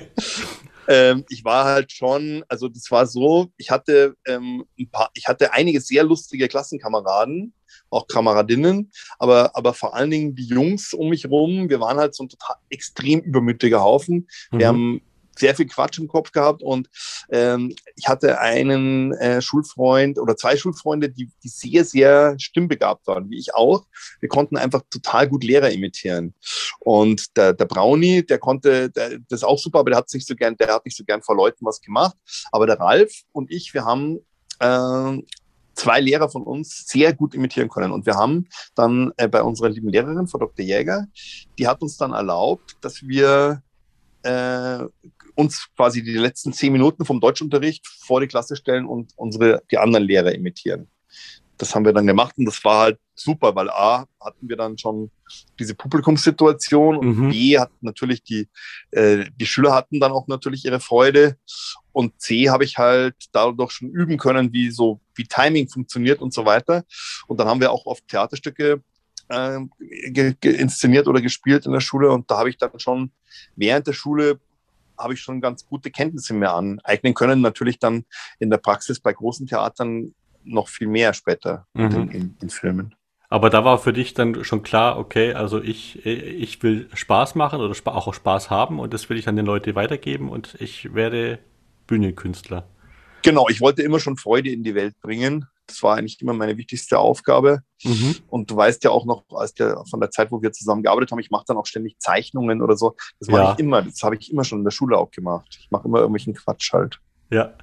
ähm, 0.87 1.25
ich 1.29 1.43
war 1.43 1.65
halt 1.65 1.91
schon, 1.91 2.43
also 2.47 2.67
das 2.67 2.89
war 2.91 3.05
so, 3.05 3.51
ich 3.57 3.69
hatte 3.69 4.15
ähm, 4.25 4.65
ein 4.79 4.89
paar, 4.89 5.09
ich 5.13 5.27
hatte 5.27 5.53
einige 5.53 5.81
sehr 5.81 6.03
lustige 6.03 6.47
Klassenkameraden, 6.47 7.53
auch 7.89 8.07
Kameradinnen, 8.07 8.91
aber, 9.19 9.55
aber 9.55 9.73
vor 9.73 9.95
allen 9.95 10.11
Dingen 10.11 10.35
die 10.35 10.45
Jungs 10.45 10.93
um 10.93 11.09
mich 11.09 11.29
rum, 11.29 11.69
wir 11.69 11.79
waren 11.81 11.97
halt 11.97 12.15
so 12.15 12.23
ein 12.23 12.29
total 12.29 12.55
extrem 12.69 13.19
übermütiger 13.19 13.81
Haufen. 13.81 14.29
Wir 14.51 14.71
mhm. 14.71 14.77
haben 14.77 15.01
sehr 15.37 15.55
viel 15.55 15.67
Quatsch 15.67 15.97
im 15.99 16.07
Kopf 16.07 16.31
gehabt 16.31 16.61
und 16.61 16.89
ähm, 17.29 17.75
ich 17.95 18.07
hatte 18.07 18.39
einen 18.39 19.13
äh, 19.13 19.41
Schulfreund 19.41 20.19
oder 20.19 20.35
zwei 20.35 20.57
Schulfreunde, 20.57 21.09
die, 21.09 21.31
die 21.43 21.47
sehr, 21.47 21.85
sehr 21.85 22.35
stimmbegabt 22.39 23.07
waren, 23.07 23.29
wie 23.29 23.39
ich 23.39 23.55
auch. 23.55 23.85
Wir 24.19 24.29
konnten 24.29 24.57
einfach 24.57 24.81
total 24.89 25.27
gut 25.27 25.43
Lehrer 25.43 25.71
imitieren. 25.71 26.33
Und 26.79 27.37
der, 27.37 27.53
der 27.53 27.65
Brownie, 27.65 28.23
der 28.23 28.39
konnte, 28.39 28.89
der, 28.89 29.19
das 29.29 29.43
auch 29.43 29.57
super, 29.57 29.79
aber 29.79 29.91
der 29.91 29.97
hat 29.99 30.13
nicht 30.13 30.27
so 30.27 30.35
gern, 30.35 30.55
der 30.57 30.73
hat 30.73 30.85
nicht 30.85 30.97
so 30.97 31.03
gern 31.03 31.21
vor 31.21 31.35
Leuten 31.35 31.65
was 31.65 31.81
gemacht. 31.81 32.15
Aber 32.51 32.67
der 32.67 32.79
Ralf 32.79 33.11
und 33.31 33.51
ich, 33.51 33.73
wir 33.73 33.85
haben 33.85 34.19
äh, 34.59 35.21
zwei 35.75 35.99
Lehrer 35.99 36.29
von 36.29 36.43
uns 36.43 36.85
sehr 36.87 37.13
gut 37.13 37.33
imitieren 37.33 37.69
können. 37.69 37.91
Und 37.91 38.05
wir 38.05 38.15
haben 38.15 38.47
dann 38.75 39.11
äh, 39.17 39.27
bei 39.27 39.41
unserer 39.41 39.69
lieben 39.69 39.89
Lehrerin, 39.89 40.27
Frau 40.27 40.39
Dr. 40.39 40.65
Jäger, 40.65 41.07
die 41.57 41.67
hat 41.67 41.81
uns 41.81 41.97
dann 41.97 42.13
erlaubt, 42.13 42.75
dass 42.81 43.01
wir 43.01 43.63
äh, 44.23 44.85
uns 45.41 45.67
quasi 45.75 46.03
die 46.03 46.17
letzten 46.17 46.53
zehn 46.53 46.71
Minuten 46.71 47.05
vom 47.05 47.19
Deutschunterricht 47.19 47.85
vor 47.87 48.21
die 48.21 48.27
Klasse 48.27 48.55
stellen 48.55 48.85
und 48.85 49.11
unsere, 49.15 49.63
die 49.69 49.77
anderen 49.77 50.05
Lehrer 50.05 50.33
imitieren. 50.33 50.87
Das 51.57 51.75
haben 51.75 51.85
wir 51.85 51.93
dann 51.93 52.07
gemacht 52.07 52.35
und 52.37 52.45
das 52.45 52.63
war 52.63 52.79
halt 52.79 52.99
super, 53.13 53.55
weil 53.55 53.69
A, 53.69 54.07
hatten 54.19 54.49
wir 54.49 54.57
dann 54.57 54.77
schon 54.77 55.11
diese 55.59 55.75
Publikumssituation 55.75 56.97
und 56.97 57.17
mhm. 57.17 57.29
B, 57.29 57.59
hat 57.59 57.71
natürlich 57.81 58.23
die, 58.23 58.49
äh, 58.91 59.25
die 59.35 59.45
Schüler 59.45 59.73
hatten 59.73 59.99
dann 59.99 60.11
auch 60.11 60.27
natürlich 60.27 60.65
ihre 60.65 60.79
Freude 60.79 61.37
und 61.91 62.19
C, 62.19 62.49
habe 62.49 62.63
ich 62.63 62.77
halt 62.77 63.15
dadurch 63.31 63.71
schon 63.71 63.89
üben 63.89 64.17
können, 64.17 64.51
wie 64.53 64.71
so, 64.71 65.01
wie 65.15 65.25
Timing 65.25 65.69
funktioniert 65.69 66.21
und 66.21 66.33
so 66.33 66.45
weiter. 66.45 66.83
Und 67.27 67.39
dann 67.39 67.47
haben 67.47 67.59
wir 67.59 67.71
auch 67.71 67.85
oft 67.85 68.07
Theaterstücke 68.07 68.81
äh, 69.29 69.59
inszeniert 70.41 71.07
oder 71.07 71.21
gespielt 71.21 71.65
in 71.65 71.71
der 71.71 71.79
Schule 71.79 72.11
und 72.11 72.29
da 72.29 72.39
habe 72.39 72.49
ich 72.49 72.57
dann 72.57 72.79
schon 72.79 73.11
während 73.55 73.87
der 73.87 73.93
Schule 73.93 74.39
habe 75.01 75.13
ich 75.13 75.21
schon 75.21 75.41
ganz 75.41 75.65
gute 75.65 75.91
Kenntnisse 75.91 76.33
mehr 76.33 76.53
aneignen 76.53 77.13
können. 77.13 77.41
Natürlich 77.41 77.79
dann 77.79 78.05
in 78.39 78.49
der 78.49 78.57
Praxis 78.57 78.99
bei 78.99 79.13
großen 79.13 79.47
Theatern 79.47 80.13
noch 80.43 80.67
viel 80.67 80.87
mehr 80.87 81.13
später 81.13 81.67
mhm. 81.73 82.09
in, 82.11 82.37
in, 82.41 82.49
Filmen. 82.49 82.95
Aber 83.29 83.49
da 83.49 83.63
war 83.63 83.77
für 83.77 83.93
dich 83.93 84.13
dann 84.13 84.43
schon 84.43 84.63
klar, 84.63 84.97
okay, 84.97 85.33
also 85.33 85.61
ich, 85.61 86.05
ich 86.05 86.61
will 86.63 86.89
Spaß 86.93 87.35
machen 87.35 87.61
oder 87.61 87.75
auch 87.85 88.13
Spaß 88.13 88.49
haben 88.49 88.79
und 88.79 88.93
das 88.93 89.09
will 89.09 89.17
ich 89.17 89.27
an 89.27 89.35
den 89.35 89.45
Leuten 89.45 89.75
weitergeben 89.75 90.29
und 90.29 90.55
ich 90.59 90.93
werde 90.93 91.39
Bühnenkünstler. 91.87 92.67
Genau, 93.23 93.47
ich 93.49 93.61
wollte 93.61 93.83
immer 93.83 93.99
schon 93.99 94.17
Freude 94.17 94.49
in 94.49 94.63
die 94.63 94.75
Welt 94.75 94.99
bringen. 95.01 95.45
Das 95.71 95.83
war 95.83 95.97
eigentlich 95.97 96.21
immer 96.21 96.33
meine 96.33 96.57
wichtigste 96.57 96.99
Aufgabe. 96.99 97.61
Mhm. 97.83 98.17
Und 98.29 98.51
du 98.51 98.55
weißt 98.55 98.83
ja 98.83 98.91
auch 98.91 99.05
noch 99.05 99.23
aus 99.29 99.53
der, 99.53 99.83
von 99.89 99.99
der 99.99 100.11
Zeit, 100.11 100.31
wo 100.31 100.41
wir 100.41 100.51
zusammen 100.51 100.83
gearbeitet 100.83 101.11
haben, 101.11 101.19
ich 101.19 101.31
mache 101.31 101.45
dann 101.47 101.57
auch 101.57 101.65
ständig 101.65 101.99
Zeichnungen 101.99 102.61
oder 102.61 102.77
so. 102.77 102.95
Das 103.19 103.29
mache 103.29 103.41
ja. 103.41 103.53
ich 103.53 103.59
immer. 103.59 103.81
Das 103.81 104.03
habe 104.03 104.15
ich 104.15 104.31
immer 104.31 104.43
schon 104.43 104.59
in 104.59 104.63
der 104.63 104.71
Schule 104.71 104.97
auch 104.97 105.11
gemacht. 105.11 105.57
Ich 105.59 105.71
mache 105.71 105.87
immer 105.87 105.99
irgendwelchen 105.99 106.33
Quatsch 106.33 106.73
halt. 106.73 106.99
Ja. 107.29 107.53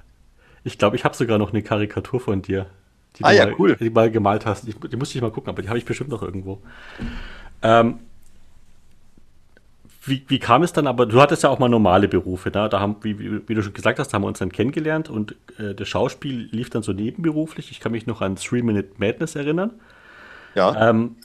Ich 0.63 0.77
glaube, 0.77 0.95
ich 0.95 1.05
habe 1.05 1.15
sogar 1.15 1.37
noch 1.37 1.51
eine 1.51 1.61
Karikatur 1.61 2.19
von 2.19 2.41
dir. 2.41 2.67
Die 3.17 3.23
ah, 3.23 3.31
ja, 3.31 3.45
mal, 3.45 3.55
cool. 3.57 3.75
Die 3.75 3.85
du 3.85 3.91
mal 3.91 4.11
gemalt 4.11 4.45
hast. 4.45 4.67
Die, 4.67 4.73
die 4.73 4.97
musste 4.97 5.17
ich 5.17 5.21
mal 5.21 5.31
gucken, 5.31 5.49
aber 5.49 5.61
die 5.61 5.69
habe 5.69 5.77
ich 5.77 5.85
bestimmt 5.85 6.09
noch 6.09 6.21
irgendwo. 6.21 6.61
Ähm, 7.61 7.99
wie, 10.09 10.25
wie 10.27 10.39
kam 10.39 10.63
es 10.63 10.73
dann 10.73 10.87
aber, 10.87 11.05
du 11.05 11.21
hattest 11.21 11.43
ja 11.43 11.49
auch 11.49 11.59
mal 11.59 11.69
normale 11.69 12.07
Berufe, 12.07 12.49
ne? 12.49 12.67
da 12.69 12.79
haben, 12.79 12.97
wie, 13.01 13.47
wie, 13.47 13.53
du 13.53 13.61
schon 13.61 13.73
gesagt 13.73 13.99
hast, 13.99 14.13
haben 14.13 14.23
wir 14.23 14.27
uns 14.27 14.39
dann 14.39 14.51
kennengelernt 14.51 15.09
und 15.09 15.35
äh, 15.57 15.73
das 15.75 15.87
Schauspiel 15.87 16.49
lief 16.51 16.69
dann 16.69 16.83
so 16.83 16.93
nebenberuflich. 16.93 17.71
Ich 17.71 17.79
kann 17.79 17.91
mich 17.91 18.07
noch 18.07 18.21
an 18.21 18.35
Three 18.35 18.61
Minute 18.61 18.89
Madness 18.97 19.35
erinnern. 19.35 19.71
Ja. 20.55 20.89
Ähm, 20.89 21.15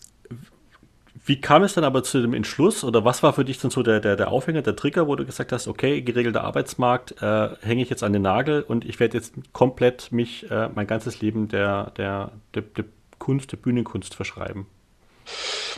wie 1.26 1.40
kam 1.40 1.62
es 1.62 1.72
dann 1.72 1.84
aber 1.84 2.02
zu 2.02 2.20
dem 2.20 2.34
Entschluss 2.34 2.84
oder 2.84 3.04
was 3.04 3.22
war 3.22 3.32
für 3.32 3.46
dich 3.46 3.58
dann 3.58 3.70
so 3.70 3.82
der, 3.82 4.00
der, 4.00 4.16
der 4.16 4.28
Aufhänger, 4.30 4.60
der 4.60 4.76
Trigger, 4.76 5.08
wo 5.08 5.16
du 5.16 5.24
gesagt 5.24 5.52
hast, 5.52 5.68
okay, 5.68 6.02
geregelter 6.02 6.44
Arbeitsmarkt, 6.44 7.22
äh, 7.22 7.48
hänge 7.62 7.82
ich 7.82 7.88
jetzt 7.88 8.02
an 8.02 8.12
den 8.12 8.22
Nagel 8.22 8.62
und 8.62 8.84
ich 8.84 9.00
werde 9.00 9.16
jetzt 9.16 9.34
komplett 9.52 10.12
mich 10.12 10.50
äh, 10.50 10.68
mein 10.74 10.86
ganzes 10.86 11.22
Leben 11.22 11.48
der, 11.48 11.92
der, 11.96 12.32
der, 12.54 12.62
der 12.62 12.84
Kunst, 13.18 13.52
der 13.52 13.56
Bühnenkunst 13.56 14.14
verschreiben? 14.14 14.66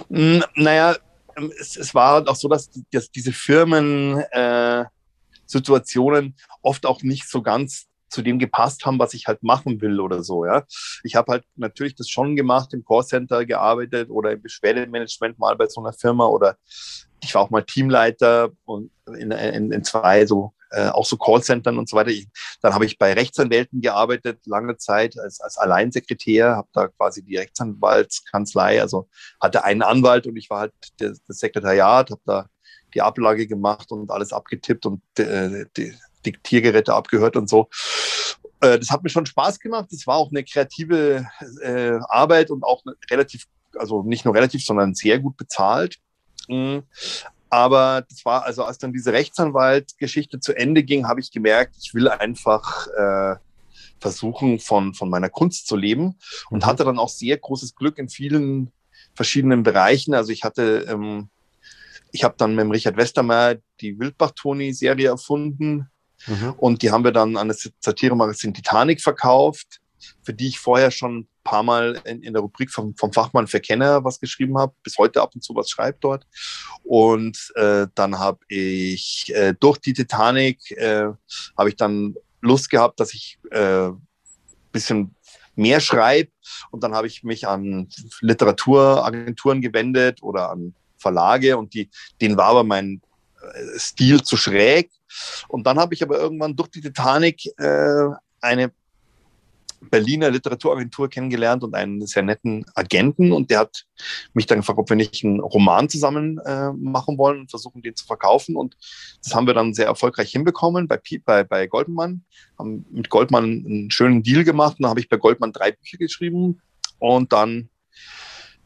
Naja, 0.08 0.90
ähm, 0.90 0.96
es, 1.58 1.76
es 1.76 1.94
war 1.94 2.14
halt 2.14 2.28
auch 2.28 2.36
so, 2.36 2.48
dass, 2.48 2.70
dass 2.92 3.10
diese 3.10 3.32
Firmen 3.32 4.20
äh, 4.30 4.84
oft 6.62 6.86
auch 6.86 7.02
nicht 7.02 7.28
so 7.28 7.42
ganz 7.42 7.86
zu 8.08 8.22
dem 8.22 8.38
gepasst 8.38 8.86
haben, 8.86 8.98
was 8.98 9.14
ich 9.14 9.26
halt 9.26 9.42
machen 9.42 9.80
will 9.80 10.00
oder 10.00 10.22
so, 10.22 10.46
ja. 10.46 10.64
Ich 11.02 11.16
habe 11.16 11.32
halt 11.32 11.44
natürlich 11.56 11.96
das 11.96 12.08
schon 12.08 12.36
gemacht, 12.36 12.72
im 12.72 12.84
Callcenter 12.84 13.44
gearbeitet 13.44 14.10
oder 14.10 14.32
im 14.32 14.42
Beschwerdemanagement 14.42 15.38
mal 15.38 15.56
bei 15.56 15.66
so 15.66 15.80
einer 15.80 15.92
Firma 15.92 16.26
oder 16.26 16.56
ich 17.22 17.34
war 17.34 17.42
auch 17.42 17.50
mal 17.50 17.62
Teamleiter 17.64 18.50
und 18.64 18.90
in, 19.06 19.30
in, 19.32 19.72
in 19.72 19.84
zwei 19.84 20.24
so 20.26 20.52
äh, 20.70 20.88
auch 20.88 21.06
so 21.06 21.16
Callcentern 21.16 21.78
und 21.78 21.88
so 21.88 21.96
weiter. 21.96 22.10
Ich, 22.10 22.28
dann 22.60 22.74
habe 22.74 22.86
ich 22.86 22.98
bei 22.98 23.12
Rechtsanwälten 23.12 23.80
gearbeitet, 23.80 24.40
lange 24.46 24.76
Zeit 24.76 25.18
als, 25.18 25.40
als 25.40 25.58
Alleinsekretär, 25.58 26.56
habe 26.56 26.68
da 26.72 26.88
quasi 26.88 27.22
die 27.22 27.36
Rechtsanwaltskanzlei, 27.36 28.80
also 28.80 29.08
hatte 29.40 29.64
einen 29.64 29.82
Anwalt 29.82 30.26
und 30.26 30.36
ich 30.36 30.50
war 30.50 30.60
halt 30.60 30.72
das, 30.98 31.22
das 31.26 31.38
Sekretariat, 31.38 32.10
habe 32.10 32.22
da 32.24 32.48
die 32.94 33.02
Ablage 33.02 33.46
gemacht 33.46 33.92
und 33.92 34.10
alles 34.10 34.32
abgetippt 34.32 34.86
und 34.86 35.02
äh, 35.18 35.66
die 35.76 35.94
Diktiergeräte 36.24 36.94
abgehört 36.94 37.36
und 37.36 37.48
so. 37.48 37.68
Äh, 38.60 38.78
das 38.78 38.90
hat 38.90 39.02
mir 39.02 39.10
schon 39.10 39.26
Spaß 39.26 39.60
gemacht. 39.60 39.88
Das 39.90 40.06
war 40.06 40.16
auch 40.16 40.30
eine 40.30 40.44
kreative 40.44 41.26
äh, 41.62 41.98
Arbeit 42.08 42.50
und 42.50 42.64
auch 42.64 42.82
relativ, 43.10 43.44
also 43.76 44.02
nicht 44.02 44.24
nur 44.24 44.34
relativ, 44.34 44.64
sondern 44.64 44.94
sehr 44.94 45.18
gut 45.18 45.36
bezahlt. 45.36 45.98
Mhm. 46.48 46.84
Aber 47.48 48.04
das 48.08 48.24
war, 48.24 48.44
also 48.44 48.64
als 48.64 48.78
dann 48.78 48.92
diese 48.92 49.12
Rechtsanwalt-Geschichte 49.12 50.40
zu 50.40 50.56
Ende 50.56 50.82
ging, 50.82 51.06
habe 51.06 51.20
ich 51.20 51.30
gemerkt, 51.30 51.76
ich 51.80 51.94
will 51.94 52.08
einfach 52.08 52.88
äh, 52.88 53.36
versuchen, 54.00 54.58
von, 54.58 54.94
von 54.94 55.08
meiner 55.08 55.30
Kunst 55.30 55.66
zu 55.66 55.76
leben 55.76 56.18
und 56.50 56.62
mhm. 56.62 56.66
hatte 56.66 56.84
dann 56.84 56.98
auch 56.98 57.08
sehr 57.08 57.36
großes 57.36 57.74
Glück 57.74 57.98
in 57.98 58.08
vielen 58.08 58.72
verschiedenen 59.14 59.62
Bereichen. 59.62 60.14
Also 60.14 60.32
ich 60.32 60.44
hatte, 60.44 60.86
ähm, 60.88 61.28
ich 62.12 62.24
habe 62.24 62.34
dann 62.36 62.54
mit 62.54 62.64
dem 62.64 62.70
Richard 62.70 62.96
Westermeier 62.96 63.56
die 63.80 63.98
Wildbach-Toni-Serie 63.98 65.08
erfunden. 65.08 65.88
Mhm. 66.26 66.54
Und 66.58 66.82
die 66.82 66.90
haben 66.90 67.04
wir 67.04 67.12
dann 67.12 67.36
an 67.36 67.48
das 67.48 67.70
Satire-Magazin 67.80 68.54
Titanic 68.54 69.00
verkauft, 69.00 69.80
für 70.22 70.34
die 70.34 70.48
ich 70.48 70.58
vorher 70.58 70.90
schon 70.90 71.28
paar 71.46 71.62
Mal 71.62 72.00
in, 72.04 72.22
in 72.22 72.32
der 72.32 72.42
Rubrik 72.42 72.70
vom, 72.70 72.94
vom 72.96 73.12
Fachmann 73.12 73.46
für 73.46 73.60
Kenner 73.60 74.04
was 74.04 74.20
geschrieben 74.20 74.58
habe, 74.58 74.74
bis 74.82 74.98
heute 74.98 75.22
ab 75.22 75.30
und 75.34 75.42
zu 75.42 75.54
was 75.54 75.70
schreibt 75.70 76.04
dort. 76.04 76.26
Und 76.82 77.52
äh, 77.54 77.86
dann 77.94 78.18
habe 78.18 78.38
ich 78.48 79.32
äh, 79.34 79.54
durch 79.58 79.78
die 79.78 79.94
Titanic, 79.94 80.70
äh, 80.72 81.08
habe 81.56 81.68
ich 81.68 81.76
dann 81.76 82.14
Lust 82.40 82.70
gehabt, 82.70 83.00
dass 83.00 83.14
ich 83.14 83.38
äh, 83.50 83.90
bisschen 84.72 85.14
mehr 85.54 85.80
schreibe. 85.80 86.30
Und 86.70 86.82
dann 86.84 86.94
habe 86.94 87.06
ich 87.06 87.24
mich 87.24 87.46
an 87.48 87.88
Literaturagenturen 88.20 89.60
gewendet 89.60 90.22
oder 90.22 90.50
an 90.50 90.74
Verlage 90.98 91.56
und 91.56 91.74
die, 91.74 91.90
denen 92.20 92.36
war 92.36 92.48
aber 92.48 92.64
mein 92.64 93.00
äh, 93.40 93.78
Stil 93.78 94.22
zu 94.22 94.36
schräg. 94.36 94.90
Und 95.48 95.66
dann 95.66 95.78
habe 95.78 95.94
ich 95.94 96.02
aber 96.02 96.18
irgendwann 96.18 96.56
durch 96.56 96.68
die 96.68 96.80
Titanic 96.80 97.46
äh, 97.58 98.08
eine 98.40 98.72
Berliner 99.80 100.30
Literaturagentur 100.30 101.08
kennengelernt 101.08 101.62
und 101.62 101.74
einen 101.74 102.06
sehr 102.06 102.22
netten 102.22 102.64
Agenten. 102.74 103.32
Und 103.32 103.50
der 103.50 103.60
hat 103.60 103.84
mich 104.34 104.46
dann 104.46 104.58
gefragt, 104.58 104.78
ob 104.78 104.88
wir 104.88 104.96
nicht 104.96 105.24
einen 105.24 105.40
Roman 105.40 105.88
zusammen 105.88 106.38
äh, 106.38 106.72
machen 106.72 107.18
wollen 107.18 107.40
und 107.40 107.50
versuchen, 107.50 107.82
den 107.82 107.94
zu 107.94 108.06
verkaufen. 108.06 108.56
Und 108.56 108.76
das 109.22 109.34
haben 109.34 109.46
wir 109.46 109.54
dann 109.54 109.74
sehr 109.74 109.86
erfolgreich 109.86 110.30
hinbekommen 110.30 110.88
bei, 110.88 111.00
bei, 111.24 111.44
bei 111.44 111.66
Goldmann. 111.66 112.24
Haben 112.58 112.86
mit 112.90 113.10
Goldmann 113.10 113.44
einen 113.44 113.90
schönen 113.90 114.22
Deal 114.22 114.44
gemacht. 114.44 114.76
Und 114.78 114.84
dann 114.84 114.90
habe 114.90 115.00
ich 115.00 115.08
bei 115.08 115.16
Goldmann 115.16 115.52
drei 115.52 115.72
Bücher 115.72 115.98
geschrieben. 115.98 116.60
Und 116.98 117.32
dann 117.32 117.68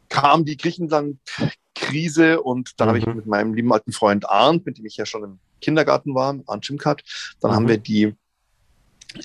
kam 0.09 0.45
die 0.45 0.57
Griechenland-Krise 0.57 2.43
und 2.43 2.79
dann 2.79 2.89
mhm. 2.89 2.91
habe 2.91 2.99
ich 2.99 3.07
mit 3.07 3.27
meinem 3.27 3.55
lieben 3.55 3.73
alten 3.73 3.93
Freund 3.93 4.29
Arndt, 4.29 4.67
mit 4.67 4.79
dem 4.79 4.87
ich 4.87 4.97
ja 4.97 5.07
schon 5.07 5.25
im 5.25 5.39
Kindergarten 5.61 6.15
war, 6.15 6.39
Arndt 6.47 6.67
Schimkat, 6.67 7.03
dann 7.41 7.53
mhm. 7.53 7.55
haben 7.55 7.69
wir 7.69 7.79
die 7.79 8.15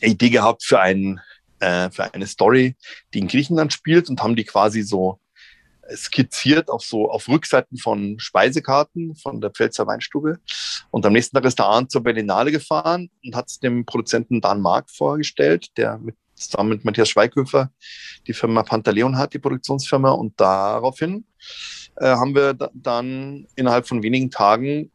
Idee 0.01 0.29
gehabt 0.29 0.63
für 0.63 0.79
einen 0.79 1.19
äh, 1.59 1.89
für 1.89 2.13
eine 2.13 2.27
Story, 2.27 2.75
die 3.13 3.19
in 3.19 3.27
Griechenland 3.27 3.73
spielt 3.73 4.09
und 4.09 4.21
haben 4.21 4.35
die 4.35 4.43
quasi 4.43 4.81
so 4.81 5.19
skizziert 5.93 6.69
auf 6.69 6.83
so 6.83 7.09
auf 7.09 7.27
Rückseiten 7.27 7.77
von 7.77 8.19
Speisekarten 8.19 9.15
von 9.15 9.41
der 9.41 9.51
Pfälzer 9.51 9.85
Weinstube. 9.87 10.39
Und 10.91 11.05
am 11.05 11.13
nächsten 11.13 11.35
Tag 11.35 11.45
ist 11.45 11.59
der 11.59 11.65
Arndt 11.65 11.91
zur 11.91 12.01
Berlinale 12.01 12.51
gefahren 12.51 13.09
und 13.23 13.35
hat 13.35 13.49
es 13.49 13.59
dem 13.59 13.85
Produzenten 13.85 14.41
Dan 14.41 14.61
Mark 14.61 14.89
vorgestellt, 14.89 15.67
der 15.77 15.97
mit, 15.97 16.15
zusammen 16.33 16.69
mit 16.69 16.85
Matthias 16.85 17.09
Schweighöfer 17.09 17.71
die 18.27 18.33
Firma 18.33 18.63
Pantaleon 18.63 19.17
hat, 19.17 19.33
die 19.33 19.39
Produktionsfirma. 19.39 20.11
Und 20.11 20.39
daraufhin 20.39 21.25
äh, 21.97 22.07
haben 22.07 22.35
wir 22.35 22.53
dann 22.73 23.47
innerhalb 23.55 23.87
von 23.87 24.03
wenigen 24.03 24.31
Tagen 24.31 24.91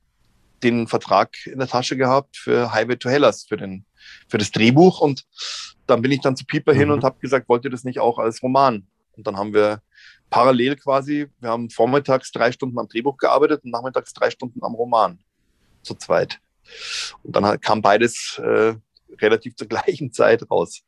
den 0.63 0.87
Vertrag 0.87 1.35
in 1.47 1.59
der 1.59 1.69
Tasche 1.69 1.97
gehabt 1.97 2.37
für 2.37 2.73
Highway 2.73 2.97
to 2.97 3.09
Hellas, 3.09 3.45
für, 3.49 3.57
den, 3.57 3.87
für 4.29 4.39
das 4.39 4.51
Drehbuch. 4.51 5.01
Und 5.01 5.25
dann 5.87 6.03
bin 6.03 6.13
ich 6.13 6.21
dann 6.21 6.37
zu 6.37 6.45
Pieper 6.45 6.75
mhm. 6.75 6.79
hin 6.79 6.91
und 6.91 7.05
habe 7.05 7.19
gesagt, 7.21 7.49
wollt 7.49 7.65
ihr 7.65 7.71
das 7.71 7.85
nicht 7.85 8.01
auch 8.01 8.19
als 8.19 8.43
Roman? 8.43 8.87
Und 9.17 9.27
dann 9.27 9.37
haben 9.37 9.53
wir 9.53 9.83
parallel 10.31 10.77
quasi, 10.77 11.29
wir 11.41 11.51
haben 11.51 11.71
vormittags 11.71 12.33
drei 12.33 12.53
Stunden 12.53 12.79
am 12.79 12.89
Drehbuch 12.89 13.17
gearbeitet 13.17 13.65
und 13.65 13.71
nachmittags 13.71 14.13
drei 14.15 14.31
Stunden 14.31 14.63
am 14.63 14.75
Roman 14.75 15.19
zu 15.83 15.95
zweit. 15.95 16.39
Und 17.23 17.35
dann 17.35 17.61
kam 17.61 17.83
beides 17.83 18.41
äh, 18.43 18.75
relativ 19.21 19.57
zur 19.57 19.67
gleichen 19.69 20.13
Zeit 20.13 20.49
raus. 20.51 20.83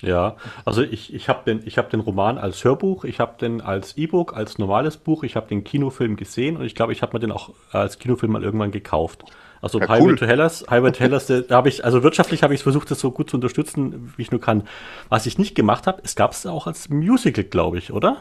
Ja, 0.00 0.36
also 0.64 0.82
ich, 0.82 1.14
ich 1.14 1.28
habe 1.28 1.44
den, 1.44 1.64
hab 1.64 1.90
den 1.90 2.00
Roman 2.00 2.36
als 2.36 2.64
Hörbuch, 2.64 3.04
ich 3.04 3.20
habe 3.20 3.38
den 3.38 3.60
als 3.60 3.96
E-Book, 3.96 4.34
als 4.34 4.58
normales 4.58 4.96
Buch, 4.96 5.22
ich 5.22 5.36
habe 5.36 5.46
den 5.46 5.62
Kinofilm 5.62 6.16
gesehen 6.16 6.56
und 6.56 6.64
ich 6.64 6.74
glaube, 6.74 6.92
ich 6.92 7.02
habe 7.02 7.12
mir 7.12 7.20
den 7.20 7.30
auch 7.30 7.54
als 7.70 8.00
Kinofilm 8.00 8.32
mal 8.32 8.42
irgendwann 8.42 8.72
gekauft. 8.72 9.24
Also 9.62 9.78
ja, 9.78 9.88
Highway 9.88 10.08
cool. 10.08 10.16
to 10.16 10.26
Hellas, 10.26 10.64
Highway 10.68 10.90
to 10.90 10.98
Hellas, 10.98 11.26
da 11.26 11.44
habe 11.50 11.68
ich, 11.68 11.84
also 11.84 12.02
wirtschaftlich 12.02 12.42
habe 12.42 12.52
ich 12.52 12.64
versucht, 12.64 12.90
das 12.90 12.98
so 12.98 13.12
gut 13.12 13.30
zu 13.30 13.36
unterstützen, 13.36 14.12
wie 14.16 14.22
ich 14.22 14.32
nur 14.32 14.40
kann. 14.40 14.66
Was 15.08 15.24
ich 15.24 15.38
nicht 15.38 15.54
gemacht 15.54 15.86
habe, 15.86 16.02
es 16.04 16.16
gab 16.16 16.32
es 16.32 16.44
auch 16.46 16.66
als 16.66 16.88
Musical, 16.88 17.44
glaube 17.44 17.78
ich, 17.78 17.92
oder? 17.92 18.20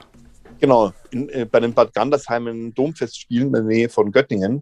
Genau, 0.60 0.93
in, 1.10 1.30
äh, 1.30 1.45
bei 1.45 1.60
den 1.60 1.73
Bad 1.73 1.95
Gandersheimen 1.95 2.75
Domfestspielen 2.75 3.47
in 3.47 3.54
der 3.54 3.63
Nähe 3.63 3.89
von 3.89 4.12
Göttingen. 4.12 4.62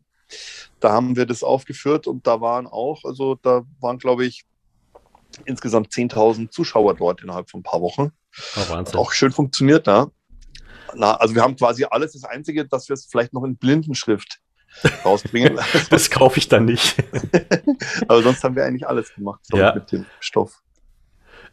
Da 0.80 0.94
haben 0.94 1.18
wir 1.18 1.26
das 1.26 1.44
aufgeführt 1.44 2.08
und 2.08 2.26
da 2.26 2.40
waren 2.40 2.66
auch, 2.66 3.04
also 3.04 3.36
da 3.36 3.64
waren, 3.82 3.98
glaube 3.98 4.26
ich, 4.26 4.46
insgesamt 5.44 5.92
10.000 5.92 6.50
Zuschauer 6.50 6.96
dort 6.96 7.22
innerhalb 7.22 7.50
von 7.50 7.60
ein 7.60 7.64
paar 7.64 7.82
Wochen. 7.82 8.14
Oh. 8.56 8.74
Hat 8.74 8.96
auch 8.96 9.12
schön 9.12 9.34
funktioniert 9.34 9.86
da. 9.86 10.10
Na, 10.96 11.16
also 11.16 11.36
wir 11.36 11.42
haben 11.42 11.58
quasi 11.58 11.86
alles. 11.90 12.14
Das 12.14 12.24
Einzige, 12.24 12.66
dass 12.66 12.88
wir 12.88 12.94
es 12.94 13.06
vielleicht 13.06 13.34
noch 13.34 13.44
in 13.44 13.58
Blindenschrift 13.58 14.40
rausbringen. 15.04 15.60
das 15.90 16.10
kaufe 16.10 16.40
ich 16.40 16.48
dann 16.48 16.66
nicht. 16.66 16.96
Aber 18.08 18.22
sonst 18.24 18.44
haben 18.44 18.56
wir 18.56 18.66
eigentlich 18.66 18.88
alles 18.88 19.14
gemacht 19.14 19.42
ja. 19.54 19.74
mit 19.74 19.92
dem 19.92 20.06
Stoff. 20.20 20.62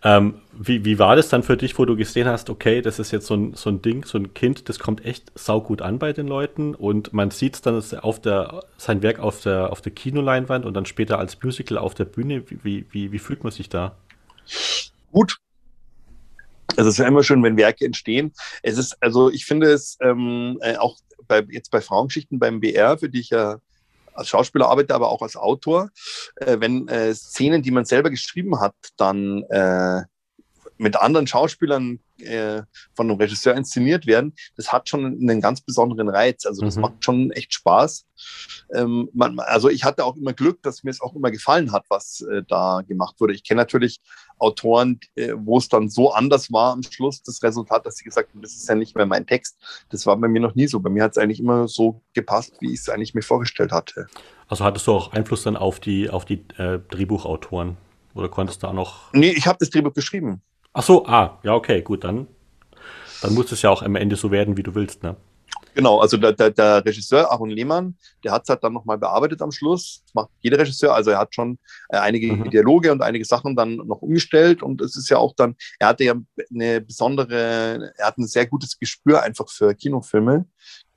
Ähm, 0.05 0.43
wie, 0.53 0.85
wie 0.85 0.99
war 0.99 1.17
das 1.17 1.31
dann 1.31 1.43
für 1.43 1.57
dich, 1.57 1.79
wo 1.79 1.85
du 1.85 1.97
gesehen 1.97 2.29
hast, 2.29 2.51
okay, 2.51 2.83
das 2.83 2.99
ist 2.99 3.13
jetzt 3.13 3.27
so 3.27 3.35
ein, 3.35 3.55
so 3.55 3.71
ein 3.71 3.81
Ding, 3.81 4.05
so 4.05 4.19
ein 4.19 4.35
Kind, 4.35 4.69
das 4.69 4.79
kommt 4.79 5.05
echt 5.05 5.33
saugut 5.35 5.81
an 5.81 5.99
bei 5.99 6.13
den 6.13 6.29
Leuten 6.29 6.75
und 6.75 7.13
man 7.13 7.31
sieht 7.31 7.55
es 7.55 7.63
dann 7.63 7.83
auf 8.03 8.21
der, 8.21 8.63
sein 8.77 9.03
Werk 9.03 9.19
auf 9.19 9.41
der, 9.41 9.73
auf 9.73 9.81
der 9.81 9.93
Kinoleinwand 9.93 10.67
und 10.67 10.75
dann 10.75 10.85
später 10.85 11.19
als 11.19 11.43
Musical 11.43 11.79
auf 11.79 11.95
der 11.95 12.05
Bühne. 12.05 12.45
Wie, 12.51 12.87
wie, 12.93 13.11
wie 13.11 13.19
fühlt 13.19 13.43
man 13.43 13.53
sich 13.53 13.69
da? 13.69 13.97
Gut. 15.13 15.39
Also 16.77 16.89
es 16.89 16.95
ist 16.95 16.99
ja 16.99 17.07
immer 17.07 17.23
schön, 17.23 17.43
wenn 17.43 17.57
Werke 17.57 17.87
entstehen. 17.87 18.33
Es 18.63 18.77
ist, 18.77 19.03
also 19.03 19.31
ich 19.31 19.47
finde 19.47 19.73
es 19.73 19.97
ähm, 20.03 20.59
äh, 20.61 20.77
auch 20.77 20.99
bei, 21.27 21.45
jetzt 21.51 21.71
bei 21.71 21.81
Frauengeschichten 21.81 22.39
beim 22.39 22.61
BR, 22.61 22.99
für 22.99 23.09
die 23.09 23.21
ich 23.21 23.31
ja 23.31 23.59
als 24.15 24.29
Schauspieler 24.29 24.69
arbeite, 24.69 24.95
aber 24.95 25.11
auch 25.11 25.23
als 25.23 25.37
Autor, 25.37 25.91
äh, 26.37 26.57
wenn 26.59 26.89
äh, 26.89 27.15
Szenen, 27.15 27.63
die 27.63 27.71
man 27.71 27.85
selber 27.85 28.11
geschrieben 28.11 28.61
hat, 28.61 28.75
dann 28.97 29.43
äh, 29.51 30.03
mit 30.79 30.97
anderen 30.97 31.27
Schauspielern 31.27 32.01
äh, 32.19 32.63
von 32.95 33.11
einem 33.11 33.19
Regisseur 33.19 33.55
inszeniert 33.55 34.07
werden, 34.07 34.35
das 34.57 34.73
hat 34.73 34.89
schon 34.89 35.05
einen 35.05 35.41
ganz 35.41 35.61
besonderen 35.61 36.09
Reiz. 36.09 36.47
Also 36.47 36.63
das 36.63 36.77
mhm. 36.77 36.83
macht 36.83 37.05
schon 37.05 37.31
echt 37.31 37.55
Spaß. 37.55 38.07
Ähm, 38.75 39.09
man, 39.13 39.39
also 39.39 39.69
ich 39.69 39.85
hatte 39.85 40.05
auch 40.05 40.17
immer 40.17 40.33
Glück, 40.33 40.63
dass 40.63 40.83
mir 40.83 40.91
es 40.91 41.01
auch 41.01 41.15
immer 41.15 41.31
gefallen 41.31 41.73
hat, 41.73 41.85
was 41.89 42.23
äh, 42.23 42.43
da 42.49 42.83
gemacht 42.87 43.17
wurde. 43.21 43.35
Ich 43.35 43.45
kenne 43.45 43.61
natürlich 43.61 44.01
Autoren, 44.39 45.01
äh, 45.15 45.33
wo 45.37 45.59
es 45.59 45.69
dann 45.69 45.89
so 45.89 46.13
anders 46.13 46.53
war 46.53 46.73
am 46.73 46.83
Schluss, 46.83 47.23
das 47.23 47.43
Resultat, 47.43 47.87
dass 47.87 47.97
sie 47.97 48.05
gesagt 48.05 48.33
haben, 48.33 48.43
das 48.43 48.55
ist 48.55 48.69
ja 48.69 48.75
nicht 48.75 48.97
mehr 48.97 49.07
mein 49.07 49.27
Text. 49.27 49.59
Das 49.91 50.07
war 50.07 50.17
bei 50.17 50.29
mir 50.29 50.41
noch 50.41 50.55
nie 50.55 50.67
so. 50.67 50.81
Bei 50.81 50.91
mir 50.91 51.03
hat 51.03 51.13
es 51.13 51.19
eigentlich 51.19 51.41
immer 51.41 51.69
so 51.69 52.03
gepasst, 52.15 52.57
wie 52.61 52.73
ich 52.73 52.81
es 52.81 52.89
eigentlich 52.89 53.15
mir 53.15 53.23
vorgestellt 53.23 53.73
hatte. 53.73 54.07
Also 54.49 54.65
hattest 54.65 54.87
du 54.87 54.93
auch 54.93 55.13
Einfluss 55.13 55.43
dann 55.43 55.57
auf 55.57 55.81
die, 55.81 56.09
auf 56.09 56.25
die 56.25 56.45
äh, 56.57 56.79
Drehbuchautoren? 56.79 57.77
Oder 58.17 58.31
konntest 58.31 58.63
du 58.63 58.67
da 58.67 58.73
noch. 58.73 59.13
Nee, 59.13 59.33
ich 59.37 59.47
habe 59.47 59.59
das 59.61 59.69
Drehbuch 59.69 59.93
geschrieben. 59.93 60.41
Ach 60.79 60.83
so, 60.83 61.07
ah, 61.07 61.39
ja, 61.43 61.55
okay, 61.55 61.81
gut, 61.81 62.05
dann, 62.05 62.27
dann 63.23 63.33
muss 63.33 63.51
es 63.51 63.63
ja 63.63 63.71
auch 63.71 63.81
am 63.81 63.97
Ende 63.97 64.15
so 64.15 64.31
werden, 64.31 64.59
wie 64.59 64.63
du 64.63 64.75
willst, 64.75 65.03
ne? 65.03 65.17
Genau, 65.75 66.01
also 66.01 66.19
der, 66.19 66.33
der, 66.33 66.51
der 66.51 66.85
Regisseur 66.85 67.31
Aaron 67.33 67.49
Lehmann, 67.49 67.97
der 68.23 68.33
hat 68.33 68.43
es 68.43 68.51
halt 68.51 68.63
dann 68.63 68.75
nochmal 68.75 68.99
bearbeitet 68.99 69.41
am 69.41 69.53
Schluss. 69.53 70.03
Das 70.05 70.15
macht 70.15 70.29
jeder 70.41 70.59
Regisseur. 70.59 70.95
Also 70.95 71.13
er 71.13 71.19
hat 71.19 71.35
schon 71.35 71.59
äh, 71.89 71.97
einige 71.97 72.31
mhm. 72.31 72.51
Dialoge 72.51 72.93
und 72.93 73.01
einige 73.01 73.25
Sachen 73.25 73.57
dann 73.57 73.77
noch 73.77 74.03
umgestellt. 74.03 74.63
Und 74.63 74.83
es 74.83 74.97
ist 74.97 75.09
ja 75.09 75.17
auch 75.17 75.35
dann, 75.35 75.57
er 75.79 75.89
hatte 75.89 76.05
ja 76.05 76.15
eine 76.55 76.83
besondere, 76.83 77.93
er 77.97 78.07
hat 78.07 78.19
ein 78.19 78.27
sehr 78.27 78.47
gutes 78.47 78.79
Gespür 78.79 79.23
einfach 79.23 79.49
für 79.49 79.75
Kinofilme, 79.75 80.47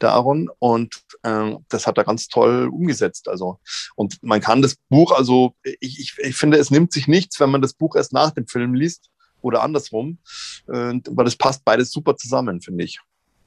der 0.02 0.12
Aaron. 0.12 0.50
Und 0.60 1.04
äh, 1.24 1.56
das 1.70 1.88
hat 1.88 1.98
er 1.98 2.04
ganz 2.04 2.28
toll 2.28 2.68
umgesetzt. 2.68 3.30
Also, 3.30 3.60
und 3.96 4.22
man 4.24 4.42
kann 4.42 4.62
das 4.62 4.76
Buch, 4.90 5.14
also 5.14 5.56
ich, 5.64 6.00
ich, 6.00 6.16
ich 6.18 6.36
finde, 6.36 6.58
es 6.58 6.70
nimmt 6.70 6.92
sich 6.92 7.08
nichts, 7.08 7.40
wenn 7.40 7.50
man 7.50 7.62
das 7.62 7.74
Buch 7.74 7.96
erst 7.96 8.12
nach 8.12 8.32
dem 8.32 8.48
Film 8.48 8.74
liest 8.74 9.10
oder 9.42 9.64
andersrum. 9.64 10.18
Weil 10.66 11.02
das 11.26 11.36
passt 11.36 11.66
beides 11.66 11.92
super 11.92 12.16
zusammen, 12.16 12.62
finde 12.62 12.84
ich. 12.84 13.00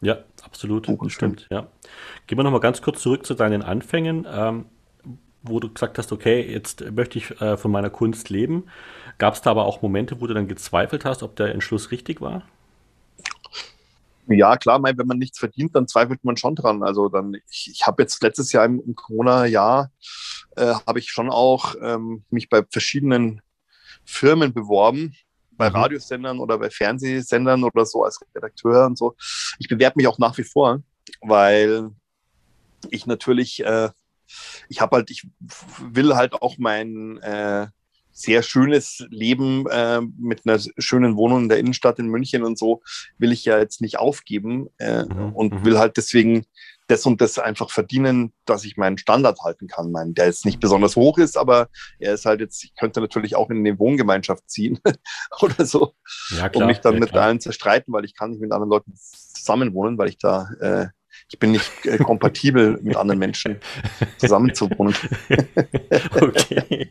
Ja, 0.02 0.18
absolut. 0.42 0.88
Das 0.88 1.12
stimmt, 1.12 1.46
ja. 1.50 1.68
Gehen 2.26 2.36
wir 2.38 2.42
nochmal 2.42 2.60
ganz 2.60 2.82
kurz 2.82 3.00
zurück 3.02 3.24
zu 3.24 3.34
deinen 3.34 3.62
Anfängen, 3.62 4.26
ähm, 4.28 4.66
wo 5.42 5.60
du 5.60 5.72
gesagt 5.72 5.96
hast, 5.96 6.10
okay, 6.12 6.42
jetzt 6.42 6.90
möchte 6.90 7.18
ich 7.18 7.40
äh, 7.40 7.56
von 7.56 7.70
meiner 7.70 7.90
Kunst 7.90 8.28
leben. 8.28 8.64
Gab 9.18 9.34
es 9.34 9.42
da 9.42 9.52
aber 9.52 9.64
auch 9.64 9.80
Momente, 9.80 10.20
wo 10.20 10.26
du 10.26 10.34
dann 10.34 10.48
gezweifelt 10.48 11.04
hast, 11.04 11.22
ob 11.22 11.36
der 11.36 11.52
Entschluss 11.52 11.92
richtig 11.92 12.20
war? 12.20 12.42
Ja, 14.26 14.56
klar, 14.56 14.82
wenn 14.82 15.06
man 15.06 15.18
nichts 15.18 15.38
verdient, 15.38 15.74
dann 15.74 15.86
zweifelt 15.86 16.24
man 16.24 16.36
schon 16.36 16.54
dran. 16.54 16.82
Also 16.82 17.08
dann, 17.08 17.34
ich, 17.50 17.70
ich 17.72 17.86
habe 17.86 18.02
jetzt 18.02 18.22
letztes 18.22 18.52
Jahr 18.52 18.64
im, 18.64 18.80
im 18.84 18.94
Corona-Jahr 18.94 19.92
äh, 20.56 20.74
habe 20.86 20.98
ich 20.98 21.10
schon 21.10 21.30
auch 21.30 21.74
ähm, 21.80 22.24
mich 22.30 22.48
bei 22.48 22.62
verschiedenen 22.70 23.40
Firmen 24.04 24.52
beworben, 24.52 25.14
bei 25.56 25.68
mhm. 25.68 25.76
Radiosendern 25.76 26.38
oder 26.38 26.58
bei 26.58 26.70
Fernsehsendern 26.70 27.64
oder 27.64 27.84
so 27.84 28.04
als 28.04 28.20
Redakteur 28.34 28.86
und 28.86 28.98
so. 28.98 29.14
Ich 29.58 29.68
bewerbe 29.68 29.94
mich 29.96 30.06
auch 30.06 30.18
nach 30.18 30.36
wie 30.38 30.44
vor, 30.44 30.82
weil 31.20 31.90
ich 32.90 33.06
natürlich, 33.06 33.64
äh, 33.64 33.90
ich 34.68 34.80
habe 34.80 34.96
halt, 34.96 35.10
ich 35.10 35.26
will 35.78 36.14
halt 36.14 36.34
auch 36.34 36.58
mein 36.58 37.18
äh, 37.18 37.66
sehr 38.12 38.42
schönes 38.42 39.04
Leben 39.10 39.66
äh, 39.68 40.00
mit 40.18 40.46
einer 40.46 40.60
schönen 40.78 41.16
Wohnung 41.16 41.44
in 41.44 41.48
der 41.48 41.58
Innenstadt 41.58 41.98
in 41.98 42.08
München 42.08 42.44
und 42.44 42.58
so 42.58 42.82
will 43.18 43.32
ich 43.32 43.44
ja 43.44 43.58
jetzt 43.58 43.80
nicht 43.80 43.98
aufgeben 43.98 44.68
äh, 44.78 45.04
mhm. 45.04 45.32
und 45.32 45.54
mhm. 45.54 45.64
will 45.64 45.78
halt 45.78 45.96
deswegen 45.96 46.44
das 46.92 47.06
und 47.06 47.22
das 47.22 47.38
einfach 47.38 47.70
verdienen, 47.70 48.34
dass 48.44 48.64
ich 48.64 48.76
meinen 48.76 48.98
Standard 48.98 49.40
halten 49.40 49.66
kann. 49.66 49.90
Mein, 49.90 50.12
der 50.12 50.26
jetzt 50.26 50.44
nicht 50.44 50.60
besonders 50.60 50.94
hoch 50.94 51.16
ist, 51.16 51.38
aber 51.38 51.68
er 51.98 52.12
ist 52.12 52.26
halt 52.26 52.40
jetzt, 52.40 52.62
ich 52.64 52.74
könnte 52.74 53.00
natürlich 53.00 53.34
auch 53.34 53.48
in 53.48 53.58
eine 53.58 53.78
Wohngemeinschaft 53.78 54.48
ziehen 54.50 54.78
oder 55.40 55.64
so, 55.64 55.94
ja, 56.36 56.50
klar, 56.50 56.62
und 56.62 56.66
mich 56.68 56.80
dann 56.80 56.94
ja, 56.94 57.00
mit 57.00 57.10
klar. 57.10 57.24
allen 57.24 57.40
zerstreiten, 57.40 57.94
weil 57.94 58.04
ich 58.04 58.14
kann 58.14 58.30
nicht 58.30 58.40
mit 58.40 58.52
anderen 58.52 58.70
Leuten 58.70 58.92
zusammenwohnen, 58.94 59.96
weil 59.96 60.10
ich 60.10 60.18
da 60.18 60.50
äh, 60.60 60.86
ich 61.28 61.38
bin 61.38 61.52
nicht 61.52 61.70
äh, 61.86 61.96
kompatibel 61.98 62.78
mit 62.82 62.96
anderen 62.96 63.18
Menschen 63.18 63.56
zusammenzuwohnen. 64.18 64.94
okay. 66.20 66.90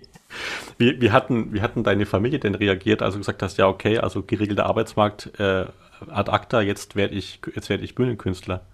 Wie, 0.79 0.99
wie, 0.99 1.11
hatten, 1.11 1.53
wie 1.53 1.61
hatten 1.61 1.83
deine 1.83 2.07
Familie 2.07 2.39
denn 2.39 2.55
reagiert, 2.55 3.03
als 3.03 3.13
du 3.13 3.19
gesagt 3.19 3.43
hast, 3.43 3.57
ja, 3.57 3.67
okay, 3.67 3.99
also 3.99 4.23
geregelter 4.23 4.65
Arbeitsmarkt 4.65 5.39
äh, 5.39 5.65
ad 6.07 6.31
acta, 6.31 6.61
jetzt 6.61 6.95
werde 6.95 7.13
ich, 7.13 7.39
jetzt 7.53 7.69
werd 7.69 7.83
ich 7.83 7.93
Bühnenkünstler? 7.93 8.65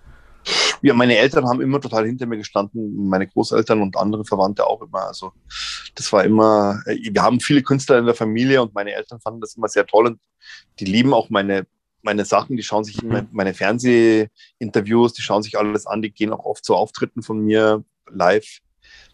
Ja, 0.81 0.93
meine 0.93 1.17
Eltern 1.17 1.47
haben 1.47 1.61
immer 1.61 1.81
total 1.81 2.05
hinter 2.05 2.25
mir 2.25 2.37
gestanden, 2.37 3.07
meine 3.07 3.27
Großeltern 3.27 3.81
und 3.81 3.97
andere 3.97 4.25
Verwandte 4.25 4.67
auch 4.67 4.81
immer. 4.81 5.07
Also 5.07 5.33
das 5.95 6.11
war 6.13 6.23
immer, 6.23 6.81
äh, 6.85 6.97
wir 7.11 7.21
haben 7.21 7.39
viele 7.39 7.63
Künstler 7.63 7.97
in 7.97 8.05
der 8.05 8.15
Familie 8.15 8.61
und 8.61 8.73
meine 8.73 8.93
Eltern 8.93 9.19
fanden 9.19 9.41
das 9.41 9.55
immer 9.55 9.67
sehr 9.67 9.85
toll 9.85 10.07
und 10.07 10.19
die 10.79 10.85
lieben 10.85 11.13
auch 11.13 11.29
meine 11.29 11.65
meine 12.07 12.23
Sachen, 12.25 12.55
die 12.55 12.63
schauen 12.63 12.85
sich 12.85 13.01
mhm. 13.03 13.27
meine 13.31 13.53
Fernsehinterviews, 13.53 15.13
die 15.13 15.21
schauen 15.21 15.43
sich 15.43 15.57
alles 15.57 15.85
an, 15.85 16.01
die 16.01 16.11
gehen 16.11 16.31
auch 16.31 16.45
oft 16.45 16.63
zu 16.63 16.73
Auftritten 16.73 17.21
von 17.21 17.39
mir 17.39 17.83
live. 18.09 18.59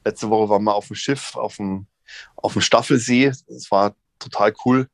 Letzte 0.06 0.30
Woche 0.30 0.50
waren 0.50 0.64
wir 0.64 0.76
auf 0.76 0.88
dem 0.88 0.96
Schiff, 0.96 1.36
auf 1.36 1.56
dem, 1.58 1.88
auf 2.36 2.54
dem 2.54 2.62
Staffelsee. 2.62 3.32
Das 3.48 3.72
war 3.72 3.96
total 4.20 4.54
cool. 4.66 4.88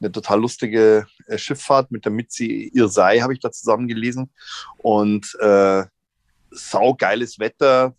Eine 0.00 0.12
total 0.12 0.40
lustige 0.40 1.06
äh, 1.26 1.38
Schifffahrt 1.38 1.90
mit 1.90 2.04
der 2.04 2.12
Mitzi 2.12 2.70
Irsei 2.74 3.20
habe 3.20 3.32
ich 3.32 3.40
da 3.40 3.52
zusammen 3.52 3.86
gelesen. 3.86 4.32
Und 4.78 5.36
äh, 5.40 5.84
saugeiles 6.56 7.38
Wetter, 7.38 7.94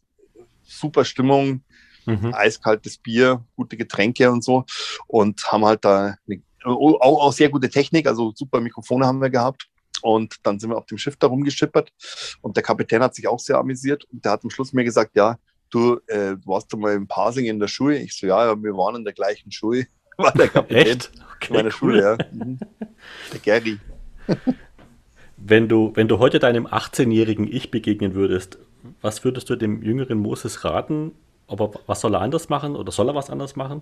super 0.64 1.05
Stimmung, 1.05 1.62
mhm. 2.05 2.34
eiskaltes 2.34 2.97
Bier, 2.97 3.45
gute 3.55 3.78
Getränke 3.78 4.32
und 4.32 4.43
so. 4.43 4.66
Und 5.08 5.43
haben 5.51 5.66
halt 5.66 5.86
da 5.86 6.16
eine 6.28 6.41
auch, 6.64 7.22
auch 7.22 7.34
sehr 7.34 7.49
gute 7.49 7.70
Technik, 7.70 8.08
also 8.08 8.34
super 8.36 8.60
Mikrofone 8.60 9.05
haben 9.05 9.22
wir 9.22 9.30
gehabt. 9.30 9.68
Und 10.01 10.36
dann 10.43 10.60
sind 10.60 10.70
wir 10.70 10.78
auf 10.78 10.86
dem 10.86 10.97
Schiff 10.97 11.16
da 11.16 11.28
rumgeschippert 11.28 11.91
und 12.41 12.55
der 12.55 12.64
Kapitän 12.64 13.01
hat 13.01 13.16
sich 13.16 13.28
auch 13.28 13.39
sehr 13.39 13.58
amüsiert 13.58 14.05
und 14.12 14.24
der 14.24 14.34
hat 14.34 14.43
am 14.43 14.51
Schluss 14.51 14.72
mir 14.72 14.84
gesagt, 14.84 15.16
ja, 15.16 15.39
du, 15.72 15.99
äh, 16.05 16.36
du 16.36 16.41
warst 16.45 16.72
doch 16.72 16.78
mal 16.78 16.93
im 16.93 17.08
Parsing 17.08 17.45
in 17.45 17.60
der 17.60 17.68
Schule. 17.68 17.97
Ich 17.97 18.16
so, 18.16 18.28
ja, 18.28 18.55
wir 18.62 18.74
waren 18.74 18.97
in 18.97 19.03
der 19.03 19.14
gleichen 19.14 19.51
Schule. 19.51 19.88
War 20.18 20.32
der 20.34 20.49
Kapitän 20.49 20.88
Echt? 20.88 21.12
Okay, 21.36 21.53
meiner 21.53 21.70
cool. 21.70 21.72
Schule, 21.72 22.01
ja. 22.01 22.18
Mhm. 22.32 22.60
Der 23.34 23.39
Gary. 23.39 23.80
Wenn 25.38 25.70
du, 25.70 25.92
wenn 25.96 26.08
du 26.08 26.18
heute 26.18 26.40
deinem 26.40 26.66
18-jährigen 26.66 27.48
Ich 27.52 27.70
begegnen 27.70 28.16
würdest, 28.16 28.58
was 29.02 29.24
würdest 29.24 29.50
du 29.50 29.56
dem 29.56 29.84
jüngeren 29.84 30.18
Moses 30.18 30.64
raten? 30.64 31.14
Aber 31.48 31.72
was 31.86 32.02
soll 32.02 32.16
er 32.16 32.22
anders 32.22 32.50
machen 32.50 32.76
oder 32.76 32.92
soll 32.92 33.08
er 33.10 33.16
was 33.16 33.30
anders 33.30 33.56
machen? 33.56 33.82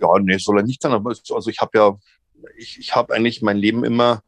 Ja, 0.00 0.18
nee, 0.18 0.38
soll 0.38 0.58
er 0.58 0.64
nicht 0.64 0.80
sein. 0.80 0.92
Aber 0.92 1.10
also 1.10 1.50
ich 1.50 1.60
habe 1.60 1.78
ja, 1.78 1.98
ich, 2.56 2.78
ich 2.78 2.96
habe 2.96 3.14
eigentlich 3.14 3.42
mein 3.42 3.58
Leben 3.58 3.84
immer 3.84 4.22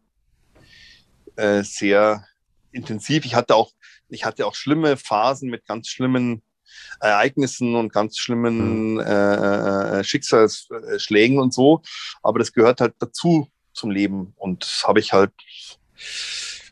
äh, 1.36 1.62
sehr 1.62 2.26
intensiv. 2.70 3.24
Ich 3.24 3.34
hatte 3.34 3.55
auch, 3.55 3.72
ich 4.09 4.26
hatte 4.26 4.47
auch 4.47 4.55
schlimme 4.55 4.99
Phasen 4.99 5.49
mit 5.49 5.66
ganz 5.66 5.88
schlimmen 5.88 6.43
Ereignissen 7.01 7.74
und 7.76 7.93
ganz 7.93 8.18
schlimmen 8.18 8.95
mhm. 8.95 9.01
äh, 9.01 10.01
äh, 10.01 10.05
Schicksalsschlägen 10.05 11.38
und 11.38 11.55
so. 11.55 11.82
Aber 12.22 12.38
das 12.38 12.53
gehört 12.53 12.80
halt 12.80 12.95
dazu 12.99 13.49
zum 13.72 13.90
Leben. 13.90 14.34
Und 14.36 14.64
das 14.64 14.84
habe 14.86 15.00
ich 15.00 15.12
halt, 15.12 15.32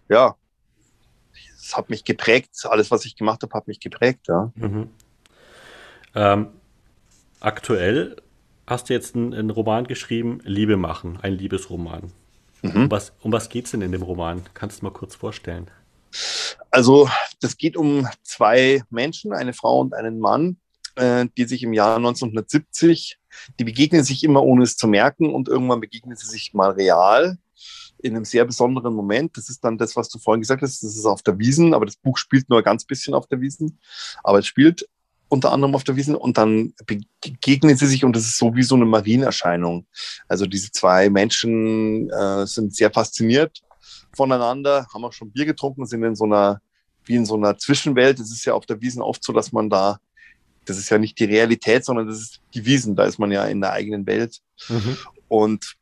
ja, 0.08 0.36
es 1.56 1.76
hat 1.76 1.90
mich 1.90 2.04
geprägt. 2.04 2.50
Alles, 2.64 2.90
was 2.90 3.04
ich 3.04 3.16
gemacht 3.16 3.42
habe, 3.42 3.52
hat 3.54 3.68
mich 3.68 3.80
geprägt, 3.80 4.26
ja. 4.28 4.52
Mhm. 4.54 4.90
Ähm, 6.14 6.48
aktuell 7.38 8.16
hast 8.66 8.88
du 8.88 8.92
jetzt 8.92 9.14
einen, 9.14 9.34
einen 9.34 9.50
Roman 9.50 9.86
geschrieben, 9.86 10.40
Liebe 10.44 10.76
machen, 10.76 11.18
ein 11.22 11.34
Liebesroman. 11.34 12.12
Mhm. 12.62 12.76
Um 12.76 12.90
was, 12.90 13.12
um 13.20 13.32
was 13.32 13.48
geht 13.48 13.66
es 13.66 13.70
denn 13.72 13.82
in 13.82 13.92
dem 13.92 14.02
Roman? 14.02 14.42
Kannst 14.54 14.80
du 14.80 14.86
mal 14.86 14.92
kurz 14.92 15.14
vorstellen? 15.14 15.70
Also, 16.70 17.08
das 17.40 17.56
geht 17.56 17.76
um 17.76 18.08
zwei 18.22 18.82
Menschen, 18.90 19.32
eine 19.32 19.52
Frau 19.52 19.80
und 19.80 19.94
einen 19.94 20.18
Mann, 20.18 20.58
äh, 20.96 21.26
die 21.36 21.44
sich 21.44 21.62
im 21.62 21.72
Jahr 21.72 21.96
1970, 21.96 23.18
die 23.58 23.64
begegnen 23.64 24.04
sich 24.04 24.24
immer 24.24 24.42
ohne 24.42 24.64
es 24.64 24.76
zu 24.76 24.88
merken 24.88 25.32
und 25.34 25.48
irgendwann 25.48 25.80
begegnen 25.80 26.16
sie 26.16 26.26
sich 26.26 26.54
mal 26.54 26.70
real 26.70 27.38
in 27.98 28.16
einem 28.16 28.24
sehr 28.24 28.44
besonderen 28.44 28.94
Moment. 28.94 29.36
Das 29.36 29.48
ist 29.48 29.62
dann 29.62 29.78
das, 29.78 29.96
was 29.96 30.08
du 30.08 30.18
vorhin 30.18 30.40
gesagt 30.40 30.62
hast, 30.62 30.82
das 30.82 30.96
ist 30.96 31.04
auf 31.04 31.22
der 31.22 31.38
Wiesen, 31.38 31.74
aber 31.74 31.86
das 31.86 31.96
Buch 31.96 32.16
spielt 32.16 32.48
nur 32.48 32.62
ganz 32.62 32.84
bisschen 32.84 33.14
auf 33.14 33.26
der 33.26 33.40
Wiesen. 33.40 33.78
Aber 34.24 34.38
es 34.38 34.46
spielt 34.46 34.88
unter 35.28 35.52
anderem 35.52 35.74
auf 35.74 35.84
der 35.84 35.96
Wiesn 35.96 36.16
und 36.16 36.38
dann 36.38 36.74
begegnen 36.86 37.76
sie 37.76 37.86
sich 37.86 38.04
und 38.04 38.16
das 38.16 38.24
ist 38.24 38.38
so 38.38 38.54
wie 38.56 38.64
so 38.64 38.74
eine 38.74 38.84
Marienerscheinung. 38.84 39.86
Also 40.26 40.46
diese 40.46 40.72
zwei 40.72 41.08
Menschen 41.08 42.10
äh, 42.10 42.46
sind 42.46 42.74
sehr 42.74 42.90
fasziniert 42.90 43.62
voneinander, 44.12 44.86
haben 44.92 45.04
auch 45.04 45.12
schon 45.12 45.30
Bier 45.30 45.46
getrunken, 45.46 45.86
sind 45.86 46.02
in 46.02 46.16
so 46.16 46.24
einer, 46.24 46.60
wie 47.04 47.14
in 47.14 47.26
so 47.26 47.36
einer 47.36 47.56
Zwischenwelt. 47.56 48.18
Es 48.18 48.32
ist 48.32 48.44
ja 48.44 48.54
auf 48.54 48.66
der 48.66 48.80
Wiesn 48.80 49.02
oft 49.02 49.22
so, 49.22 49.32
dass 49.32 49.52
man 49.52 49.70
da, 49.70 49.98
das 50.64 50.78
ist 50.78 50.90
ja 50.90 50.98
nicht 50.98 51.18
die 51.18 51.24
Realität, 51.24 51.84
sondern 51.84 52.06
das 52.06 52.18
ist 52.18 52.40
die 52.54 52.64
Wiesen, 52.64 52.96
da 52.96 53.04
ist 53.04 53.18
man 53.18 53.32
ja 53.32 53.44
in 53.44 53.60
der 53.60 53.72
eigenen 53.72 54.06
Welt. 54.06 54.40
Mhm. 54.68 54.96
Und 55.28 55.76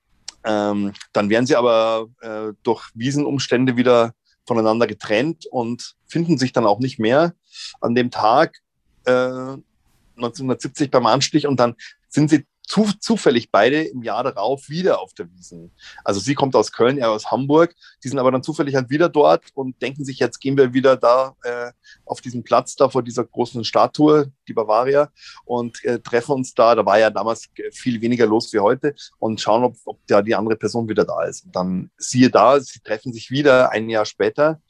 ähm, 0.44 0.92
dann 1.12 1.30
werden 1.30 1.46
sie 1.46 1.56
aber 1.56 2.06
äh, 2.20 2.52
durch 2.62 2.88
Wiesenumstände 2.94 3.76
wieder 3.76 4.14
voneinander 4.46 4.86
getrennt 4.86 5.46
und 5.46 5.96
finden 6.06 6.38
sich 6.38 6.52
dann 6.52 6.66
auch 6.66 6.78
nicht 6.78 6.98
mehr 6.98 7.34
an 7.80 7.94
dem 7.94 8.10
Tag 8.10 8.56
1970 9.04 10.86
äh, 10.86 10.90
beim 10.90 11.06
Anstich 11.06 11.46
und 11.46 11.60
dann 11.60 11.74
sind 12.08 12.30
sie 12.30 12.46
zu, 12.68 12.86
zufällig 13.00 13.50
beide 13.50 13.82
im 13.82 14.02
Jahr 14.02 14.22
darauf 14.22 14.68
wieder 14.68 15.00
auf 15.00 15.14
der 15.14 15.30
Wiesen. 15.32 15.72
Also 16.04 16.20
sie 16.20 16.34
kommt 16.34 16.54
aus 16.54 16.70
Köln, 16.70 16.98
er 16.98 17.10
aus 17.10 17.30
Hamburg. 17.30 17.74
Die 18.04 18.08
sind 18.08 18.18
aber 18.18 18.30
dann 18.30 18.42
zufällig 18.42 18.74
halt 18.74 18.90
wieder 18.90 19.08
dort 19.08 19.44
und 19.54 19.80
denken 19.80 20.04
sich, 20.04 20.18
jetzt 20.18 20.38
gehen 20.38 20.56
wir 20.56 20.74
wieder 20.74 20.96
da 20.96 21.34
äh, 21.42 21.72
auf 22.04 22.20
diesen 22.20 22.44
Platz 22.44 22.76
da 22.76 22.90
vor 22.90 23.02
dieser 23.02 23.24
großen 23.24 23.64
Statue, 23.64 24.30
die 24.46 24.52
Bavaria, 24.52 25.10
und 25.46 25.82
äh, 25.84 25.98
treffen 25.98 26.32
uns 26.32 26.52
da. 26.52 26.74
Da 26.74 26.84
war 26.84 26.98
ja 26.98 27.08
damals 27.08 27.48
viel 27.72 28.02
weniger 28.02 28.26
los 28.26 28.52
wie 28.52 28.60
heute 28.60 28.94
und 29.18 29.40
schauen, 29.40 29.64
ob, 29.64 29.76
ob 29.86 30.06
da 30.06 30.20
die 30.20 30.34
andere 30.34 30.56
Person 30.56 30.88
wieder 30.88 31.06
da 31.06 31.24
ist. 31.24 31.46
Und 31.46 31.56
dann 31.56 31.90
siehe 31.96 32.28
da, 32.28 32.60
sie 32.60 32.80
treffen 32.80 33.14
sich 33.14 33.30
wieder 33.30 33.72
ein 33.72 33.88
Jahr 33.88 34.04
später, 34.04 34.60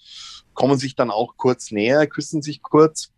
kommen 0.54 0.78
sich 0.78 0.94
dann 0.94 1.10
auch 1.10 1.36
kurz 1.36 1.72
näher, 1.72 2.06
küssen 2.06 2.42
sich 2.42 2.62
kurz 2.62 3.10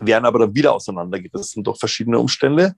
werden 0.00 0.24
aber 0.24 0.40
dann 0.40 0.54
wieder 0.54 0.74
auseinandergerissen 0.74 1.64
durch 1.64 1.78
verschiedene 1.78 2.18
Umstände. 2.18 2.74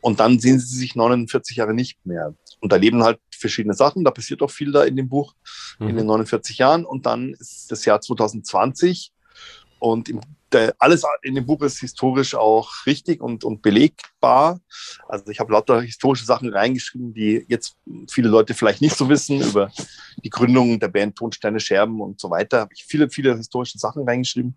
Und 0.00 0.20
dann 0.20 0.38
sehen 0.38 0.58
sie 0.58 0.76
sich 0.76 0.94
49 0.94 1.56
Jahre 1.56 1.74
nicht 1.74 2.04
mehr 2.04 2.34
und 2.60 2.72
erleben 2.72 3.02
halt 3.02 3.20
verschiedene 3.30 3.74
Sachen. 3.74 4.04
Da 4.04 4.10
passiert 4.10 4.42
auch 4.42 4.50
viel 4.50 4.72
da 4.72 4.84
in 4.84 4.96
dem 4.96 5.08
Buch 5.08 5.34
mhm. 5.78 5.88
in 5.88 5.96
den 5.96 6.06
49 6.06 6.58
Jahren. 6.58 6.84
Und 6.84 7.06
dann 7.06 7.34
ist 7.34 7.70
das 7.70 7.84
Jahr 7.84 8.00
2020 8.00 9.12
und 9.84 10.08
im, 10.08 10.20
der, 10.50 10.74
alles 10.78 11.04
in 11.22 11.34
dem 11.34 11.44
Buch 11.44 11.60
ist 11.60 11.80
historisch 11.80 12.34
auch 12.34 12.70
richtig 12.86 13.20
und, 13.20 13.44
und 13.44 13.60
belegbar. 13.60 14.60
Also 15.08 15.26
ich 15.28 15.40
habe 15.40 15.52
lauter 15.52 15.82
historische 15.82 16.24
Sachen 16.24 16.48
reingeschrieben, 16.48 17.12
die 17.12 17.44
jetzt 17.48 17.76
viele 18.08 18.28
Leute 18.28 18.54
vielleicht 18.54 18.80
nicht 18.80 18.96
so 18.96 19.08
wissen 19.10 19.42
über 19.42 19.70
die 20.24 20.30
Gründung 20.30 20.80
der 20.80 20.88
Band 20.88 21.16
Tonsteine 21.16 21.60
Scherben 21.60 22.00
und 22.00 22.18
so 22.18 22.30
weiter. 22.30 22.60
Habe 22.60 22.72
ich 22.74 22.84
viele, 22.86 23.10
viele 23.10 23.36
historische 23.36 23.78
Sachen 23.78 24.08
reingeschrieben. 24.08 24.56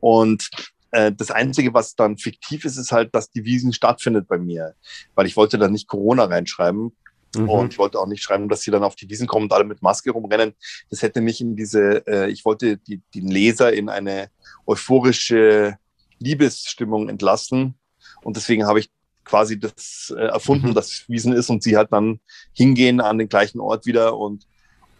Und 0.00 0.48
äh, 0.92 1.10
das 1.12 1.30
Einzige, 1.30 1.74
was 1.74 1.96
dann 1.96 2.18
fiktiv 2.18 2.64
ist, 2.64 2.76
ist 2.76 2.92
halt, 2.92 3.14
dass 3.14 3.30
die 3.30 3.44
Wiesen 3.44 3.72
stattfindet 3.72 4.28
bei 4.28 4.38
mir. 4.38 4.74
Weil 5.14 5.26
ich 5.26 5.36
wollte 5.36 5.58
da 5.58 5.68
nicht 5.68 5.88
Corona 5.88 6.24
reinschreiben. 6.24 6.96
Mhm. 7.34 7.48
Und 7.48 7.72
ich 7.72 7.78
wollte 7.78 7.98
auch 7.98 8.06
nicht 8.06 8.22
schreiben, 8.22 8.48
dass 8.48 8.60
sie 8.60 8.70
dann 8.70 8.84
auf 8.84 8.94
die 8.94 9.08
Wiesen 9.08 9.26
kommen 9.26 9.44
und 9.44 9.52
alle 9.52 9.64
mit 9.64 9.82
Maske 9.82 10.10
rumrennen. 10.10 10.54
Das 10.90 11.02
hätte 11.02 11.22
mich 11.22 11.40
in 11.40 11.56
diese, 11.56 12.06
äh, 12.06 12.30
ich 12.30 12.44
wollte 12.44 12.76
die, 12.76 13.00
den 13.14 13.28
Leser 13.28 13.72
in 13.72 13.88
eine 13.88 14.30
euphorische 14.66 15.78
Liebesstimmung 16.18 17.08
entlassen. 17.08 17.74
Und 18.22 18.36
deswegen 18.36 18.66
habe 18.66 18.80
ich 18.80 18.90
quasi 19.24 19.58
das 19.58 20.12
äh, 20.16 20.24
erfunden, 20.24 20.68
mhm. 20.68 20.74
dass 20.74 21.08
Wiesen 21.08 21.32
ist 21.32 21.48
und 21.48 21.62
sie 21.62 21.76
halt 21.76 21.92
dann 21.92 22.20
hingehen 22.52 23.00
an 23.00 23.18
den 23.18 23.28
gleichen 23.28 23.60
Ort 23.60 23.86
wieder 23.86 24.16
und 24.18 24.46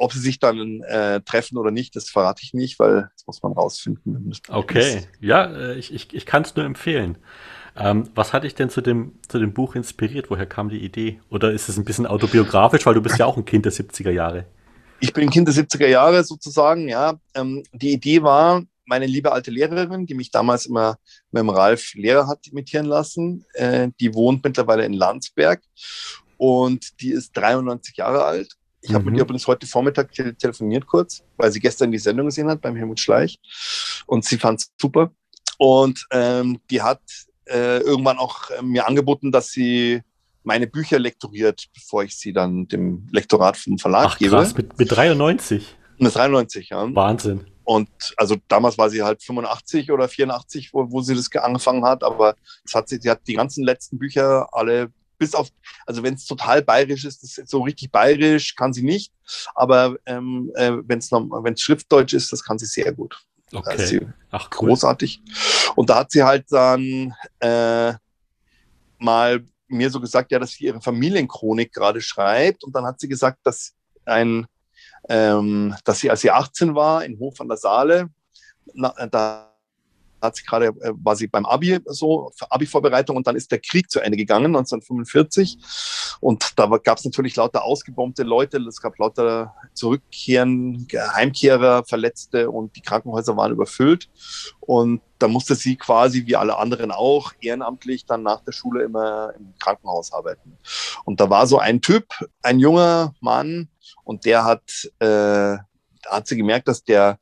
ob 0.03 0.13
sie 0.13 0.19
sich 0.19 0.41
dann 0.41 0.83
äh, 0.83 1.21
treffen 1.21 1.57
oder 1.59 1.71
nicht, 1.71 1.95
das 1.95 2.11
verrate 2.11 2.43
ich 2.43 2.55
nicht, 2.55 2.81
weil 2.81 3.09
das 3.15 3.25
muss 3.25 3.43
man 3.43 3.53
rausfinden. 3.53 4.35
Okay, 4.49 5.07
ja, 5.21 5.45
äh, 5.45 5.79
ich, 5.79 5.95
ich, 5.95 6.13
ich 6.13 6.27
kann 6.27 6.43
es 6.43 6.57
nur 6.57 6.65
empfehlen. 6.65 7.19
Ähm, 7.77 8.11
was 8.17 8.33
hat 8.33 8.43
dich 8.43 8.57
denn 8.57 8.69
zu 8.69 8.81
dem, 8.81 9.13
zu 9.29 9.39
dem 9.39 9.55
Buch 9.55 9.77
inspiriert? 9.77 10.29
Woher 10.29 10.47
kam 10.47 10.71
die 10.71 10.85
Idee? 10.85 11.21
Oder 11.31 11.53
ist 11.53 11.69
es 11.69 11.77
ein 11.77 11.85
bisschen 11.85 12.09
autobiografisch, 12.09 12.85
weil 12.85 12.95
du 12.95 13.01
bist 13.01 13.19
ja 13.19 13.27
auch 13.27 13.37
ein 13.37 13.45
Kind 13.45 13.65
der 13.65 13.73
70er 13.73 14.11
Jahre? 14.11 14.45
Ich 14.99 15.13
bin 15.13 15.23
ein 15.23 15.31
Kind 15.31 15.47
der 15.47 15.55
70er 15.55 15.87
Jahre 15.87 16.25
sozusagen, 16.25 16.89
ja. 16.89 17.15
Ähm, 17.35 17.63
die 17.73 17.93
Idee 17.93 18.25
war, 18.25 18.65
meine 18.85 19.07
liebe 19.07 19.31
alte 19.31 19.53
Lehrerin, 19.53 20.07
die 20.07 20.15
mich 20.15 20.33
damals 20.33 20.67
immer 20.67 20.97
mit 21.31 21.43
dem 21.43 21.49
Ralf 21.49 21.95
Lehrer 21.95 22.27
hat 22.27 22.49
imitieren 22.49 22.87
lassen, 22.87 23.45
äh, 23.55 23.89
die 24.01 24.13
wohnt 24.15 24.43
mittlerweile 24.43 24.85
in 24.85 24.95
Landsberg 24.95 25.63
und 26.39 27.01
die 27.01 27.13
ist 27.13 27.37
93 27.37 27.99
Jahre 27.99 28.25
alt 28.25 28.57
Ich 28.83 28.93
habe 28.93 29.05
mit 29.05 29.15
ihr 29.15 29.19
mhm. 29.19 29.27
übrigens 29.27 29.47
heute 29.47 29.67
Vormittag 29.67 30.13
te 30.13 30.35
telefoniert 30.35 30.87
kurz, 30.87 31.23
weil 31.37 31.53
sie 31.53 31.61
gestern 31.61 31.93
die 31.93 31.99
Sendung 31.99 32.27
gesehen 32.27 32.49
hat 32.49 32.61
beim 32.61 32.77
Helmut 32.77 33.01
Schleich 33.01 33.39
und 34.07 34.25
sie 34.25 34.39
fand 34.39 34.61
es 34.61 34.73
super. 34.81 35.13
Und 35.59 36.05
ähm, 36.11 36.61
die 36.71 36.83
hat 36.83 37.01
äh, 37.47 37.79
irgendwann 37.79 38.19
auch 38.19 38.51
äh, 38.51 38.63
mir 38.63 38.87
angeboten, 38.89 39.31
dass 39.31 39.51
sie 39.51 40.03
meine 40.43 40.67
Bücher 40.67 40.99
lektoriert, 40.99 41.67
bevor 41.73 42.03
ich 42.03 42.19
sie 42.19 42.33
dann 42.33 42.67
dem 42.67 43.09
Lektorat 43.13 43.57
vom 43.57 43.79
Verlag 43.79 44.07
Ach, 44.07 44.19
gebe. 44.19 44.33
Krass, 44.33 44.57
mit, 44.57 44.77
mit 44.77 44.91
93? 44.91 45.77
Mit 45.99 46.15
93, 46.15 46.71
ja. 46.71 46.93
Wahnsinn. 46.95 47.47
Und 47.65 47.89
also 48.17 48.37
damals 48.49 48.77
war 48.77 48.91
sie 48.91 49.03
halt 49.03 49.23
85 49.23 49.93
oder 49.93 50.09
84, 50.09 50.75
wo, 50.75 50.91
wo 50.91 51.01
sie 51.01 51.15
das 51.15 51.31
angefangen 51.37 51.85
hat, 51.85 52.03
aber 52.03 52.35
das 52.65 52.75
hat 52.75 52.89
sie, 52.89 52.99
sie 53.01 53.09
hat 53.09 53.21
die 53.29 53.35
ganzen 53.35 53.63
letzten 53.63 53.99
Bücher 53.99 54.49
alle 54.53 54.91
bis 55.23 55.37
auf, 55.37 55.51
also 55.87 56.03
wenn 56.03 56.15
es 56.15 56.27
total 56.27 56.63
bayerisch 56.63 57.05
ist, 57.05 57.23
ist 57.23 57.49
so 57.49 57.63
richtig 57.63 57.93
bayerisch 57.93 58.57
kann 58.57 58.73
sie 58.73 58.83
nicht, 58.83 59.13
aber 59.55 59.95
ähm, 60.05 60.51
äh, 60.57 60.73
wenn 60.85 60.99
es 60.99 61.61
Schriftdeutsch 61.61 62.13
ist, 62.13 62.33
das 62.33 62.43
kann 62.43 62.59
sie 62.59 62.67
sehr 62.67 62.93
gut. 62.93 63.17
Okay. 63.53 63.87
Sie 63.87 64.01
Ach, 64.33 64.51
cool. 64.59 64.71
Großartig. 64.71 65.23
Und 65.77 65.91
da 65.91 66.01
hat 66.01 66.11
sie 66.11 66.25
halt 66.25 66.47
dann 66.51 67.15
äh, 67.39 67.93
mal 68.99 69.45
mir 69.69 69.91
so 69.91 70.01
gesagt, 70.01 70.33
ja, 70.33 70.41
dass 70.41 70.53
sie 70.53 70.65
ihre 70.65 70.81
Familienchronik 70.81 71.73
gerade 71.73 72.01
schreibt. 72.01 72.65
Und 72.65 72.75
dann 72.75 72.85
hat 72.85 72.99
sie 72.99 73.09
gesagt, 73.09 73.39
dass 73.45 73.75
ein, 74.05 74.47
ähm, 75.09 75.77
dass 75.85 76.01
sie, 76.01 76.11
als 76.11 76.23
sie 76.23 76.33
18 76.33 76.75
war, 76.75 77.05
in 77.05 77.17
Hof 77.21 77.41
an 77.41 77.49
der 77.49 77.59
Saale, 77.59 78.09
na, 78.75 78.91
da 79.07 79.52
hat 80.23 80.37
sie 80.37 80.45
gerade, 80.45 80.67
äh, 80.67 80.93
war 80.95 81.17
sie 81.17 81.27
beim 81.27 81.45
Abi 81.45 81.81
so, 81.87 82.31
Abi-Vorbereitung 82.49 83.17
und 83.17 83.27
dann 83.27 83.37
ist 83.37 83.51
der 83.51 83.59
Krieg 83.59 83.91
zu 83.91 84.01
Ende 84.01 84.17
gegangen, 84.17 84.55
1945. 84.57 85.59
Und 86.21 86.59
da 86.59 86.67
gab 86.79 86.99
es 86.99 87.05
natürlich 87.05 87.37
lauter 87.37 87.65
ausgebombte 87.65 88.23
Leute, 88.23 88.59
es 88.59 88.81
gab 88.81 88.99
lauter 88.99 89.55
Zurückkehren, 89.75 90.87
Heimkehrer, 91.15 91.85
Verletzte 91.85 92.51
und 92.51 92.77
die 92.77 92.83
Krankenhäuser 92.83 93.37
waren 93.37 93.53
überfüllt. 93.53 94.09
Und 94.61 95.03
da 95.19 95.29
musste 95.29 95.55
sie 95.55 95.77
quasi 95.77 96.27
wie 96.27 96.37
alle 96.37 96.57
anderen 96.57 96.91
auch 96.91 97.33
ehrenamtlich 97.41 98.07
dann 98.07 98.23
nach 98.23 98.41
der 98.41 98.53
Schule 98.53 98.85
immer 98.85 99.35
im 99.39 99.55
Krankenhaus 99.59 100.13
arbeiten. 100.13 100.59
Und 101.05 101.21
da 101.21 101.29
war 101.31 101.47
so 101.47 101.59
ein 101.59 101.81
Typ, 101.81 102.07
ein 102.43 102.59
junger 102.59 103.15
Mann, 103.21 103.69
und 104.05 104.25
der 104.25 104.45
hat, 104.45 104.91
äh, 104.99 105.57
hat 106.07 106.27
sie 106.27 106.37
gemerkt, 106.37 106.69
dass 106.69 106.85
der 106.85 107.19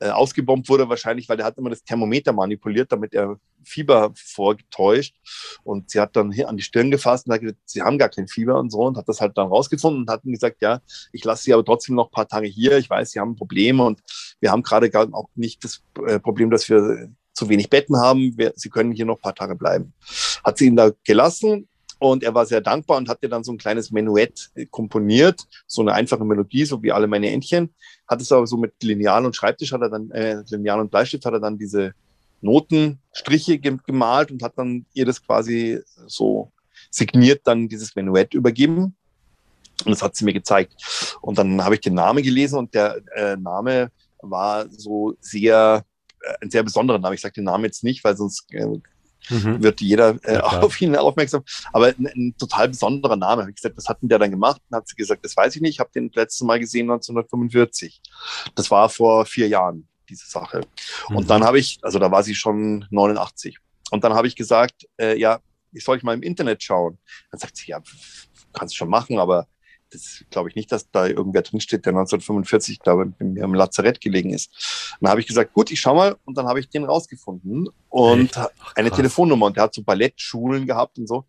äh, 0.00 0.10
ausgebombt 0.10 0.68
wurde, 0.68 0.88
wahrscheinlich, 0.88 1.28
weil 1.28 1.36
der 1.36 1.46
hat 1.46 1.58
immer 1.58 1.70
das 1.70 1.84
Thermometer 1.84 2.32
manipuliert, 2.32 2.92
damit 2.92 3.14
er 3.14 3.38
Fieber 3.64 4.12
vorgetäuscht. 4.14 5.14
Und 5.62 5.90
sie 5.90 6.00
hat 6.00 6.16
dann 6.16 6.32
hier 6.32 6.48
an 6.48 6.56
die 6.56 6.62
Stirn 6.62 6.90
gefasst 6.90 7.26
und 7.26 7.34
hat 7.34 7.40
gesagt, 7.40 7.58
sie 7.64 7.82
haben 7.82 7.98
gar 7.98 8.08
kein 8.08 8.28
Fieber 8.28 8.58
und 8.58 8.70
so 8.70 8.80
und 8.80 8.96
hat 8.96 9.08
das 9.08 9.20
halt 9.20 9.36
dann 9.36 9.48
rausgefunden 9.48 10.02
und 10.02 10.10
hat 10.10 10.24
ihm 10.24 10.32
gesagt, 10.32 10.62
ja, 10.62 10.80
ich 11.12 11.24
lasse 11.24 11.44
sie 11.44 11.54
aber 11.54 11.64
trotzdem 11.64 11.94
noch 11.94 12.08
ein 12.08 12.12
paar 12.12 12.28
Tage 12.28 12.46
hier. 12.46 12.78
Ich 12.78 12.88
weiß, 12.88 13.10
sie 13.10 13.20
haben 13.20 13.36
Probleme 13.36 13.84
und 13.84 14.00
wir 14.40 14.50
haben 14.50 14.62
gerade 14.62 14.90
auch 15.12 15.28
nicht 15.34 15.64
das 15.64 15.82
äh, 16.06 16.18
Problem, 16.18 16.50
dass 16.50 16.68
wir 16.68 17.10
zu 17.32 17.48
wenig 17.48 17.70
Betten 17.70 17.96
haben. 17.96 18.36
Wir, 18.36 18.52
sie 18.56 18.68
können 18.68 18.92
hier 18.92 19.04
noch 19.04 19.16
ein 19.16 19.22
paar 19.22 19.34
Tage 19.34 19.54
bleiben. 19.54 19.92
Hat 20.44 20.58
sie 20.58 20.66
ihn 20.66 20.76
da 20.76 20.90
gelassen 21.04 21.68
und 21.98 22.22
er 22.22 22.34
war 22.34 22.46
sehr 22.46 22.60
dankbar 22.60 22.96
und 22.98 23.08
hat 23.08 23.22
dir 23.22 23.28
dann 23.28 23.44
so 23.44 23.52
ein 23.52 23.58
kleines 23.58 23.90
Menuett 23.90 24.50
komponiert, 24.70 25.46
so 25.66 25.82
eine 25.82 25.94
einfache 25.94 26.24
Melodie, 26.24 26.64
so 26.64 26.82
wie 26.82 26.92
alle 26.92 27.06
meine 27.06 27.30
Entchen. 27.30 27.74
Hat 28.06 28.20
es 28.20 28.32
aber 28.32 28.46
so 28.46 28.56
mit 28.56 28.74
Lineal 28.82 29.26
und 29.26 29.34
Schreibtisch, 29.34 29.72
hat 29.72 29.82
er 29.82 29.90
dann, 29.90 30.10
äh, 30.10 30.42
Lineal 30.48 30.80
und 30.80 30.90
Bleistift 30.90 31.24
hat 31.24 31.32
er 31.32 31.40
dann 31.40 31.58
diese 31.58 31.92
Notenstriche 32.40 33.58
gemalt 33.58 34.30
und 34.30 34.42
hat 34.42 34.56
dann 34.56 34.86
ihr 34.94 35.06
das 35.06 35.24
quasi 35.24 35.80
so 36.06 36.52
signiert 36.90 37.42
dann 37.44 37.68
dieses 37.68 37.94
Menuett 37.96 38.34
übergeben. 38.34 38.94
Und 39.84 39.92
das 39.92 40.02
hat 40.02 40.16
sie 40.16 40.24
mir 40.24 40.32
gezeigt. 40.32 40.74
Und 41.20 41.38
dann 41.38 41.62
habe 41.64 41.74
ich 41.74 41.80
den 41.80 41.94
Namen 41.94 42.22
gelesen 42.22 42.58
und 42.58 42.74
der 42.74 43.00
äh, 43.14 43.36
Name 43.36 43.90
war 44.22 44.68
so 44.70 45.14
sehr, 45.20 45.84
äh, 46.22 46.34
ein 46.40 46.50
sehr 46.50 46.62
besonderer 46.62 46.98
Name. 46.98 47.14
Ich 47.14 47.20
sage 47.20 47.34
den 47.34 47.44
Namen 47.44 47.64
jetzt 47.64 47.84
nicht, 47.84 48.02
weil 48.02 48.16
sonst 48.16 48.52
äh, 48.52 48.66
mhm. 49.28 49.62
wird 49.62 49.80
jeder 49.80 50.16
äh, 50.24 50.34
ja, 50.34 50.42
auf 50.62 50.80
ihn 50.80 50.96
aufmerksam. 50.96 51.42
Aber 51.72 51.86
ein, 51.86 52.06
ein 52.06 52.34
total 52.38 52.68
besonderer 52.68 53.16
Name. 53.16 53.42
Habe 53.42 53.50
ich 53.50 53.56
gesagt, 53.56 53.76
was 53.76 53.88
hat 53.88 54.02
denn 54.02 54.08
der 54.08 54.18
dann 54.18 54.30
gemacht? 54.30 54.60
Und 54.68 54.76
hat 54.76 54.88
sie 54.88 54.96
gesagt, 54.96 55.24
das 55.24 55.36
weiß 55.36 55.56
ich 55.56 55.62
nicht. 55.62 55.74
Ich 55.74 55.80
habe 55.80 55.90
den 55.94 56.10
letzte 56.14 56.44
Mal 56.44 56.58
gesehen 56.58 56.90
1945. 56.90 58.00
Das 58.54 58.70
war 58.70 58.88
vor 58.88 59.26
vier 59.26 59.48
Jahren, 59.48 59.88
diese 60.08 60.26
Sache. 60.26 60.62
Mhm. 61.08 61.16
Und 61.16 61.30
dann 61.30 61.44
habe 61.44 61.58
ich, 61.58 61.78
also 61.82 61.98
da 61.98 62.10
war 62.10 62.22
sie 62.22 62.34
schon 62.34 62.86
89. 62.90 63.58
Und 63.90 64.04
dann 64.04 64.14
habe 64.14 64.26
ich 64.26 64.36
gesagt, 64.36 64.86
äh, 64.98 65.18
ja, 65.18 65.40
ich 65.72 65.84
soll 65.84 65.96
ich 65.96 66.02
mal 66.02 66.14
im 66.14 66.22
Internet 66.22 66.62
schauen. 66.62 66.98
Dann 67.30 67.40
sagt 67.40 67.56
sie, 67.56 67.70
ja, 67.70 67.80
kannst 68.52 68.74
du 68.74 68.78
schon 68.78 68.88
machen, 68.88 69.18
aber 69.18 69.46
das 69.90 70.24
glaube 70.30 70.48
ich 70.48 70.54
nicht, 70.54 70.70
dass 70.70 70.90
da 70.90 71.06
irgendwer 71.06 71.42
drinsteht, 71.42 71.86
der 71.86 71.92
1945, 71.92 72.80
glaube 72.80 73.12
ich, 73.18 73.20
im 73.20 73.54
Lazarett 73.54 74.00
gelegen 74.00 74.30
ist. 74.30 74.96
Dann 75.00 75.10
habe 75.10 75.20
ich 75.20 75.26
gesagt, 75.26 75.52
gut, 75.52 75.70
ich 75.70 75.80
schau 75.80 75.94
mal 75.94 76.16
und 76.24 76.36
dann 76.36 76.46
habe 76.46 76.60
ich 76.60 76.68
den 76.68 76.84
rausgefunden 76.84 77.68
und 77.88 78.36
Ach, 78.36 78.48
eine 78.74 78.90
Telefonnummer 78.90 79.46
und 79.46 79.56
der 79.56 79.64
hat 79.64 79.74
so 79.74 79.82
Ballettschulen 79.82 80.66
gehabt 80.66 80.98
und 80.98 81.06
so. 81.06 81.24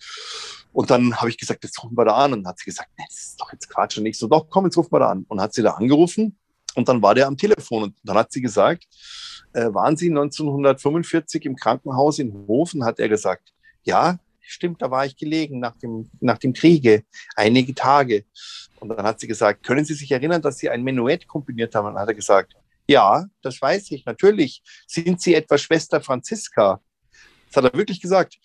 Und 0.71 0.89
dann 0.89 1.15
habe 1.15 1.29
ich 1.29 1.37
gesagt, 1.37 1.63
jetzt 1.63 1.83
rufen 1.83 1.97
wir 1.97 2.05
da 2.05 2.15
an 2.15 2.33
und 2.33 2.43
dann 2.43 2.51
hat 2.51 2.59
sie 2.59 2.65
gesagt, 2.65 2.89
nee, 2.97 3.05
das 3.07 3.19
ist 3.19 3.41
doch 3.41 3.51
jetzt 3.51 3.69
Quatsch 3.69 3.97
und 3.97 4.05
ich 4.05 4.17
so, 4.17 4.27
doch, 4.27 4.49
komm, 4.49 4.65
jetzt 4.65 4.77
rufen 4.77 4.91
wir 4.91 4.99
da 4.99 5.09
an. 5.09 5.25
Und 5.27 5.41
hat 5.41 5.53
sie 5.53 5.63
da 5.63 5.71
angerufen 5.71 6.37
und 6.75 6.87
dann 6.87 7.01
war 7.01 7.15
der 7.15 7.27
am 7.27 7.37
Telefon 7.37 7.83
und 7.83 7.95
dann 8.03 8.17
hat 8.17 8.31
sie 8.31 8.41
gesagt, 8.41 8.87
äh, 9.53 9.73
waren 9.73 9.97
Sie 9.97 10.09
1945 10.09 11.45
im 11.45 11.55
Krankenhaus 11.55 12.19
in 12.19 12.33
Hofen? 12.47 12.85
Hat 12.85 12.99
er 12.99 13.09
gesagt, 13.09 13.53
ja, 13.83 14.19
stimmt, 14.51 14.81
da 14.81 14.91
war 14.91 15.05
ich 15.05 15.15
gelegen 15.15 15.59
nach 15.59 15.77
dem, 15.77 16.09
nach 16.19 16.37
dem 16.37 16.53
Kriege, 16.53 17.03
einige 17.35 17.73
Tage. 17.73 18.25
Und 18.79 18.89
dann 18.89 19.03
hat 19.03 19.19
sie 19.19 19.27
gesagt, 19.27 19.65
können 19.65 19.85
Sie 19.85 19.93
sich 19.93 20.11
erinnern, 20.11 20.41
dass 20.41 20.57
Sie 20.57 20.69
ein 20.69 20.83
Menuett 20.83 21.27
komponiert 21.27 21.75
haben? 21.75 21.87
Und 21.87 21.93
dann 21.93 22.01
hat 22.03 22.09
er 22.09 22.15
gesagt, 22.15 22.53
ja, 22.87 23.25
das 23.41 23.61
weiß 23.61 23.91
ich, 23.91 24.05
natürlich. 24.05 24.63
Sind 24.87 25.21
Sie 25.21 25.35
etwa 25.35 25.57
Schwester 25.57 26.01
Franziska? 26.01 26.81
Das 27.47 27.63
hat 27.63 27.71
er 27.71 27.77
wirklich 27.77 28.01
gesagt. 28.01 28.37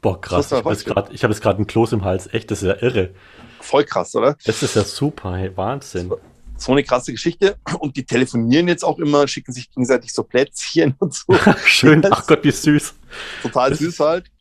Boah, 0.00 0.20
krass. 0.20 0.46
Ich 0.46 1.22
habe 1.22 1.32
jetzt 1.32 1.40
gerade 1.40 1.58
einen 1.58 1.66
Kloß 1.68 1.92
im 1.92 2.04
Hals. 2.04 2.32
Echt, 2.32 2.50
das 2.50 2.62
ist 2.62 2.68
ja 2.68 2.82
irre. 2.82 3.14
Voll 3.60 3.84
krass, 3.84 4.14
oder? 4.16 4.36
Das 4.44 4.62
ist 4.62 4.74
ja 4.74 4.82
super, 4.82 5.36
hey, 5.36 5.56
Wahnsinn. 5.56 6.08
So, 6.08 6.20
so 6.56 6.72
eine 6.72 6.82
krasse 6.82 7.12
Geschichte. 7.12 7.56
Und 7.78 7.96
die 7.96 8.04
telefonieren 8.04 8.66
jetzt 8.66 8.84
auch 8.84 8.98
immer, 8.98 9.28
schicken 9.28 9.52
sich 9.52 9.70
gegenseitig 9.70 10.12
so 10.12 10.24
Plätzchen 10.24 10.96
und 10.98 11.14
so. 11.14 11.32
Schön, 11.64 12.04
ach 12.10 12.26
Gott, 12.26 12.42
wie 12.42 12.50
süß. 12.50 12.94
Total 13.42 13.72
süß 13.72 14.00
halt. 14.00 14.31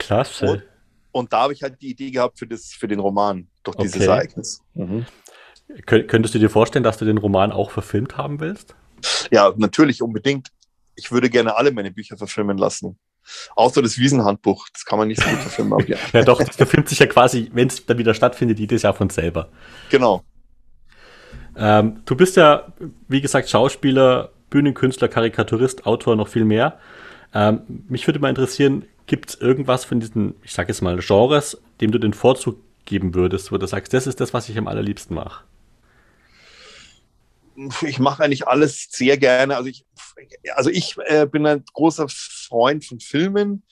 Klasse. 0.00 0.46
Und, 0.46 0.62
und 1.12 1.32
da 1.32 1.42
habe 1.42 1.52
ich 1.52 1.62
halt 1.62 1.80
die 1.80 1.90
Idee 1.90 2.10
gehabt 2.10 2.38
für, 2.38 2.46
das, 2.46 2.72
für 2.72 2.88
den 2.88 2.98
Roman, 2.98 3.46
durch 3.62 3.76
dieses 3.76 3.96
okay. 3.96 4.06
Ereignis. 4.06 4.60
Mhm. 4.74 5.06
Könntest 5.86 6.34
du 6.34 6.40
dir 6.40 6.50
vorstellen, 6.50 6.82
dass 6.82 6.98
du 6.98 7.04
den 7.04 7.18
Roman 7.18 7.52
auch 7.52 7.70
verfilmt 7.70 8.16
haben 8.16 8.40
willst? 8.40 8.74
Ja, 9.30 9.52
natürlich, 9.56 10.02
unbedingt. 10.02 10.48
Ich 10.96 11.12
würde 11.12 11.30
gerne 11.30 11.56
alle 11.56 11.70
meine 11.70 11.92
Bücher 11.92 12.16
verfilmen 12.16 12.58
lassen. 12.58 12.98
Außer 13.54 13.80
das 13.80 13.96
Wiesenhandbuch. 13.96 14.66
Das 14.72 14.84
kann 14.84 14.98
man 14.98 15.08
nicht 15.08 15.22
so 15.22 15.28
gut 15.28 15.38
verfilmen. 15.38 15.78
ja. 15.86 15.96
ja, 16.12 16.22
doch, 16.22 16.42
das 16.42 16.56
verfilmt 16.56 16.88
sich 16.88 16.98
ja 16.98 17.06
quasi, 17.06 17.50
wenn 17.52 17.68
es 17.68 17.86
dann 17.86 17.98
wieder 17.98 18.14
stattfindet, 18.14 18.58
jedes 18.58 18.82
Jahr 18.82 18.94
von 18.94 19.10
selber. 19.10 19.48
Genau. 19.90 20.24
Ähm, 21.56 22.02
du 22.04 22.16
bist 22.16 22.36
ja, 22.36 22.72
wie 23.08 23.20
gesagt, 23.20 23.48
Schauspieler, 23.48 24.32
Bühnenkünstler, 24.50 25.08
Karikaturist, 25.08 25.86
Autor, 25.86 26.16
noch 26.16 26.28
viel 26.28 26.44
mehr. 26.44 26.78
Ähm, 27.32 27.84
mich 27.88 28.06
würde 28.06 28.18
mal 28.18 28.28
interessieren, 28.28 28.84
Gibt 29.10 29.30
es 29.30 29.40
irgendwas 29.40 29.84
von 29.84 29.98
diesen, 29.98 30.36
ich 30.44 30.52
sage 30.52 30.68
jetzt 30.68 30.82
mal, 30.82 30.96
Genres, 31.00 31.60
dem 31.80 31.90
du 31.90 31.98
den 31.98 32.12
Vorzug 32.12 32.60
geben 32.84 33.12
würdest, 33.12 33.50
wo 33.50 33.58
du 33.58 33.66
sagst, 33.66 33.92
das 33.92 34.06
ist 34.06 34.20
das, 34.20 34.32
was 34.32 34.48
ich 34.48 34.56
am 34.56 34.68
allerliebsten 34.68 35.16
mache? 35.16 35.42
Ich 37.84 37.98
mache 37.98 38.22
eigentlich 38.22 38.46
alles 38.46 38.86
sehr 38.88 39.18
gerne. 39.18 39.56
Also 39.56 39.68
ich, 39.68 39.84
also 40.54 40.70
ich 40.70 40.96
äh, 41.06 41.26
bin 41.26 41.44
ein 41.44 41.64
großer 41.72 42.06
Freund 42.08 42.84
von 42.84 43.00
Filmen, 43.00 43.64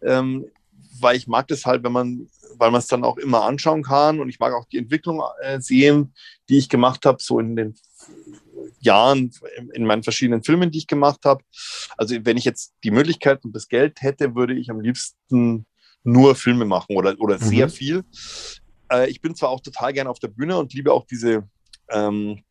ähm, 0.00 0.46
weil 0.98 1.18
ich 1.18 1.26
mag 1.26 1.46
das 1.48 1.66
halt, 1.66 1.84
wenn 1.84 1.92
man, 1.92 2.30
weil 2.56 2.70
man 2.70 2.78
es 2.78 2.86
dann 2.86 3.04
auch 3.04 3.18
immer 3.18 3.42
anschauen 3.42 3.82
kann 3.82 4.18
und 4.18 4.30
ich 4.30 4.40
mag 4.40 4.54
auch 4.54 4.64
die 4.64 4.78
Entwicklung 4.78 5.22
äh, 5.42 5.60
sehen, 5.60 6.14
die 6.48 6.56
ich 6.56 6.70
gemacht 6.70 7.04
habe, 7.04 7.18
so 7.20 7.38
in 7.38 7.54
den 7.54 7.74
Jahren 8.80 9.30
in 9.74 9.84
meinen 9.84 10.02
verschiedenen 10.02 10.42
Filmen, 10.42 10.70
die 10.70 10.78
ich 10.78 10.86
gemacht 10.86 11.20
habe. 11.24 11.42
Also 11.96 12.16
wenn 12.22 12.36
ich 12.36 12.44
jetzt 12.44 12.74
die 12.84 12.90
Möglichkeit 12.90 13.44
und 13.44 13.54
das 13.54 13.68
Geld 13.68 14.02
hätte, 14.02 14.34
würde 14.34 14.54
ich 14.54 14.70
am 14.70 14.80
liebsten 14.80 15.66
nur 16.02 16.34
Filme 16.36 16.64
machen 16.64 16.96
oder, 16.96 17.14
oder 17.18 17.38
mhm. 17.38 17.44
sehr 17.44 17.68
viel. 17.68 18.04
Äh, 18.90 19.10
ich 19.10 19.20
bin 19.20 19.34
zwar 19.34 19.50
auch 19.50 19.60
total 19.60 19.92
gerne 19.92 20.10
auf 20.10 20.18
der 20.18 20.28
Bühne 20.28 20.56
und 20.56 20.72
liebe 20.72 20.92
auch 20.92 21.06
diese, 21.06 21.48
ähm, 21.90 22.42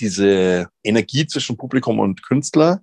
diese 0.00 0.68
Energie 0.82 1.26
zwischen 1.26 1.56
Publikum 1.56 1.98
und 1.98 2.22
Künstler. 2.22 2.82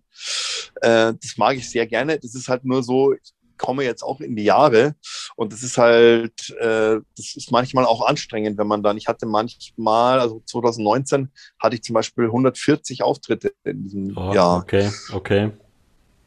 Äh, 0.81 1.13
das 1.21 1.37
mag 1.37 1.55
ich 1.57 1.69
sehr 1.69 1.87
gerne. 1.87 2.19
Das 2.19 2.35
ist 2.35 2.47
halt 2.47 2.65
nur 2.65 2.83
so, 2.83 3.13
ich 3.13 3.33
komme 3.57 3.83
jetzt 3.83 4.03
auch 4.03 4.21
in 4.21 4.35
die 4.35 4.43
Jahre 4.43 4.95
und 5.35 5.53
das 5.53 5.63
ist 5.63 5.77
halt, 5.77 6.49
äh, 6.59 6.99
das 7.17 7.35
ist 7.35 7.51
manchmal 7.51 7.85
auch 7.85 8.05
anstrengend, 8.05 8.57
wenn 8.57 8.67
man 8.67 8.83
dann, 8.83 8.97
ich 8.97 9.07
hatte 9.07 9.25
manchmal, 9.25 10.19
also 10.19 10.41
2019 10.45 11.31
hatte 11.59 11.75
ich 11.75 11.83
zum 11.83 11.93
Beispiel 11.93 12.25
140 12.25 13.03
Auftritte 13.03 13.53
in 13.63 13.83
diesem 13.83 14.17
oh, 14.17 14.33
Jahr. 14.33 14.61
Okay, 14.61 14.91
okay. 15.13 15.51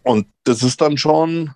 Und 0.03 0.27
das 0.45 0.63
ist 0.63 0.81
dann 0.81 0.97
schon, 0.97 1.55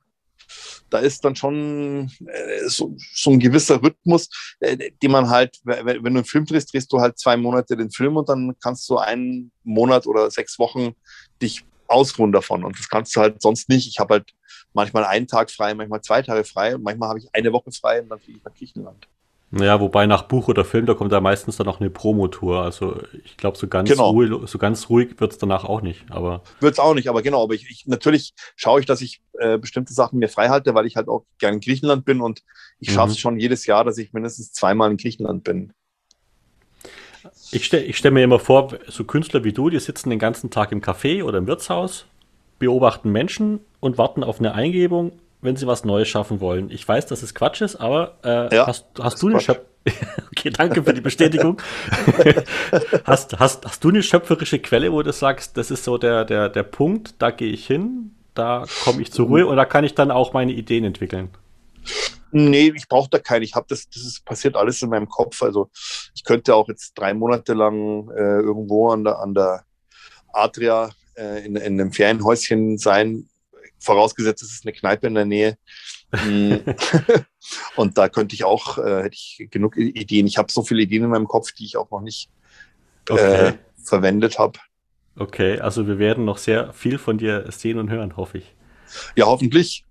da 0.91 0.99
ist 0.99 1.25
dann 1.25 1.35
schon 1.35 2.11
äh, 2.27 2.69
so, 2.69 2.95
so, 3.15 3.31
ein 3.31 3.39
gewisser 3.39 3.83
Rhythmus, 3.83 4.29
äh, 4.61 4.91
den 5.03 5.11
man 5.11 5.31
halt, 5.31 5.59
wenn, 5.65 5.87
wenn 5.87 6.03
du 6.03 6.21
einen 6.21 6.25
Film 6.25 6.45
drehst, 6.45 6.73
drehst 6.73 6.93
du 6.93 7.01
halt 7.01 7.19
zwei 7.19 7.37
Monate 7.37 7.77
den 7.77 7.91
Film 7.91 8.17
und 8.17 8.29
dann 8.29 8.55
kannst 8.63 8.89
du 8.91 8.99
einen 8.99 9.53
Monat 9.65 10.07
oder 10.07 10.31
sechs 10.31 10.59
Wochen 10.59 10.95
dich 11.41 11.65
ausruhen 11.89 12.33
davon. 12.33 12.65
Und 12.65 12.79
das 12.79 12.89
kannst 12.89 13.15
du 13.17 13.21
halt 13.21 13.41
sonst 13.41 13.69
nicht. 13.69 13.87
Ich 13.89 13.99
habe 13.99 14.15
halt 14.15 14.33
manchmal 14.75 15.05
einen 15.05 15.27
Tag 15.27 15.51
frei, 15.51 15.75
manchmal 15.75 16.03
zwei 16.03 16.23
Tage 16.23 16.45
frei 16.45 16.75
und 16.75 16.83
manchmal 16.83 17.11
habe 17.11 17.19
ich 17.19 17.29
eine 17.33 17.53
Woche 17.53 17.71
frei 17.73 18.03
und 18.03 18.09
dann 18.09 18.19
fliege 18.19 18.39
ich 18.39 18.45
nach 18.45 18.55
Griechenland. 18.55 19.09
Naja, 19.55 19.79
wobei 19.81 20.07
nach 20.07 20.23
Buch 20.23 20.49
oder 20.49 20.65
Film, 20.65 20.87
da 20.87 20.95
kommt 20.95 21.13
da 21.13 21.21
meistens 21.21 21.59
dann 21.59 21.67
noch 21.67 21.79
eine 21.79 21.91
Promotour. 21.91 22.63
Also 22.63 23.03
ich 23.23 23.37
glaube, 23.37 23.59
so 23.59 23.69
ganz 23.69 23.91
genau. 23.91 24.09
ruhig, 24.09 24.31
so 24.47 24.57
ganz 24.57 24.89
ruhig 24.89 25.21
wird 25.21 25.33
es 25.33 25.39
danach 25.39 25.65
auch 25.65 25.83
nicht. 25.83 26.07
Aber 26.09 26.43
wird 26.61 26.73
es 26.73 26.79
auch 26.79 26.95
nicht, 26.95 27.07
aber 27.07 27.21
genau. 27.21 27.43
Aber 27.43 27.53
ich, 27.53 27.71
ich 27.71 27.87
natürlich 27.87 28.33
schaue 28.57 28.81
ich, 28.81 28.87
dass 28.87 29.03
ich 29.03 29.21
äh, 29.39 29.59
bestimmte 29.59 29.93
Sachen 29.93 30.19
mir 30.19 30.31
frei 30.31 30.49
halte, 30.49 30.75
weil 30.75 30.87
ich 30.87 30.97
halt 30.97 31.09
auch 31.09 31.27
gerne 31.39 31.57
in 31.57 31.61
Griechenland 31.61 32.07
bin 32.07 32.23
und 32.23 32.43
ich 32.79 32.89
mhm. 32.89 32.95
schaffe 32.95 33.13
es 33.13 33.19
schon 33.19 33.39
jedes 33.39 33.67
Jahr, 33.67 33.85
dass 33.85 33.99
ich 33.99 34.15
mindestens 34.15 34.55
zweimal 34.55 34.91
in 34.91 34.97
Griechenland 34.97 35.45
bin. 35.45 35.75
Ich 37.51 37.67
stelle 37.67 37.85
ich 37.85 37.99
stell 37.99 38.11
mir 38.11 38.25
immer 38.25 38.39
vor, 38.39 38.73
so 38.89 39.05
Künstler 39.05 39.45
wie 39.45 39.53
du, 39.53 39.69
die 39.69 39.79
sitzen 39.81 40.09
den 40.09 40.19
ganzen 40.19 40.49
Tag 40.49 40.73
im 40.73 40.81
Café 40.81 41.23
oder 41.23 41.37
im 41.37 41.47
Wirtshaus, 41.47 42.07
beobachten 42.63 43.11
Menschen 43.11 43.61
und 43.81 43.99
warten 43.99 44.25
auf 44.25 44.39
eine 44.39 44.55
Eingebung 44.55 45.13
wenn 45.43 45.57
sie 45.57 45.67
was 45.67 45.85
Neues 45.85 46.09
schaffen 46.09 46.41
wollen. 46.41 46.71
Ich 46.71 46.87
weiß, 46.87 47.07
dass 47.07 47.23
es 47.23 47.35
Quatsch 47.35 47.61
ist, 47.61 47.77
aber 47.77 48.17
äh, 48.25 48.55
ja, 48.55 48.67
hast, 48.67 48.87
hast 48.99 49.21
du 49.21 49.29
eine 49.29 49.41
Okay, 50.31 50.51
danke 50.51 50.85
für 50.85 50.95
die 50.95 51.01
Bestätigung. 51.01 51.61
hast, 53.05 53.39
hast, 53.39 53.67
hast 53.67 53.85
du 53.85 53.89
eine 53.89 54.03
schöpferische 54.03 54.61
Quelle, 54.61 54.93
wo 54.93 55.03
du 55.03 55.13
sagst, 55.13 55.57
das 55.57 55.73
ist 55.73 55.83
so 55.83 55.99
der, 55.99 56.25
der, 56.25 56.49
der 56.49 56.63
Punkt, 56.63 57.17
da 57.19 57.33
gehe 57.33 57.53
ich 57.53 57.67
hin, 57.67 58.15
da 58.35 58.65
komme 58.85 59.03
ich 59.03 59.13
zur 59.13 59.27
Ruhe 59.27 59.47
und 59.47 59.57
da 59.57 59.65
kann 59.65 59.83
ich 59.85 59.95
dann 59.97 60.13
auch 60.13 60.33
meine 60.33 60.53
Ideen 60.53 60.85
entwickeln? 60.85 61.31
Nee, 62.31 62.73
ich 62.77 62.89
brauche 62.89 63.11
da 63.11 63.19
keine. 63.19 63.45
Ich 63.45 63.55
habe 63.55 63.67
das, 63.69 63.89
das 63.91 64.05
ist, 64.05 64.25
passiert 64.25 64.57
alles 64.57 64.81
in 64.81 64.89
meinem 64.89 65.09
Kopf. 65.09 65.43
Also 65.43 65.69
ich 66.15 66.23
könnte 66.23 66.55
auch 66.55 66.69
jetzt 66.69 66.95
drei 66.95 67.13
Monate 67.13 67.53
lang 67.53 68.09
äh, 68.11 68.41
irgendwo 68.41 68.91
an 68.91 69.05
der, 69.05 69.19
an 69.19 69.35
der 69.35 69.65
Adria 70.33 70.91
äh, 71.17 71.45
in, 71.45 71.57
in 71.57 71.81
einem 71.81 71.93
Ferienhäuschen 71.93 72.79
sein, 72.79 73.29
vorausgesetzt, 73.79 74.43
es 74.43 74.53
ist 74.53 74.65
eine 74.65 74.73
Kneipe 74.73 75.07
in 75.07 75.15
der 75.15 75.25
Nähe. 75.25 75.59
Mm. 76.13 76.57
und 77.77 77.99
da 77.99 78.09
könnte 78.09 78.35
ich 78.35 78.45
auch, 78.45 78.79
äh, 78.79 79.05
hätte 79.05 79.15
ich 79.15 79.49
genug 79.51 79.77
Ideen. 79.77 80.27
Ich 80.27 80.39
habe 80.39 80.53
so 80.53 80.63
viele 80.63 80.83
Ideen 80.83 81.05
in 81.05 81.11
meinem 81.11 81.29
Kopf, 81.29 81.53
die 81.53 81.65
ich 81.65 81.77
auch 81.77 81.91
noch 81.91 82.01
nicht 82.01 82.31
äh, 83.09 83.13
okay. 83.13 83.53
verwendet 83.83 84.39
habe. 84.39 84.59
Okay, 85.17 85.61
also 85.61 85.87
wir 85.87 85.99
werden 85.99 86.25
noch 86.25 86.39
sehr 86.39 86.73
viel 86.73 86.99
von 86.99 87.19
dir 87.19 87.51
sehen 87.51 87.79
und 87.79 87.91
hören, 87.91 88.17
hoffe 88.17 88.39
ich. 88.39 88.55
Ja, 89.17 89.27
hoffentlich. 89.27 89.85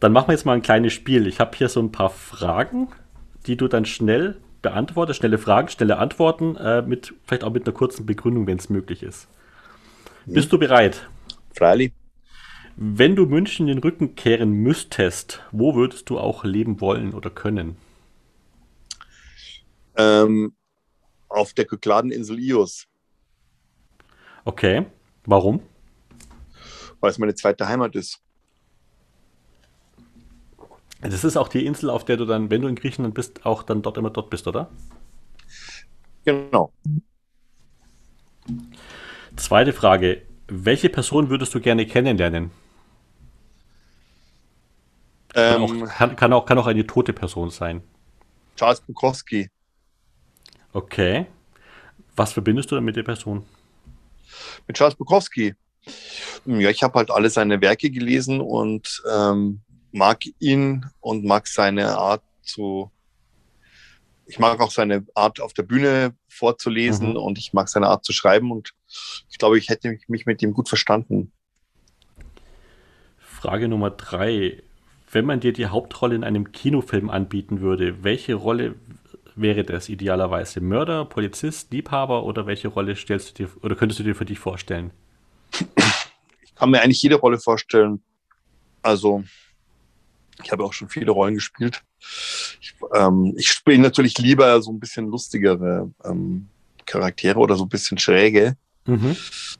Dann 0.00 0.12
machen 0.12 0.28
wir 0.28 0.32
jetzt 0.32 0.46
mal 0.46 0.54
ein 0.54 0.62
kleines 0.62 0.92
Spiel. 0.92 1.26
Ich 1.26 1.40
habe 1.40 1.56
hier 1.56 1.68
so 1.68 1.80
ein 1.80 1.92
paar 1.92 2.10
Fragen, 2.10 2.88
die 3.46 3.56
du 3.56 3.68
dann 3.68 3.84
schnell 3.84 4.40
beantwortest. 4.62 5.18
Schnelle 5.18 5.38
Fragen, 5.38 5.68
schnelle 5.68 5.98
Antworten, 5.98 6.56
äh, 6.56 6.82
mit, 6.82 7.14
vielleicht 7.24 7.44
auch 7.44 7.52
mit 7.52 7.66
einer 7.66 7.74
kurzen 7.74 8.06
Begründung, 8.06 8.46
wenn 8.46 8.58
es 8.58 8.70
möglich 8.70 9.02
ist. 9.02 9.28
Bist 10.26 10.52
du 10.52 10.58
bereit? 10.58 11.08
Freilich. 11.54 11.92
Wenn 12.76 13.16
du 13.16 13.26
München 13.26 13.66
den 13.66 13.78
Rücken 13.78 14.14
kehren 14.14 14.52
müsstest, 14.52 15.42
wo 15.52 15.74
würdest 15.74 16.08
du 16.08 16.18
auch 16.18 16.44
leben 16.44 16.80
wollen 16.80 17.12
oder 17.12 17.28
können? 17.30 17.76
Ähm, 19.96 20.54
auf 21.28 21.52
der 21.52 21.66
Kykladeninsel 21.66 22.38
Ios. 22.38 22.86
Okay, 24.44 24.86
warum? 25.24 25.60
Weil 27.00 27.10
es 27.10 27.18
meine 27.18 27.34
zweite 27.34 27.68
Heimat 27.68 27.94
ist. 27.94 28.20
Das 31.00 31.24
ist 31.24 31.36
auch 31.36 31.48
die 31.48 31.66
Insel, 31.66 31.90
auf 31.90 32.04
der 32.04 32.16
du 32.16 32.24
dann, 32.24 32.48
wenn 32.48 32.62
du 32.62 32.68
in 32.68 32.76
Griechenland 32.76 33.14
bist, 33.14 33.44
auch 33.44 33.64
dann 33.64 33.82
dort 33.82 33.98
immer 33.98 34.10
dort 34.10 34.30
bist, 34.30 34.46
oder? 34.46 34.70
Genau. 36.24 36.72
Zweite 39.36 39.72
Frage. 39.72 40.22
Welche 40.48 40.88
Person 40.88 41.30
würdest 41.30 41.54
du 41.54 41.60
gerne 41.60 41.86
kennenlernen? 41.86 42.50
Kann, 45.32 45.62
ähm, 45.62 45.62
auch, 45.62 45.88
kann, 45.88 46.16
kann, 46.16 46.32
auch, 46.32 46.46
kann 46.46 46.58
auch 46.58 46.66
eine 46.66 46.86
tote 46.86 47.12
Person 47.12 47.50
sein. 47.50 47.82
Charles 48.56 48.80
Bukowski. 48.80 49.48
Okay. 50.72 51.26
Was 52.14 52.32
verbindest 52.32 52.70
du 52.70 52.74
denn 52.74 52.84
mit 52.84 52.96
der 52.96 53.02
Person? 53.02 53.46
Mit 54.66 54.76
Charles 54.76 54.94
Bukowski. 54.94 55.54
Ja, 56.44 56.70
ich 56.70 56.82
habe 56.82 56.98
halt 56.98 57.10
alle 57.10 57.30
seine 57.30 57.60
Werke 57.60 57.90
gelesen 57.90 58.40
und 58.40 59.02
ähm, 59.10 59.62
mag 59.90 60.20
ihn 60.38 60.86
und 61.00 61.24
mag 61.24 61.46
seine 61.46 61.96
Art 61.96 62.22
zu. 62.42 62.90
Ich 64.26 64.38
mag 64.38 64.60
auch 64.60 64.70
seine 64.70 65.04
Art 65.14 65.40
auf 65.40 65.52
der 65.52 65.64
Bühne 65.64 66.14
vorzulesen 66.28 67.10
mhm. 67.10 67.16
und 67.16 67.38
ich 67.38 67.52
mag 67.52 67.68
seine 67.68 67.88
Art 67.88 68.04
zu 68.04 68.12
schreiben 68.12 68.52
und 68.52 68.72
ich 69.30 69.38
glaube, 69.38 69.58
ich 69.58 69.68
hätte 69.68 69.98
mich 70.08 70.26
mit 70.26 70.42
ihm 70.42 70.52
gut 70.52 70.68
verstanden. 70.68 71.32
Frage 73.18 73.68
Nummer 73.68 73.90
drei. 73.90 74.62
Wenn 75.10 75.26
man 75.26 75.40
dir 75.40 75.52
die 75.52 75.66
Hauptrolle 75.66 76.14
in 76.14 76.24
einem 76.24 76.52
Kinofilm 76.52 77.10
anbieten 77.10 77.60
würde, 77.60 78.02
welche 78.02 78.34
Rolle 78.34 78.76
wäre 79.34 79.64
das 79.64 79.88
idealerweise? 79.88 80.60
Mörder, 80.60 81.04
Polizist, 81.04 81.72
Liebhaber 81.72 82.24
oder 82.24 82.46
welche 82.46 82.68
Rolle 82.68 82.96
stellst 82.96 83.30
du 83.30 83.44
dir 83.44 83.52
oder 83.62 83.74
könntest 83.74 83.98
du 84.00 84.04
dir 84.04 84.14
für 84.14 84.24
dich 84.24 84.38
vorstellen? 84.38 84.90
Ich 86.42 86.54
kann 86.54 86.70
mir 86.70 86.80
eigentlich 86.82 87.02
jede 87.02 87.16
Rolle 87.16 87.38
vorstellen. 87.38 88.02
Also, 88.82 89.22
ich 90.42 90.50
habe 90.50 90.64
auch 90.64 90.72
schon 90.72 90.88
viele 90.88 91.10
Rollen 91.10 91.34
gespielt. 91.34 91.82
Ich, 92.60 92.74
ähm, 92.94 93.34
ich 93.36 93.48
spiele 93.48 93.78
natürlich 93.78 94.18
lieber 94.18 94.60
so 94.62 94.72
ein 94.72 94.80
bisschen 94.80 95.06
lustigere 95.08 95.90
ähm, 96.04 96.48
Charaktere 96.86 97.38
oder 97.38 97.56
so 97.56 97.64
ein 97.64 97.68
bisschen 97.68 97.98
schräge. 97.98 98.56
Mhm. 98.86 99.16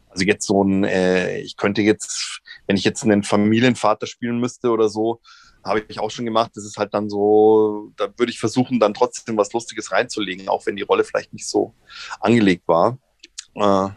Also 0.08 0.24
jetzt 0.24 0.46
so 0.46 0.62
ein, 0.62 0.84
äh, 0.84 1.38
ich 1.40 1.56
könnte 1.56 1.82
jetzt, 1.82 2.40
wenn 2.66 2.76
ich 2.76 2.84
jetzt 2.84 3.02
einen 3.02 3.22
Familienvater 3.22 4.06
spielen 4.06 4.38
müsste 4.38 4.70
oder 4.70 4.88
so, 4.88 5.20
habe 5.64 5.84
ich 5.88 6.00
auch 6.00 6.10
schon 6.10 6.24
gemacht. 6.24 6.52
Das 6.54 6.64
ist 6.64 6.76
halt 6.76 6.92
dann 6.92 7.08
so, 7.08 7.92
da 7.96 8.08
würde 8.16 8.32
ich 8.32 8.38
versuchen, 8.38 8.80
dann 8.80 8.94
trotzdem 8.94 9.36
was 9.36 9.52
Lustiges 9.52 9.92
reinzulegen, 9.92 10.48
auch 10.48 10.66
wenn 10.66 10.76
die 10.76 10.82
Rolle 10.82 11.04
vielleicht 11.04 11.32
nicht 11.32 11.48
so 11.48 11.74
angelegt 12.20 12.66
war. 12.66 12.98
Äh, 13.54 13.88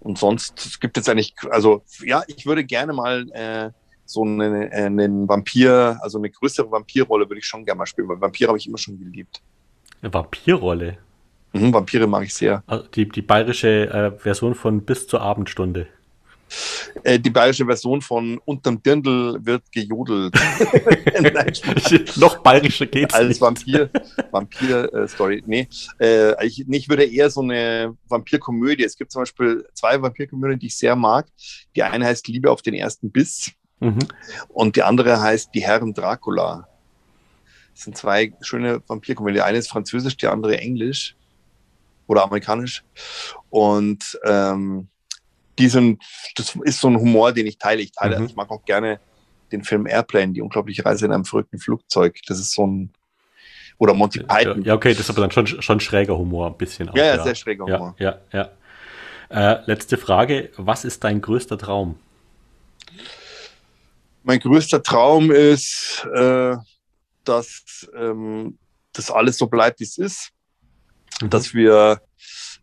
und 0.00 0.18
sonst 0.18 0.80
gibt 0.80 0.96
es 0.96 1.08
eigentlich, 1.08 1.34
also 1.50 1.82
ja, 2.04 2.22
ich 2.26 2.46
würde 2.46 2.64
gerne 2.64 2.92
mal 2.92 3.26
äh, 3.32 3.70
so 4.04 4.22
einen, 4.22 4.72
einen 4.72 5.28
Vampir, 5.28 5.98
also 6.00 6.18
eine 6.18 6.30
größere 6.30 6.70
Vampirrolle 6.70 7.28
würde 7.28 7.40
ich 7.40 7.46
schon 7.46 7.64
gerne 7.64 7.78
mal 7.78 7.86
spielen, 7.86 8.08
weil 8.08 8.20
Vampire 8.20 8.48
habe 8.48 8.58
ich 8.58 8.66
immer 8.66 8.78
schon 8.78 8.98
geliebt. 8.98 9.42
Eine 10.00 10.14
Vampirrolle? 10.14 10.98
Mhm, 11.52 11.72
Vampire 11.72 12.06
mag 12.06 12.24
ich 12.24 12.34
sehr. 12.34 12.62
Also 12.66 12.84
die, 12.88 13.08
die 13.08 13.22
bayerische 13.22 13.90
äh, 13.90 14.18
Version 14.18 14.54
von 14.54 14.82
Bis 14.84 15.06
zur 15.06 15.22
Abendstunde. 15.22 15.88
Äh, 17.04 17.18
die 17.18 17.30
bayerische 17.30 17.66
Version 17.66 18.00
von 18.00 18.38
Unterm 18.44 18.82
Dirndl 18.82 19.38
wird 19.44 19.70
gejodelt. 19.70 20.34
Noch 22.16 22.38
bayerischer 22.38 22.86
geht's 22.86 23.14
Als 23.14 23.28
nicht. 23.28 23.40
Vampir, 23.40 23.90
Vampir-Story. 24.30 25.38
Äh, 25.38 25.42
nee, 25.46 25.68
äh, 26.00 26.46
ich, 26.46 26.66
ich 26.68 26.88
würde 26.88 27.04
eher 27.04 27.30
so 27.30 27.42
eine 27.42 27.96
Vampirkomödie. 28.08 28.84
Es 28.84 28.96
gibt 28.96 29.12
zum 29.12 29.22
Beispiel 29.22 29.66
zwei 29.74 30.00
Vampirkomödien, 30.00 30.58
die 30.58 30.66
ich 30.66 30.76
sehr 30.76 30.96
mag. 30.96 31.26
Die 31.76 31.82
eine 31.82 32.06
heißt 32.06 32.28
Liebe 32.28 32.50
auf 32.50 32.62
den 32.62 32.74
ersten 32.74 33.10
Biss 33.10 33.52
mhm. 33.80 33.98
und 34.48 34.76
die 34.76 34.82
andere 34.82 35.20
heißt 35.20 35.50
Die 35.54 35.62
Herren 35.62 35.92
Dracula. 35.92 36.66
Das 37.74 37.84
sind 37.84 37.96
zwei 37.96 38.32
schöne 38.40 38.82
Vampirkomödien. 38.86 39.36
Die 39.36 39.42
eine 39.42 39.58
ist 39.58 39.68
französisch, 39.68 40.16
die 40.16 40.26
andere 40.26 40.58
englisch 40.58 41.14
oder 42.08 42.24
amerikanisch. 42.24 42.82
Und 43.50 44.18
ähm, 44.24 44.88
die 45.58 45.68
sind, 45.68 46.02
das 46.34 46.56
ist 46.62 46.80
so 46.80 46.88
ein 46.88 46.98
Humor, 46.98 47.32
den 47.32 47.46
ich 47.46 47.58
teile. 47.58 47.82
Ich 47.82 47.92
teile, 47.92 48.18
mhm. 48.18 48.26
ich 48.26 48.34
mag 48.34 48.50
auch 48.50 48.64
gerne 48.64 48.98
den 49.52 49.62
Film 49.62 49.86
Airplane, 49.86 50.32
die 50.32 50.42
unglaubliche 50.42 50.84
Reise 50.84 51.06
in 51.06 51.12
einem 51.12 51.24
verrückten 51.24 51.58
Flugzeug. 51.58 52.18
Das 52.26 52.38
ist 52.38 52.52
so 52.52 52.66
ein, 52.66 52.92
oder 53.78 53.94
Monty 53.94 54.20
Python. 54.20 54.62
Ja, 54.62 54.74
okay, 54.74 54.90
das 54.90 55.00
ist 55.00 55.10
aber 55.10 55.20
dann 55.20 55.30
schon, 55.30 55.46
schon 55.46 55.80
schräger 55.80 56.18
Humor, 56.18 56.48
ein 56.48 56.56
bisschen. 56.56 56.88
Auch, 56.88 56.96
ja, 56.96 57.04
ja, 57.04 57.22
sehr 57.22 57.34
schräger 57.34 57.64
Humor. 57.64 57.94
Ja, 57.98 58.18
ja. 58.32 58.50
ja. 59.30 59.52
Äh, 59.54 59.62
letzte 59.66 59.96
Frage: 59.96 60.50
Was 60.56 60.84
ist 60.84 61.04
dein 61.04 61.20
größter 61.20 61.58
Traum? 61.58 61.96
Mein 64.24 64.40
größter 64.40 64.82
Traum 64.82 65.30
ist, 65.30 66.06
äh, 66.14 66.56
dass 67.24 67.88
ähm, 67.96 68.58
das 68.92 69.10
alles 69.10 69.38
so 69.38 69.46
bleibt, 69.46 69.80
wie 69.80 69.84
es 69.84 69.96
ist. 69.96 70.32
Mhm. 71.20 71.30
Dass 71.30 71.54
wir 71.54 72.00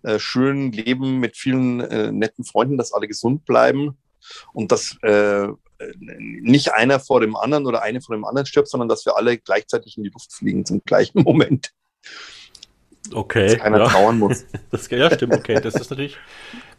äh, 0.03 0.19
schön 0.19 0.71
leben 0.71 1.19
mit 1.19 1.37
vielen 1.37 1.79
äh, 1.81 2.11
netten 2.11 2.45
Freunden, 2.45 2.77
dass 2.77 2.93
alle 2.93 3.07
gesund 3.07 3.45
bleiben 3.45 3.97
und 4.53 4.71
dass 4.71 4.97
äh, 5.01 5.47
nicht 5.99 6.73
einer 6.73 6.99
vor 6.99 7.19
dem 7.19 7.35
anderen 7.35 7.65
oder 7.65 7.81
eine 7.81 8.01
vor 8.01 8.15
dem 8.15 8.25
anderen 8.25 8.45
stirbt, 8.45 8.69
sondern 8.69 8.89
dass 8.89 9.05
wir 9.05 9.17
alle 9.17 9.37
gleichzeitig 9.37 9.97
in 9.97 10.03
die 10.03 10.09
Luft 10.09 10.31
fliegen 10.33 10.65
zum 10.65 10.81
gleichen 10.85 11.21
Moment. 11.23 11.71
Okay. 13.13 13.47
Dass 13.47 13.57
keiner 13.57 13.79
ja. 13.79 13.87
trauern 13.87 14.19
muss. 14.19 14.45
das, 14.71 14.89
ja, 14.89 15.11
stimmt, 15.11 15.33
okay. 15.33 15.59
Das 15.61 15.75
ist 15.75 15.89
natürlich, 15.89 16.17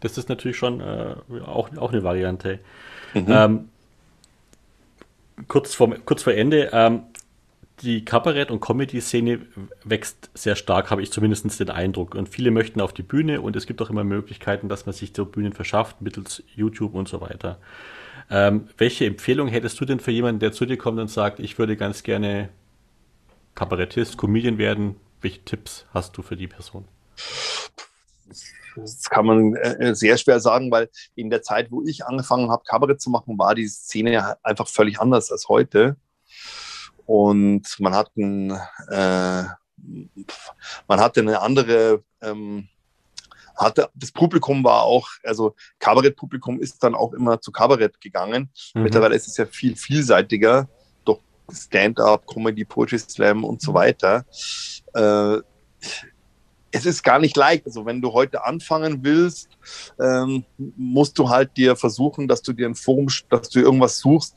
das 0.01 0.19
ist 0.19 0.29
natürlich 0.29 0.57
schon 0.57 0.81
äh, 0.81 1.17
auch, 1.45 1.77
auch 1.77 1.93
eine 1.93 2.03
Variante. 2.03 2.59
Mhm. 3.15 3.27
Ähm, 3.29 3.69
kurz, 5.49 5.75
vor, 5.75 5.95
kurz 6.05 6.23
vor 6.23 6.33
Ende, 6.33 6.71
ähm, 6.73 7.03
die 7.83 8.05
Kabarett- 8.05 8.51
und 8.51 8.61
Comedy-Szene 8.61 9.47
wächst 9.85 10.31
sehr 10.35 10.57
stark, 10.57 10.91
habe 10.91 11.03
ich 11.03 11.13
zumindest 11.13 11.61
den 11.61 11.71
Eindruck. 11.71 12.15
Und 12.15 12.29
viele 12.29 12.51
möchten 12.51 12.81
auf 12.81 12.93
die 12.93 13.03
Bühne 13.03 13.41
und 13.41 13.57
es 13.57 13.67
gibt 13.67 13.83
auch 13.83 13.91
immer 13.91 14.05
Möglichkeiten, 14.05 14.69
dass 14.69 14.87
man 14.87 14.95
sich 14.95 15.13
so 15.15 15.27
Bühnen 15.27 15.53
verschafft, 15.53 16.01
mittels 16.01 16.43
YouTube 16.55 16.95
und 16.95 17.09
so 17.09 17.21
weiter. 17.21 17.59
Ähm, 18.31 18.69
welche 18.79 19.07
Empfehlung 19.07 19.49
hättest 19.49 19.81
du 19.81 19.85
denn 19.85 20.01
für 20.01 20.11
jemanden, 20.11 20.41
der 20.41 20.53
zu 20.53 20.67
dir 20.67 20.79
kommt 20.79 20.99
und 20.99 21.09
sagt, 21.09 21.39
ich 21.39 21.59
würde 21.59 21.77
ganz 21.77 22.03
gerne 22.03 22.49
Kabarettist, 23.55 24.17
Comedian 24.17 24.59
werden? 24.59 24.97
Welche 25.21 25.43
Tipps 25.43 25.87
hast 25.93 26.17
du 26.17 26.23
für 26.23 26.37
die 26.37 26.49
Person? 26.49 26.87
Das 28.75 29.09
kann 29.09 29.27
man 29.27 29.55
äh, 29.55 29.95
sehr 29.95 30.19
schwer 30.19 30.41
sagen, 30.41 30.71
weil 30.71 30.91
in 31.15 31.31
der 31.31 31.43
Zeit, 31.43 31.71
wo 31.71 31.83
ich 31.83 32.05
angefangen 32.05 32.51
habe, 32.51 32.63
Kabarett 32.65 33.01
zu 33.01 33.11
machen, 33.11 33.39
war 33.39 33.55
die 33.55 33.69
Szene 33.69 34.37
einfach 34.43 34.69
völlig 34.69 35.01
anders 35.01 35.33
als 35.33 35.49
heute. 35.49 35.97
Und 37.07 37.63
man 37.79 37.95
hat, 37.95 38.11
ein, 38.17 38.51
äh, 38.91 39.45
man 40.89 41.01
hatte 41.01 41.21
eine 41.21 41.41
andere, 41.41 42.03
ähm, 42.21 42.69
hatte, 43.57 43.89
das 43.95 44.13
Publikum 44.13 44.63
war 44.65 44.83
auch, 44.83 45.09
also 45.25 45.55
Kabarettpublikum 45.79 46.61
ist 46.61 46.83
dann 46.83 46.95
auch 46.95 47.15
immer 47.15 47.41
zu 47.41 47.53
Kabarett 47.53 48.01
gegangen. 48.01 48.51
Mhm. 48.75 48.83
Mittlerweile 48.83 49.15
ist 49.15 49.29
es 49.29 49.37
ja 49.37 49.47
viel 49.47 49.77
vielseitiger, 49.77 50.69
durch 51.05 51.21
Stand-up, 51.53 52.27
Comedy, 52.27 52.65
Poetry 52.65 52.99
Slam 52.99 53.45
und 53.45 53.63
so 53.63 53.73
weiter. 53.73 54.27
Äh, 54.95 55.39
es 56.73 56.85
ist 56.85 57.03
gar 57.03 57.19
nicht 57.19 57.37
leicht. 57.37 57.67
Also 57.67 57.87
wenn 57.87 58.03
du 58.03 58.13
heute 58.13 58.45
anfangen 58.45 59.03
willst, 59.03 59.49
ähm, 59.99 60.45
musst 60.59 61.19
du 61.19 61.31
halt 61.31 61.57
dir 61.57 61.77
versuchen, 61.77 62.29
dass 62.29 62.43
du 62.43 62.53
dir 62.53 62.67
ein 62.67 62.75
Forum, 62.75 63.09
dass 63.31 63.49
du 63.49 63.61
irgendwas 63.61 63.99
suchst, 63.99 64.37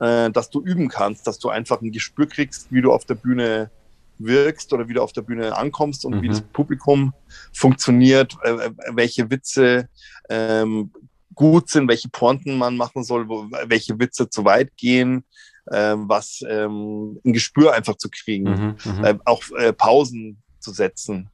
äh, 0.00 0.30
dass 0.30 0.50
du 0.50 0.62
üben 0.62 0.88
kannst, 0.88 1.26
dass 1.26 1.38
du 1.38 1.48
einfach 1.48 1.80
ein 1.80 1.92
Gespür 1.92 2.26
kriegst, 2.26 2.72
wie 2.72 2.82
du 2.82 2.92
auf 2.92 3.04
der 3.04 3.14
Bühne 3.14 3.70
wirkst 4.18 4.72
oder 4.72 4.88
wie 4.88 4.94
du 4.94 5.02
auf 5.02 5.12
der 5.12 5.22
Bühne 5.22 5.56
ankommst 5.56 6.04
und 6.04 6.16
mhm. 6.16 6.22
wie 6.22 6.28
das 6.28 6.40
Publikum 6.40 7.14
funktioniert, 7.52 8.36
äh, 8.42 8.50
äh, 8.50 8.70
welche 8.92 9.30
Witze 9.30 9.88
ähm, 10.28 10.92
gut 11.34 11.70
sind, 11.70 11.88
welche 11.88 12.08
Pointen 12.08 12.58
man 12.58 12.76
machen 12.76 13.02
soll, 13.02 13.28
wo, 13.28 13.46
welche 13.66 13.98
Witze 13.98 14.28
zu 14.28 14.44
weit 14.44 14.76
gehen, 14.76 15.24
äh, 15.66 15.94
was 15.96 16.42
ähm, 16.48 17.18
ein 17.24 17.32
Gespür 17.32 17.72
einfach 17.72 17.96
zu 17.96 18.10
kriegen, 18.10 18.76
mhm, 18.84 18.98
mhm. 18.98 19.04
äh, 19.04 19.18
auch 19.24 19.42
äh, 19.58 19.72
Pausen 19.72 20.42
zu 20.58 20.72
setzen. 20.72 21.30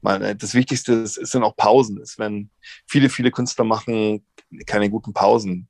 Man, 0.00 0.22
äh, 0.22 0.36
das 0.36 0.54
Wichtigste 0.54 0.92
ist, 0.92 1.14
sind 1.14 1.42
auch 1.42 1.56
Pausen. 1.56 2.00
Ist, 2.00 2.18
wenn 2.18 2.50
viele, 2.86 3.08
viele 3.08 3.30
Künstler 3.30 3.64
machen 3.64 4.24
keine 4.66 4.90
guten 4.90 5.12
Pausen. 5.12 5.68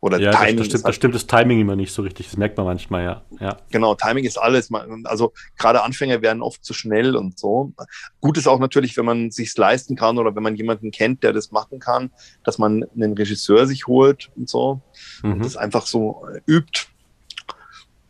Oder 0.00 0.18
ja, 0.18 0.32
Timing. 0.32 0.56
Das, 0.56 0.66
stimmt, 0.66 0.84
halt, 0.84 0.88
das 0.88 0.96
stimmt 0.96 1.14
das 1.14 1.26
Timing 1.26 1.60
immer 1.60 1.76
nicht 1.76 1.92
so 1.92 2.02
richtig. 2.02 2.26
Das 2.26 2.36
merkt 2.36 2.56
man 2.56 2.66
manchmal, 2.66 3.04
ja. 3.04 3.22
ja. 3.40 3.56
Genau, 3.70 3.94
Timing 3.94 4.24
ist 4.24 4.38
alles. 4.38 4.70
Also 5.04 5.32
gerade 5.56 5.82
Anfänger 5.82 6.22
werden 6.22 6.42
oft 6.42 6.64
zu 6.64 6.74
schnell 6.74 7.16
und 7.16 7.38
so. 7.38 7.72
Gut 8.20 8.38
ist 8.38 8.46
auch 8.46 8.58
natürlich, 8.58 8.96
wenn 8.96 9.04
man 9.04 9.30
sich 9.30 9.56
leisten 9.56 9.96
kann 9.96 10.18
oder 10.18 10.34
wenn 10.34 10.42
man 10.42 10.56
jemanden 10.56 10.90
kennt, 10.90 11.22
der 11.22 11.32
das 11.32 11.50
machen 11.50 11.78
kann, 11.78 12.10
dass 12.44 12.58
man 12.58 12.84
einen 12.94 13.14
Regisseur 13.14 13.66
sich 13.66 13.86
holt 13.86 14.30
und 14.36 14.48
so 14.48 14.82
mhm. 15.22 15.34
und 15.34 15.44
das 15.44 15.56
einfach 15.56 15.86
so 15.86 16.26
äh, 16.32 16.40
übt. 16.46 16.86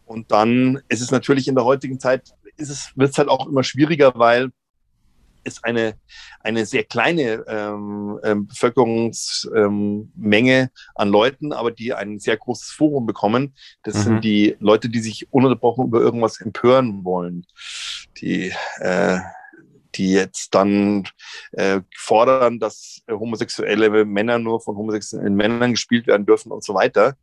Und 0.06 0.30
dann 0.30 0.80
ist 0.88 1.00
es 1.00 1.10
natürlich 1.10 1.48
in 1.48 1.54
der 1.54 1.64
heutigen 1.64 1.98
Zeit, 1.98 2.34
ist 2.56 2.70
es, 2.70 2.92
wird 2.94 3.10
es 3.10 3.18
halt 3.18 3.28
auch 3.28 3.48
immer 3.48 3.64
schwieriger, 3.64 4.12
weil 4.16 4.50
ist 5.44 5.64
eine, 5.64 5.94
eine 6.40 6.66
sehr 6.66 6.84
kleine 6.84 7.44
ähm, 7.46 8.18
ähm, 8.22 8.46
Bevölkerungsmenge 8.46 10.60
ähm, 10.60 10.68
an 10.94 11.08
Leuten, 11.08 11.52
aber 11.52 11.70
die 11.70 11.94
ein 11.94 12.18
sehr 12.18 12.36
großes 12.36 12.70
Forum 12.70 13.06
bekommen. 13.06 13.54
Das 13.82 13.96
mhm. 13.96 14.00
sind 14.00 14.24
die 14.24 14.56
Leute, 14.60 14.88
die 14.88 15.00
sich 15.00 15.32
ununterbrochen 15.32 15.86
über 15.86 16.00
irgendwas 16.00 16.40
empören 16.40 17.04
wollen. 17.04 17.46
Die 18.20 18.52
äh, 18.80 19.18
die 19.96 20.12
jetzt 20.12 20.54
dann 20.54 21.08
äh, 21.52 21.80
fordern, 21.96 22.58
dass 22.58 23.02
homosexuelle 23.10 24.04
Männer 24.04 24.38
nur 24.38 24.60
von 24.60 24.76
homosexuellen 24.76 25.34
Männern 25.34 25.72
gespielt 25.72 26.06
werden 26.06 26.26
dürfen 26.26 26.52
und 26.52 26.64
so 26.64 26.74
weiter. 26.74 27.16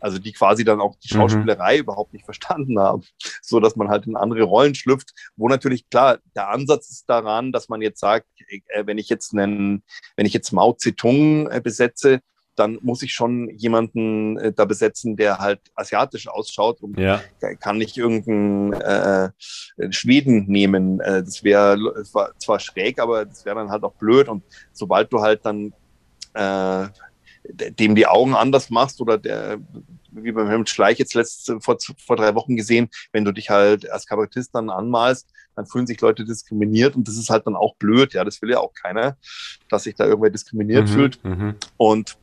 Also 0.00 0.18
die 0.18 0.32
quasi 0.32 0.64
dann 0.64 0.80
auch 0.80 0.96
die 0.96 1.12
mhm. 1.12 1.18
Schauspielerei 1.18 1.74
mhm. 1.74 1.80
überhaupt 1.80 2.12
nicht 2.12 2.24
verstanden 2.24 2.78
haben, 2.78 3.02
so 3.42 3.60
dass 3.60 3.76
man 3.76 3.88
halt 3.88 4.06
in 4.06 4.16
andere 4.16 4.42
Rollen 4.42 4.74
schlüpft, 4.74 5.12
wo 5.36 5.48
natürlich 5.48 5.88
klar 5.88 6.18
der 6.34 6.50
Ansatz 6.50 6.90
ist 6.90 7.08
daran, 7.08 7.52
dass 7.52 7.68
man 7.68 7.82
jetzt 7.82 8.00
sagt, 8.00 8.26
äh, 8.48 8.86
wenn 8.86 8.98
ich 8.98 9.08
jetzt 9.08 9.32
einen, 9.32 9.82
wenn 10.16 10.26
ich 10.26 10.32
jetzt 10.32 10.52
Mao 10.52 10.72
Zedong 10.72 11.48
äh, 11.50 11.60
besetze, 11.60 12.20
dann 12.56 12.78
muss 12.82 13.02
ich 13.02 13.12
schon 13.12 13.50
jemanden 13.56 14.38
äh, 14.38 14.52
da 14.52 14.64
besetzen, 14.64 15.16
der 15.16 15.38
halt 15.38 15.60
asiatisch 15.74 16.28
ausschaut 16.28 16.82
und 16.82 16.98
ja. 16.98 17.20
kann 17.60 17.78
nicht 17.78 17.96
irgendeinen 17.96 18.72
äh, 18.72 19.30
Schweden 19.90 20.46
nehmen. 20.46 21.00
Äh, 21.00 21.22
das 21.22 21.44
wäre 21.44 21.78
zwar 22.38 22.60
schräg, 22.60 22.98
aber 22.98 23.24
das 23.24 23.44
wäre 23.44 23.56
dann 23.56 23.70
halt 23.70 23.84
auch 23.84 23.94
blöd. 23.94 24.28
Und 24.28 24.42
sobald 24.72 25.12
du 25.12 25.20
halt 25.20 25.44
dann 25.44 25.72
äh, 26.34 26.88
dem 27.48 27.94
die 27.94 28.06
Augen 28.06 28.34
anders 28.34 28.70
machst 28.70 29.00
oder 29.00 29.18
der, 29.18 29.58
wie 30.10 30.32
beim 30.32 30.48
Helmut 30.48 30.68
Schleich 30.68 30.98
jetzt 30.98 31.14
letzte, 31.14 31.60
vor, 31.60 31.76
vor 31.98 32.16
drei 32.16 32.34
Wochen 32.34 32.56
gesehen, 32.56 32.88
wenn 33.12 33.24
du 33.24 33.32
dich 33.32 33.50
halt 33.50 33.88
als 33.90 34.06
Kabarettist 34.06 34.54
dann 34.54 34.70
anmalst, 34.70 35.28
dann 35.54 35.66
fühlen 35.66 35.86
sich 35.86 36.00
Leute 36.00 36.24
diskriminiert 36.24 36.96
und 36.96 37.08
das 37.08 37.16
ist 37.16 37.30
halt 37.30 37.46
dann 37.46 37.56
auch 37.56 37.76
blöd. 37.76 38.14
Ja, 38.14 38.24
das 38.24 38.42
will 38.42 38.50
ja 38.50 38.58
auch 38.58 38.74
keiner, 38.74 39.16
dass 39.68 39.84
sich 39.84 39.94
da 39.94 40.04
irgendwer 40.04 40.30
diskriminiert 40.30 40.88
mhm, 40.88 40.92
fühlt. 40.92 41.24
Mhm. 41.24 41.54
Und 41.76 42.18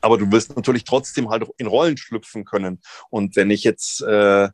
aber 0.00 0.18
du 0.18 0.30
wirst 0.32 0.54
natürlich 0.56 0.84
trotzdem 0.84 1.30
halt 1.30 1.46
in 1.58 1.66
Rollen 1.66 1.96
schlüpfen 1.96 2.44
können. 2.44 2.80
Und 3.10 3.36
wenn 3.36 3.50
ich 3.50 3.64
jetzt, 3.64 4.02
äh, 4.02 4.48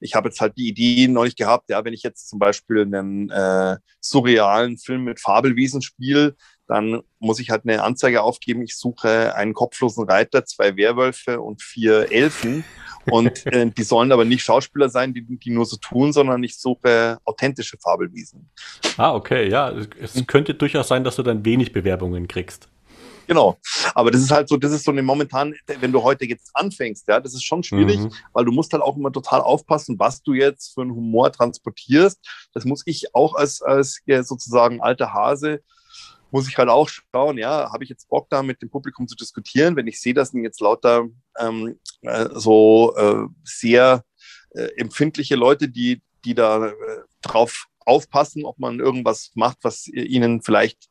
ich 0.00 0.14
habe 0.14 0.28
jetzt 0.28 0.40
halt 0.40 0.56
die 0.56 0.68
Idee 0.68 1.08
neulich 1.08 1.36
gehabt, 1.36 1.70
ja, 1.70 1.84
wenn 1.84 1.94
ich 1.94 2.02
jetzt 2.02 2.28
zum 2.28 2.38
Beispiel 2.38 2.82
einen 2.82 3.30
äh, 3.30 3.76
surrealen 4.00 4.78
Film 4.78 5.04
mit 5.04 5.20
Fabelwesen 5.20 5.82
spiele, 5.82 6.36
dann 6.68 7.02
muss 7.18 7.38
ich 7.38 7.50
halt 7.50 7.62
eine 7.64 7.82
Anzeige 7.82 8.22
aufgeben, 8.22 8.62
ich 8.62 8.76
suche 8.76 9.34
einen 9.36 9.54
kopflosen 9.54 10.04
Reiter, 10.04 10.44
zwei 10.44 10.76
Werwölfe 10.76 11.40
und 11.40 11.62
vier 11.62 12.10
Elfen. 12.10 12.64
Und 13.08 13.46
äh, 13.52 13.70
die 13.70 13.82
sollen 13.84 14.10
aber 14.10 14.24
nicht 14.24 14.42
Schauspieler 14.42 14.88
sein, 14.88 15.14
die, 15.14 15.24
die 15.24 15.50
nur 15.50 15.64
so 15.64 15.76
tun, 15.76 16.12
sondern 16.12 16.42
ich 16.42 16.58
suche 16.58 17.18
authentische 17.24 17.78
Fabelwiesen. 17.78 18.50
Ah, 18.96 19.14
okay, 19.14 19.48
ja. 19.48 19.72
Es 20.00 20.20
könnte 20.26 20.54
durchaus 20.54 20.88
sein, 20.88 21.04
dass 21.04 21.16
du 21.16 21.22
dann 21.22 21.44
wenig 21.44 21.72
Bewerbungen 21.72 22.26
kriegst. 22.26 22.68
Genau. 23.26 23.58
Aber 23.94 24.10
das 24.10 24.22
ist 24.22 24.30
halt 24.30 24.48
so, 24.48 24.56
das 24.56 24.72
ist 24.72 24.84
so 24.84 24.90
eine 24.90 25.02
momentan, 25.02 25.54
wenn 25.80 25.92
du 25.92 26.02
heute 26.02 26.26
jetzt 26.26 26.50
anfängst, 26.54 27.08
ja, 27.08 27.20
das 27.20 27.34
ist 27.34 27.44
schon 27.44 27.62
schwierig, 27.62 27.98
mhm. 27.98 28.12
weil 28.32 28.44
du 28.44 28.52
musst 28.52 28.72
halt 28.72 28.82
auch 28.82 28.96
immer 28.96 29.12
total 29.12 29.40
aufpassen, 29.40 29.98
was 29.98 30.22
du 30.22 30.32
jetzt 30.32 30.74
für 30.74 30.82
einen 30.82 30.94
Humor 30.94 31.32
transportierst. 31.32 32.18
Das 32.52 32.64
muss 32.64 32.82
ich 32.86 33.14
auch 33.14 33.34
als, 33.34 33.62
als 33.62 34.00
sozusagen 34.22 34.80
alter 34.80 35.12
Hase 35.12 35.60
muss 36.30 36.48
ich 36.48 36.58
halt 36.58 36.68
auch 36.68 36.88
schauen, 36.88 37.38
ja, 37.38 37.72
habe 37.72 37.84
ich 37.84 37.90
jetzt 37.90 38.08
Bock 38.08 38.28
da 38.28 38.42
mit 38.42 38.60
dem 38.60 38.68
Publikum 38.68 39.06
zu 39.08 39.16
diskutieren, 39.16 39.76
wenn 39.76 39.86
ich 39.86 40.00
sehe, 40.00 40.12
dass 40.12 40.32
jetzt 40.34 40.60
lauter 40.60 41.06
ähm, 41.38 41.78
äh, 42.02 42.28
so 42.34 42.94
äh, 42.96 43.26
sehr 43.44 44.04
äh, 44.50 44.68
empfindliche 44.76 45.36
Leute, 45.36 45.68
die, 45.68 46.02
die 46.24 46.34
da 46.34 46.66
äh, 46.66 46.74
drauf 47.22 47.66
aufpassen, 47.86 48.44
ob 48.44 48.58
man 48.58 48.80
irgendwas 48.80 49.30
macht, 49.34 49.58
was 49.62 49.86
ihnen 49.86 50.42
vielleicht 50.42 50.88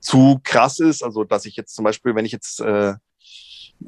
zu 0.00 0.40
krass 0.42 0.80
ist. 0.80 1.02
Also, 1.02 1.24
dass 1.24 1.44
ich 1.44 1.56
jetzt 1.56 1.74
zum 1.74 1.84
Beispiel, 1.84 2.14
wenn 2.14 2.24
ich 2.24 2.32
jetzt 2.32 2.60
äh, 2.60 2.94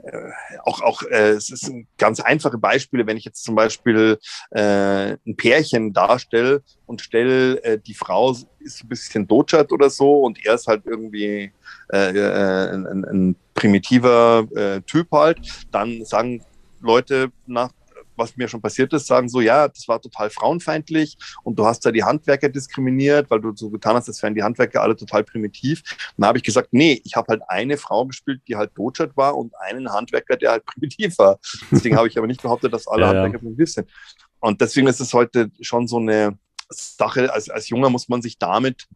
äh, 0.03 0.31
auch, 0.65 0.81
auch 0.83 1.03
äh, 1.03 1.31
es 1.31 1.51
ist 1.51 1.69
ein 1.69 1.87
ganz 1.99 2.21
einfache 2.21 2.59
Beispiele, 2.59 3.07
wenn 3.07 3.17
ich 3.17 3.25
jetzt 3.25 3.43
zum 3.43 3.55
Beispiel 3.55 4.19
äh, 4.51 5.17
ein 5.27 5.37
Pärchen 5.37 5.93
darstelle 5.93 6.63
und 6.87 7.01
stelle, 7.01 7.63
äh, 7.65 7.79
die 7.79 7.95
Frau 7.95 8.37
ist 8.61 8.85
ein 8.85 8.89
bisschen 8.89 9.27
dotschert 9.27 9.73
oder 9.73 9.91
so 9.91 10.21
und 10.21 10.45
er 10.45 10.55
ist 10.55 10.67
halt 10.67 10.87
irgendwie 10.87 11.53
äh, 11.93 12.17
äh, 12.17 12.73
ein, 12.73 13.05
ein 13.05 13.37
primitiver 13.55 14.47
äh, 14.55 14.81
Typ 14.83 15.11
halt, 15.13 15.41
dann 15.73 16.05
sagen 16.05 16.45
Leute 16.81 17.31
nach 17.47 17.73
was 18.21 18.37
mir 18.37 18.47
schon 18.47 18.63
passiert 18.63 18.93
ist, 18.93 19.07
sagen 19.07 19.29
so, 19.29 19.41
ja, 19.41 19.67
das 19.67 19.89
war 19.89 20.01
total 20.01 20.31
frauenfeindlich 20.31 21.17
und 21.43 21.59
du 21.59 21.67
hast 21.67 21.85
da 21.85 21.91
die 21.91 22.05
Handwerker 22.05 22.49
diskriminiert, 22.49 23.31
weil 23.31 23.41
du 23.41 23.53
so 23.57 23.71
getan 23.71 23.97
hast, 23.97 24.09
als 24.09 24.23
wären 24.23 24.35
die 24.35 24.43
Handwerker 24.43 24.83
alle 24.83 24.95
total 24.95 25.25
primitiv. 25.25 25.83
Und 26.17 26.23
da 26.23 26.29
habe 26.29 26.39
ich 26.39 26.45
gesagt, 26.45 26.69
nee, 26.71 27.01
ich 27.05 27.17
habe 27.17 27.27
halt 27.29 27.43
eine 27.49 27.77
Frau 27.77 28.07
gespielt, 28.07 28.43
die 28.47 28.55
halt 28.57 28.71
Dotschat 28.77 29.17
war 29.17 29.37
und 29.37 29.59
einen 29.59 29.91
Handwerker, 29.93 30.37
der 30.37 30.53
halt 30.53 30.65
primitiv 30.67 31.19
war. 31.19 31.41
Deswegen 31.73 31.97
habe 31.97 32.07
ich 32.07 32.17
aber 32.17 32.29
nicht 32.29 32.43
behauptet, 32.43 32.73
dass 32.73 32.87
alle 32.87 33.03
ja, 33.03 33.09
Handwerker 33.09 33.39
ja. 33.39 33.39
primitiv 33.41 33.73
sind. 33.73 33.91
Und 34.39 34.61
deswegen 34.61 34.87
ist 34.87 35.01
es 35.01 35.13
heute 35.13 35.51
schon 35.61 35.89
so 35.89 35.99
eine 35.99 36.39
Sache, 36.69 37.33
als, 37.33 37.51
als 37.51 37.69
Junger 37.69 37.91
muss 37.91 38.09
man 38.09 38.23
sich 38.23 38.39
damit 38.39 38.87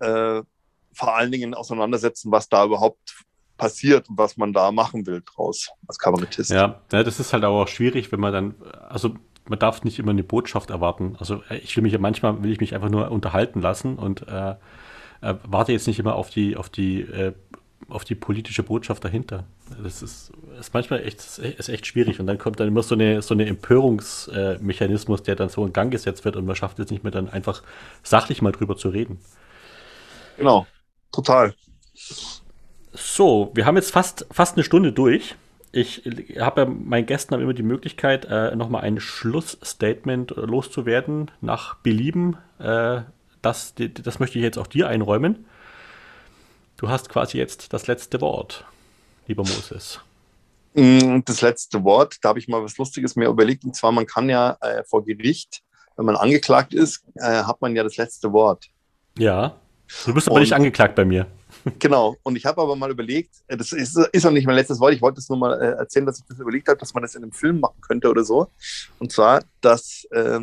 äh, 0.00 0.42
vor 0.92 1.16
allen 1.16 1.32
Dingen 1.32 1.54
auseinandersetzen, 1.54 2.30
was 2.32 2.48
da 2.48 2.64
überhaupt 2.64 3.24
passiert 3.56 4.08
und 4.08 4.18
was 4.18 4.36
man 4.36 4.52
da 4.52 4.72
machen 4.72 5.06
will 5.06 5.22
draus 5.24 5.70
als 5.86 5.98
Kabarettist. 5.98 6.50
Ja, 6.50 6.80
ja, 6.92 7.02
das 7.02 7.20
ist 7.20 7.32
halt 7.32 7.44
aber 7.44 7.62
auch 7.62 7.68
schwierig, 7.68 8.10
wenn 8.12 8.20
man 8.20 8.32
dann, 8.32 8.54
also 8.88 9.14
man 9.48 9.58
darf 9.58 9.84
nicht 9.84 9.98
immer 9.98 10.10
eine 10.10 10.24
Botschaft 10.24 10.70
erwarten. 10.70 11.16
Also 11.18 11.42
äh, 11.48 11.58
ich 11.58 11.76
will 11.76 11.82
mich 11.82 11.92
ja 11.92 11.98
manchmal, 11.98 12.42
will 12.42 12.52
ich 12.52 12.60
mich 12.60 12.74
einfach 12.74 12.90
nur 12.90 13.10
unterhalten 13.10 13.60
lassen 13.60 13.96
und 13.96 14.26
äh, 14.28 14.54
äh, 15.20 15.34
warte 15.44 15.72
jetzt 15.72 15.86
nicht 15.86 15.98
immer 15.98 16.14
auf 16.14 16.30
die, 16.30 16.56
auf 16.56 16.68
die, 16.68 17.00
äh, 17.02 17.32
auf 17.88 18.04
die 18.04 18.14
politische 18.14 18.62
Botschaft 18.62 19.04
dahinter. 19.04 19.44
Das 19.82 20.02
ist, 20.02 20.32
ist 20.58 20.72
manchmal 20.72 21.04
echt, 21.04 21.18
ist 21.38 21.68
echt 21.68 21.86
schwierig 21.86 22.18
und 22.18 22.26
dann 22.26 22.38
kommt 22.38 22.58
dann 22.60 22.68
immer 22.68 22.82
so 22.82 22.94
eine, 22.94 23.20
so 23.20 23.34
eine 23.34 23.46
Empörungsmechanismus, 23.46 25.22
der 25.22 25.36
dann 25.36 25.50
so 25.50 25.64
in 25.66 25.72
Gang 25.72 25.90
gesetzt 25.90 26.24
wird 26.24 26.36
und 26.36 26.46
man 26.46 26.56
schafft 26.56 26.78
es 26.78 26.90
nicht 26.90 27.04
mehr 27.04 27.12
dann 27.12 27.28
einfach 27.28 27.62
sachlich 28.02 28.40
mal 28.40 28.52
drüber 28.52 28.76
zu 28.76 28.88
reden. 28.88 29.18
Genau, 30.38 30.66
total. 31.12 31.54
So, 32.94 33.50
wir 33.54 33.66
haben 33.66 33.74
jetzt 33.76 33.90
fast, 33.90 34.24
fast 34.30 34.56
eine 34.56 34.62
Stunde 34.62 34.92
durch. 34.92 35.34
Ich 35.72 36.02
habe 36.38 36.60
ja, 36.62 36.66
meinen 36.68 37.06
Gästen 37.06 37.34
haben 37.34 37.42
immer 37.42 37.52
die 37.52 37.64
Möglichkeit, 37.64 38.26
äh, 38.30 38.54
nochmal 38.54 38.82
ein 38.82 39.00
Schlussstatement 39.00 40.30
loszuwerden, 40.36 41.32
nach 41.40 41.74
Belieben. 41.74 42.36
Äh, 42.60 43.00
das, 43.42 43.74
das 43.76 44.20
möchte 44.20 44.38
ich 44.38 44.44
jetzt 44.44 44.58
auch 44.58 44.68
dir 44.68 44.88
einräumen. 44.88 45.44
Du 46.76 46.88
hast 46.88 47.08
quasi 47.08 47.36
jetzt 47.38 47.72
das 47.72 47.88
letzte 47.88 48.20
Wort, 48.20 48.64
lieber 49.26 49.42
Moses. 49.42 50.00
Mm, 50.74 51.20
das 51.24 51.40
letzte 51.40 51.82
Wort, 51.82 52.18
da 52.22 52.28
habe 52.28 52.38
ich 52.38 52.46
mal 52.46 52.62
was 52.62 52.78
Lustiges 52.78 53.16
mir 53.16 53.28
überlegt. 53.28 53.64
Und 53.64 53.74
zwar, 53.74 53.90
man 53.90 54.06
kann 54.06 54.28
ja 54.28 54.56
äh, 54.60 54.84
vor 54.84 55.04
Gericht, 55.04 55.62
wenn 55.96 56.06
man 56.06 56.14
angeklagt 56.14 56.72
ist, 56.72 57.02
äh, 57.16 57.42
hat 57.42 57.60
man 57.60 57.74
ja 57.74 57.82
das 57.82 57.96
letzte 57.96 58.32
Wort. 58.32 58.66
Ja. 59.18 59.56
Du 60.06 60.14
bist 60.14 60.28
aber 60.28 60.36
Und, 60.36 60.42
nicht 60.42 60.52
angeklagt 60.52 60.94
bei 60.94 61.04
mir. 61.04 61.26
Genau. 61.78 62.16
Und 62.22 62.36
ich 62.36 62.44
habe 62.44 62.60
aber 62.60 62.76
mal 62.76 62.90
überlegt, 62.90 63.36
äh, 63.46 63.56
das 63.56 63.72
ist, 63.72 63.96
ist 64.12 64.26
auch 64.26 64.30
nicht 64.30 64.46
mein 64.46 64.56
letztes 64.56 64.80
Wort, 64.80 64.92
ich 64.92 65.02
wollte 65.02 65.20
es 65.20 65.28
nur 65.28 65.38
mal 65.38 65.60
äh, 65.60 65.78
erzählen, 65.78 66.06
dass 66.06 66.18
ich 66.18 66.24
das 66.26 66.38
überlegt 66.38 66.68
habe, 66.68 66.78
dass 66.78 66.92
man 66.94 67.02
das 67.02 67.14
in 67.14 67.22
einem 67.22 67.32
Film 67.32 67.60
machen 67.60 67.80
könnte 67.80 68.08
oder 68.08 68.24
so. 68.24 68.48
Und 68.98 69.12
zwar, 69.12 69.42
dass 69.60 70.06
äh, 70.10 70.40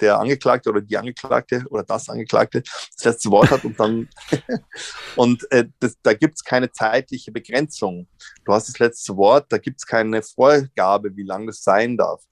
der 0.00 0.18
Angeklagte 0.18 0.70
oder 0.70 0.80
die 0.80 0.96
Angeklagte 0.96 1.64
oder 1.70 1.82
das 1.82 2.08
Angeklagte 2.08 2.62
das 2.62 3.04
letzte 3.04 3.30
Wort 3.30 3.50
hat 3.50 3.64
und 3.64 3.78
dann 3.78 4.08
und 5.16 5.50
äh, 5.50 5.66
das, 5.78 5.96
da 6.02 6.14
gibt 6.14 6.36
es 6.36 6.44
keine 6.44 6.72
zeitliche 6.72 7.32
Begrenzung. 7.32 8.08
Du 8.44 8.52
hast 8.52 8.68
das 8.68 8.78
letzte 8.78 9.16
Wort, 9.16 9.46
da 9.50 9.58
gibt 9.58 9.78
es 9.78 9.86
keine 9.86 10.22
Vorgabe, 10.22 11.16
wie 11.16 11.22
lang 11.22 11.46
das 11.46 11.62
sein 11.62 11.96
darf. 11.96 12.22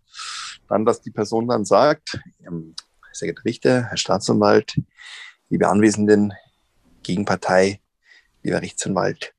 Dann, 0.69 0.85
dass 0.85 1.01
die 1.01 1.11
Person 1.11 1.49
dann 1.49 1.65
sagt, 1.65 2.21
ähm, 2.47 2.75
sehr 3.13 3.29
geehrter 3.29 3.45
Richter, 3.45 3.85
Herr 3.85 3.97
Staatsanwalt, 3.97 4.81
liebe 5.49 5.69
Anwesenden, 5.69 6.33
Gegenpartei, 7.03 7.81
lieber 8.49 8.63
Rechtsanwalt. 8.63 9.35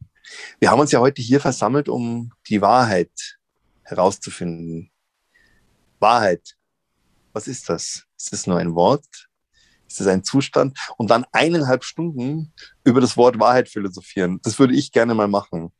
Wir 0.59 0.69
haben 0.69 0.79
uns 0.79 0.91
ja 0.91 0.99
heute 0.99 1.21
hier 1.21 1.39
versammelt, 1.39 1.89
um 1.89 2.31
die 2.47 2.61
Wahrheit 2.61 3.37
herauszufinden. 3.83 4.91
Wahrheit. 5.99 6.55
Was 7.33 7.47
ist 7.47 7.69
das? 7.69 8.05
Ist 8.17 8.31
das 8.31 8.47
nur 8.47 8.57
ein 8.59 8.75
Wort? 8.75 9.05
Ist 9.87 9.99
das 9.99 10.07
ein 10.07 10.23
Zustand? 10.23 10.77
Und 10.97 11.09
dann 11.09 11.25
eineinhalb 11.31 11.83
Stunden 11.83 12.53
über 12.83 13.01
das 13.01 13.17
Wort 13.17 13.39
Wahrheit 13.39 13.69
philosophieren. 13.69 14.39
Das 14.43 14.59
würde 14.59 14.75
ich 14.75 14.91
gerne 14.91 15.15
mal 15.15 15.27
machen. 15.27 15.71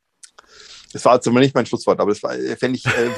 Das 0.92 1.04
war 1.04 1.20
zwar 1.20 1.34
nicht 1.34 1.54
mein 1.54 1.66
Schlusswort, 1.66 2.00
aber 2.00 2.10
das 2.10 2.18
fände 2.18 2.76
ich, 2.76 2.84
äh, 2.84 3.10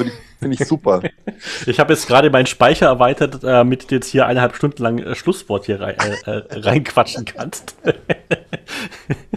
ich, 0.42 0.60
ich 0.60 0.68
super. 0.68 1.00
Ich 1.66 1.80
habe 1.80 1.94
jetzt 1.94 2.06
gerade 2.06 2.28
meinen 2.28 2.46
Speicher 2.46 2.86
erweitert, 2.86 3.42
damit 3.42 3.90
du 3.90 3.94
jetzt 3.94 4.08
hier 4.08 4.26
eineinhalb 4.26 4.54
Stunden 4.54 4.82
lang 4.82 4.98
äh, 4.98 5.14
Schlusswort 5.14 5.64
hier 5.64 5.80
rein, 5.80 5.96
äh, 5.98 6.30
äh 6.30 6.44
reinquatschen 6.50 7.24
kannst. 7.24 7.76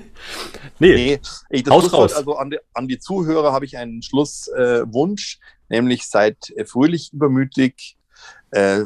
Nee, 0.80 1.20
nee 1.52 1.62
das 1.62 1.74
Haus 1.74 1.94
raus. 1.94 2.14
also 2.14 2.36
an 2.36 2.50
die, 2.50 2.60
an 2.74 2.88
die 2.88 3.00
Zuhörer 3.00 3.54
habe 3.54 3.66
ich 3.66 3.78
einen 3.78 4.02
Schlusswunsch, 4.02 5.40
äh, 5.70 5.76
nämlich 5.76 6.08
seid 6.08 6.50
äh, 6.52 6.66
fröhlich 6.66 7.14
übermütig, 7.14 7.98
äh, 8.52 8.84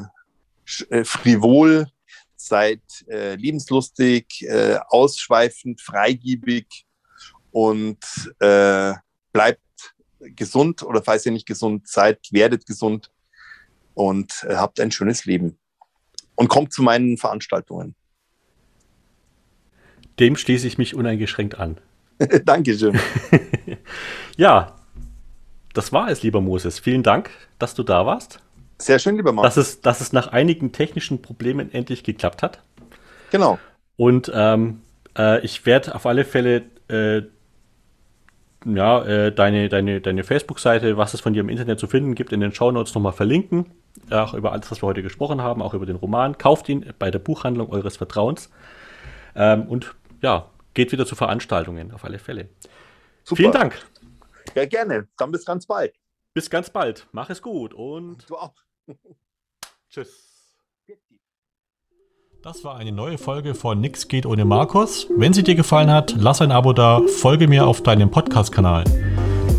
äh, 0.90 1.04
frivol, 1.04 1.88
seid 2.36 2.82
äh, 3.08 3.36
liebenslustig, 3.36 4.44
äh, 4.48 4.78
ausschweifend, 4.88 5.82
freigiebig 5.82 6.86
und 7.52 7.98
äh, 8.40 8.94
bleibt 9.32 9.62
gesund 10.20 10.84
oder 10.84 11.02
falls 11.02 11.26
ihr 11.26 11.32
nicht 11.32 11.48
gesund 11.48 11.88
seid, 11.88 12.20
werdet 12.32 12.66
gesund 12.66 13.12
und 13.94 14.46
äh, 14.48 14.56
habt 14.56 14.80
ein 14.80 14.92
schönes 14.92 15.26
Leben. 15.26 15.58
Und 16.36 16.48
kommt 16.48 16.72
zu 16.72 16.82
meinen 16.82 17.18
Veranstaltungen. 17.18 17.96
Dem 20.20 20.36
schließe 20.36 20.68
ich 20.68 20.78
mich 20.78 20.96
uneingeschränkt 20.96 21.60
an. 21.60 21.78
Dankeschön. 22.46 23.00
ja, 24.38 24.76
das 25.74 25.94
war 25.94 26.10
es, 26.10 26.24
lieber 26.24 26.42
Moses. 26.42 26.80
Vielen 26.80 27.04
Dank, 27.04 27.30
dass 27.58 27.76
du 27.76 27.84
da 27.84 28.06
warst. 28.06 28.42
Sehr 28.78 29.00
schön, 29.00 29.16
lieber 29.16 29.32
Marc. 29.32 29.46
Dass 29.46 29.58
es, 29.58 29.82
dass 29.82 30.02
es 30.02 30.14
nach 30.14 30.28
einigen 30.28 30.72
technischen 30.72 31.22
Problemen 31.22 31.72
endlich 31.72 32.04
geklappt 32.04 32.44
hat. 32.44 32.62
Genau. 33.32 33.60
Und 33.98 34.32
ähm, 34.34 34.82
äh, 35.18 35.44
ich 35.46 35.66
werde 35.66 35.96
auf 35.96 36.06
alle 36.06 36.26
Fälle 36.26 36.64
äh, 36.90 37.22
ja, 38.66 39.04
äh, 39.06 39.32
deine, 39.32 39.70
deine, 39.70 40.02
deine 40.02 40.24
Facebook-Seite, 40.24 40.98
was 40.98 41.14
es 41.14 41.22
von 41.22 41.34
dir 41.34 41.42
im 41.42 41.50
Internet 41.50 41.80
zu 41.80 41.88
finden 41.88 42.16
gibt, 42.16 42.34
in 42.34 42.42
den 42.42 42.54
Shownotes 42.54 42.94
nochmal 42.94 43.14
verlinken. 43.14 43.68
Auch 44.10 44.34
über 44.34 44.52
alles, 44.52 44.70
was 44.72 44.82
wir 44.82 44.88
heute 44.88 45.04
gesprochen 45.04 45.42
haben, 45.42 45.62
auch 45.62 45.74
über 45.74 45.86
den 45.86 45.96
Roman. 45.96 46.38
Kauft 46.38 46.68
ihn 46.68 46.86
bei 47.00 47.12
der 47.12 47.20
Buchhandlung 47.20 47.70
eures 47.70 47.98
Vertrauens. 47.98 48.50
Ähm, 49.36 49.64
und 49.64 49.96
ja, 50.22 50.50
geht 50.74 50.92
wieder 50.92 51.06
zu 51.06 51.16
Veranstaltungen, 51.16 51.92
auf 51.92 52.06
alle 52.06 52.20
Fälle. 52.20 52.50
Super. 53.24 53.38
Vielen 53.38 53.52
Dank. 53.52 53.78
Ja, 54.56 54.66
gerne. 54.66 55.08
Dann 55.18 55.32
bis 55.32 55.46
ganz 55.46 55.66
bald. 55.66 55.94
Bis 56.34 56.50
ganz 56.50 56.70
bald. 56.70 57.08
Mach 57.12 57.30
es 57.30 57.42
gut 57.42 57.74
und. 57.74 58.30
Du 58.30 58.38
auch. 58.38 58.54
Tschüss. 59.90 60.30
Das 62.42 62.64
war 62.64 62.78
eine 62.78 62.94
neue 62.94 63.18
Folge 63.18 63.54
von 63.54 63.82
Nix 63.82 64.08
geht 64.08 64.26
ohne 64.26 64.46
Markus. 64.46 65.08
Wenn 65.18 65.34
sie 65.34 65.44
dir 65.44 65.56
gefallen 65.56 65.92
hat, 65.92 66.16
lass 66.18 66.42
ein 66.42 66.54
Abo 66.54 66.72
da, 66.72 67.02
folge 67.20 67.50
mir 67.50 67.68
auf 67.68 67.84
deinem 67.84 68.12
Podcast-Kanal. 68.12 68.86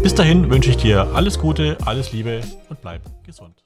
Bis 0.03 0.15
dahin 0.15 0.49
wünsche 0.49 0.71
ich 0.71 0.79
dir 0.79 1.15
alles 1.15 1.39
Gute, 1.39 1.77
alles 1.85 2.13
Liebe 2.13 2.41
und 2.71 2.81
bleib 2.81 3.03
gesund. 3.23 3.60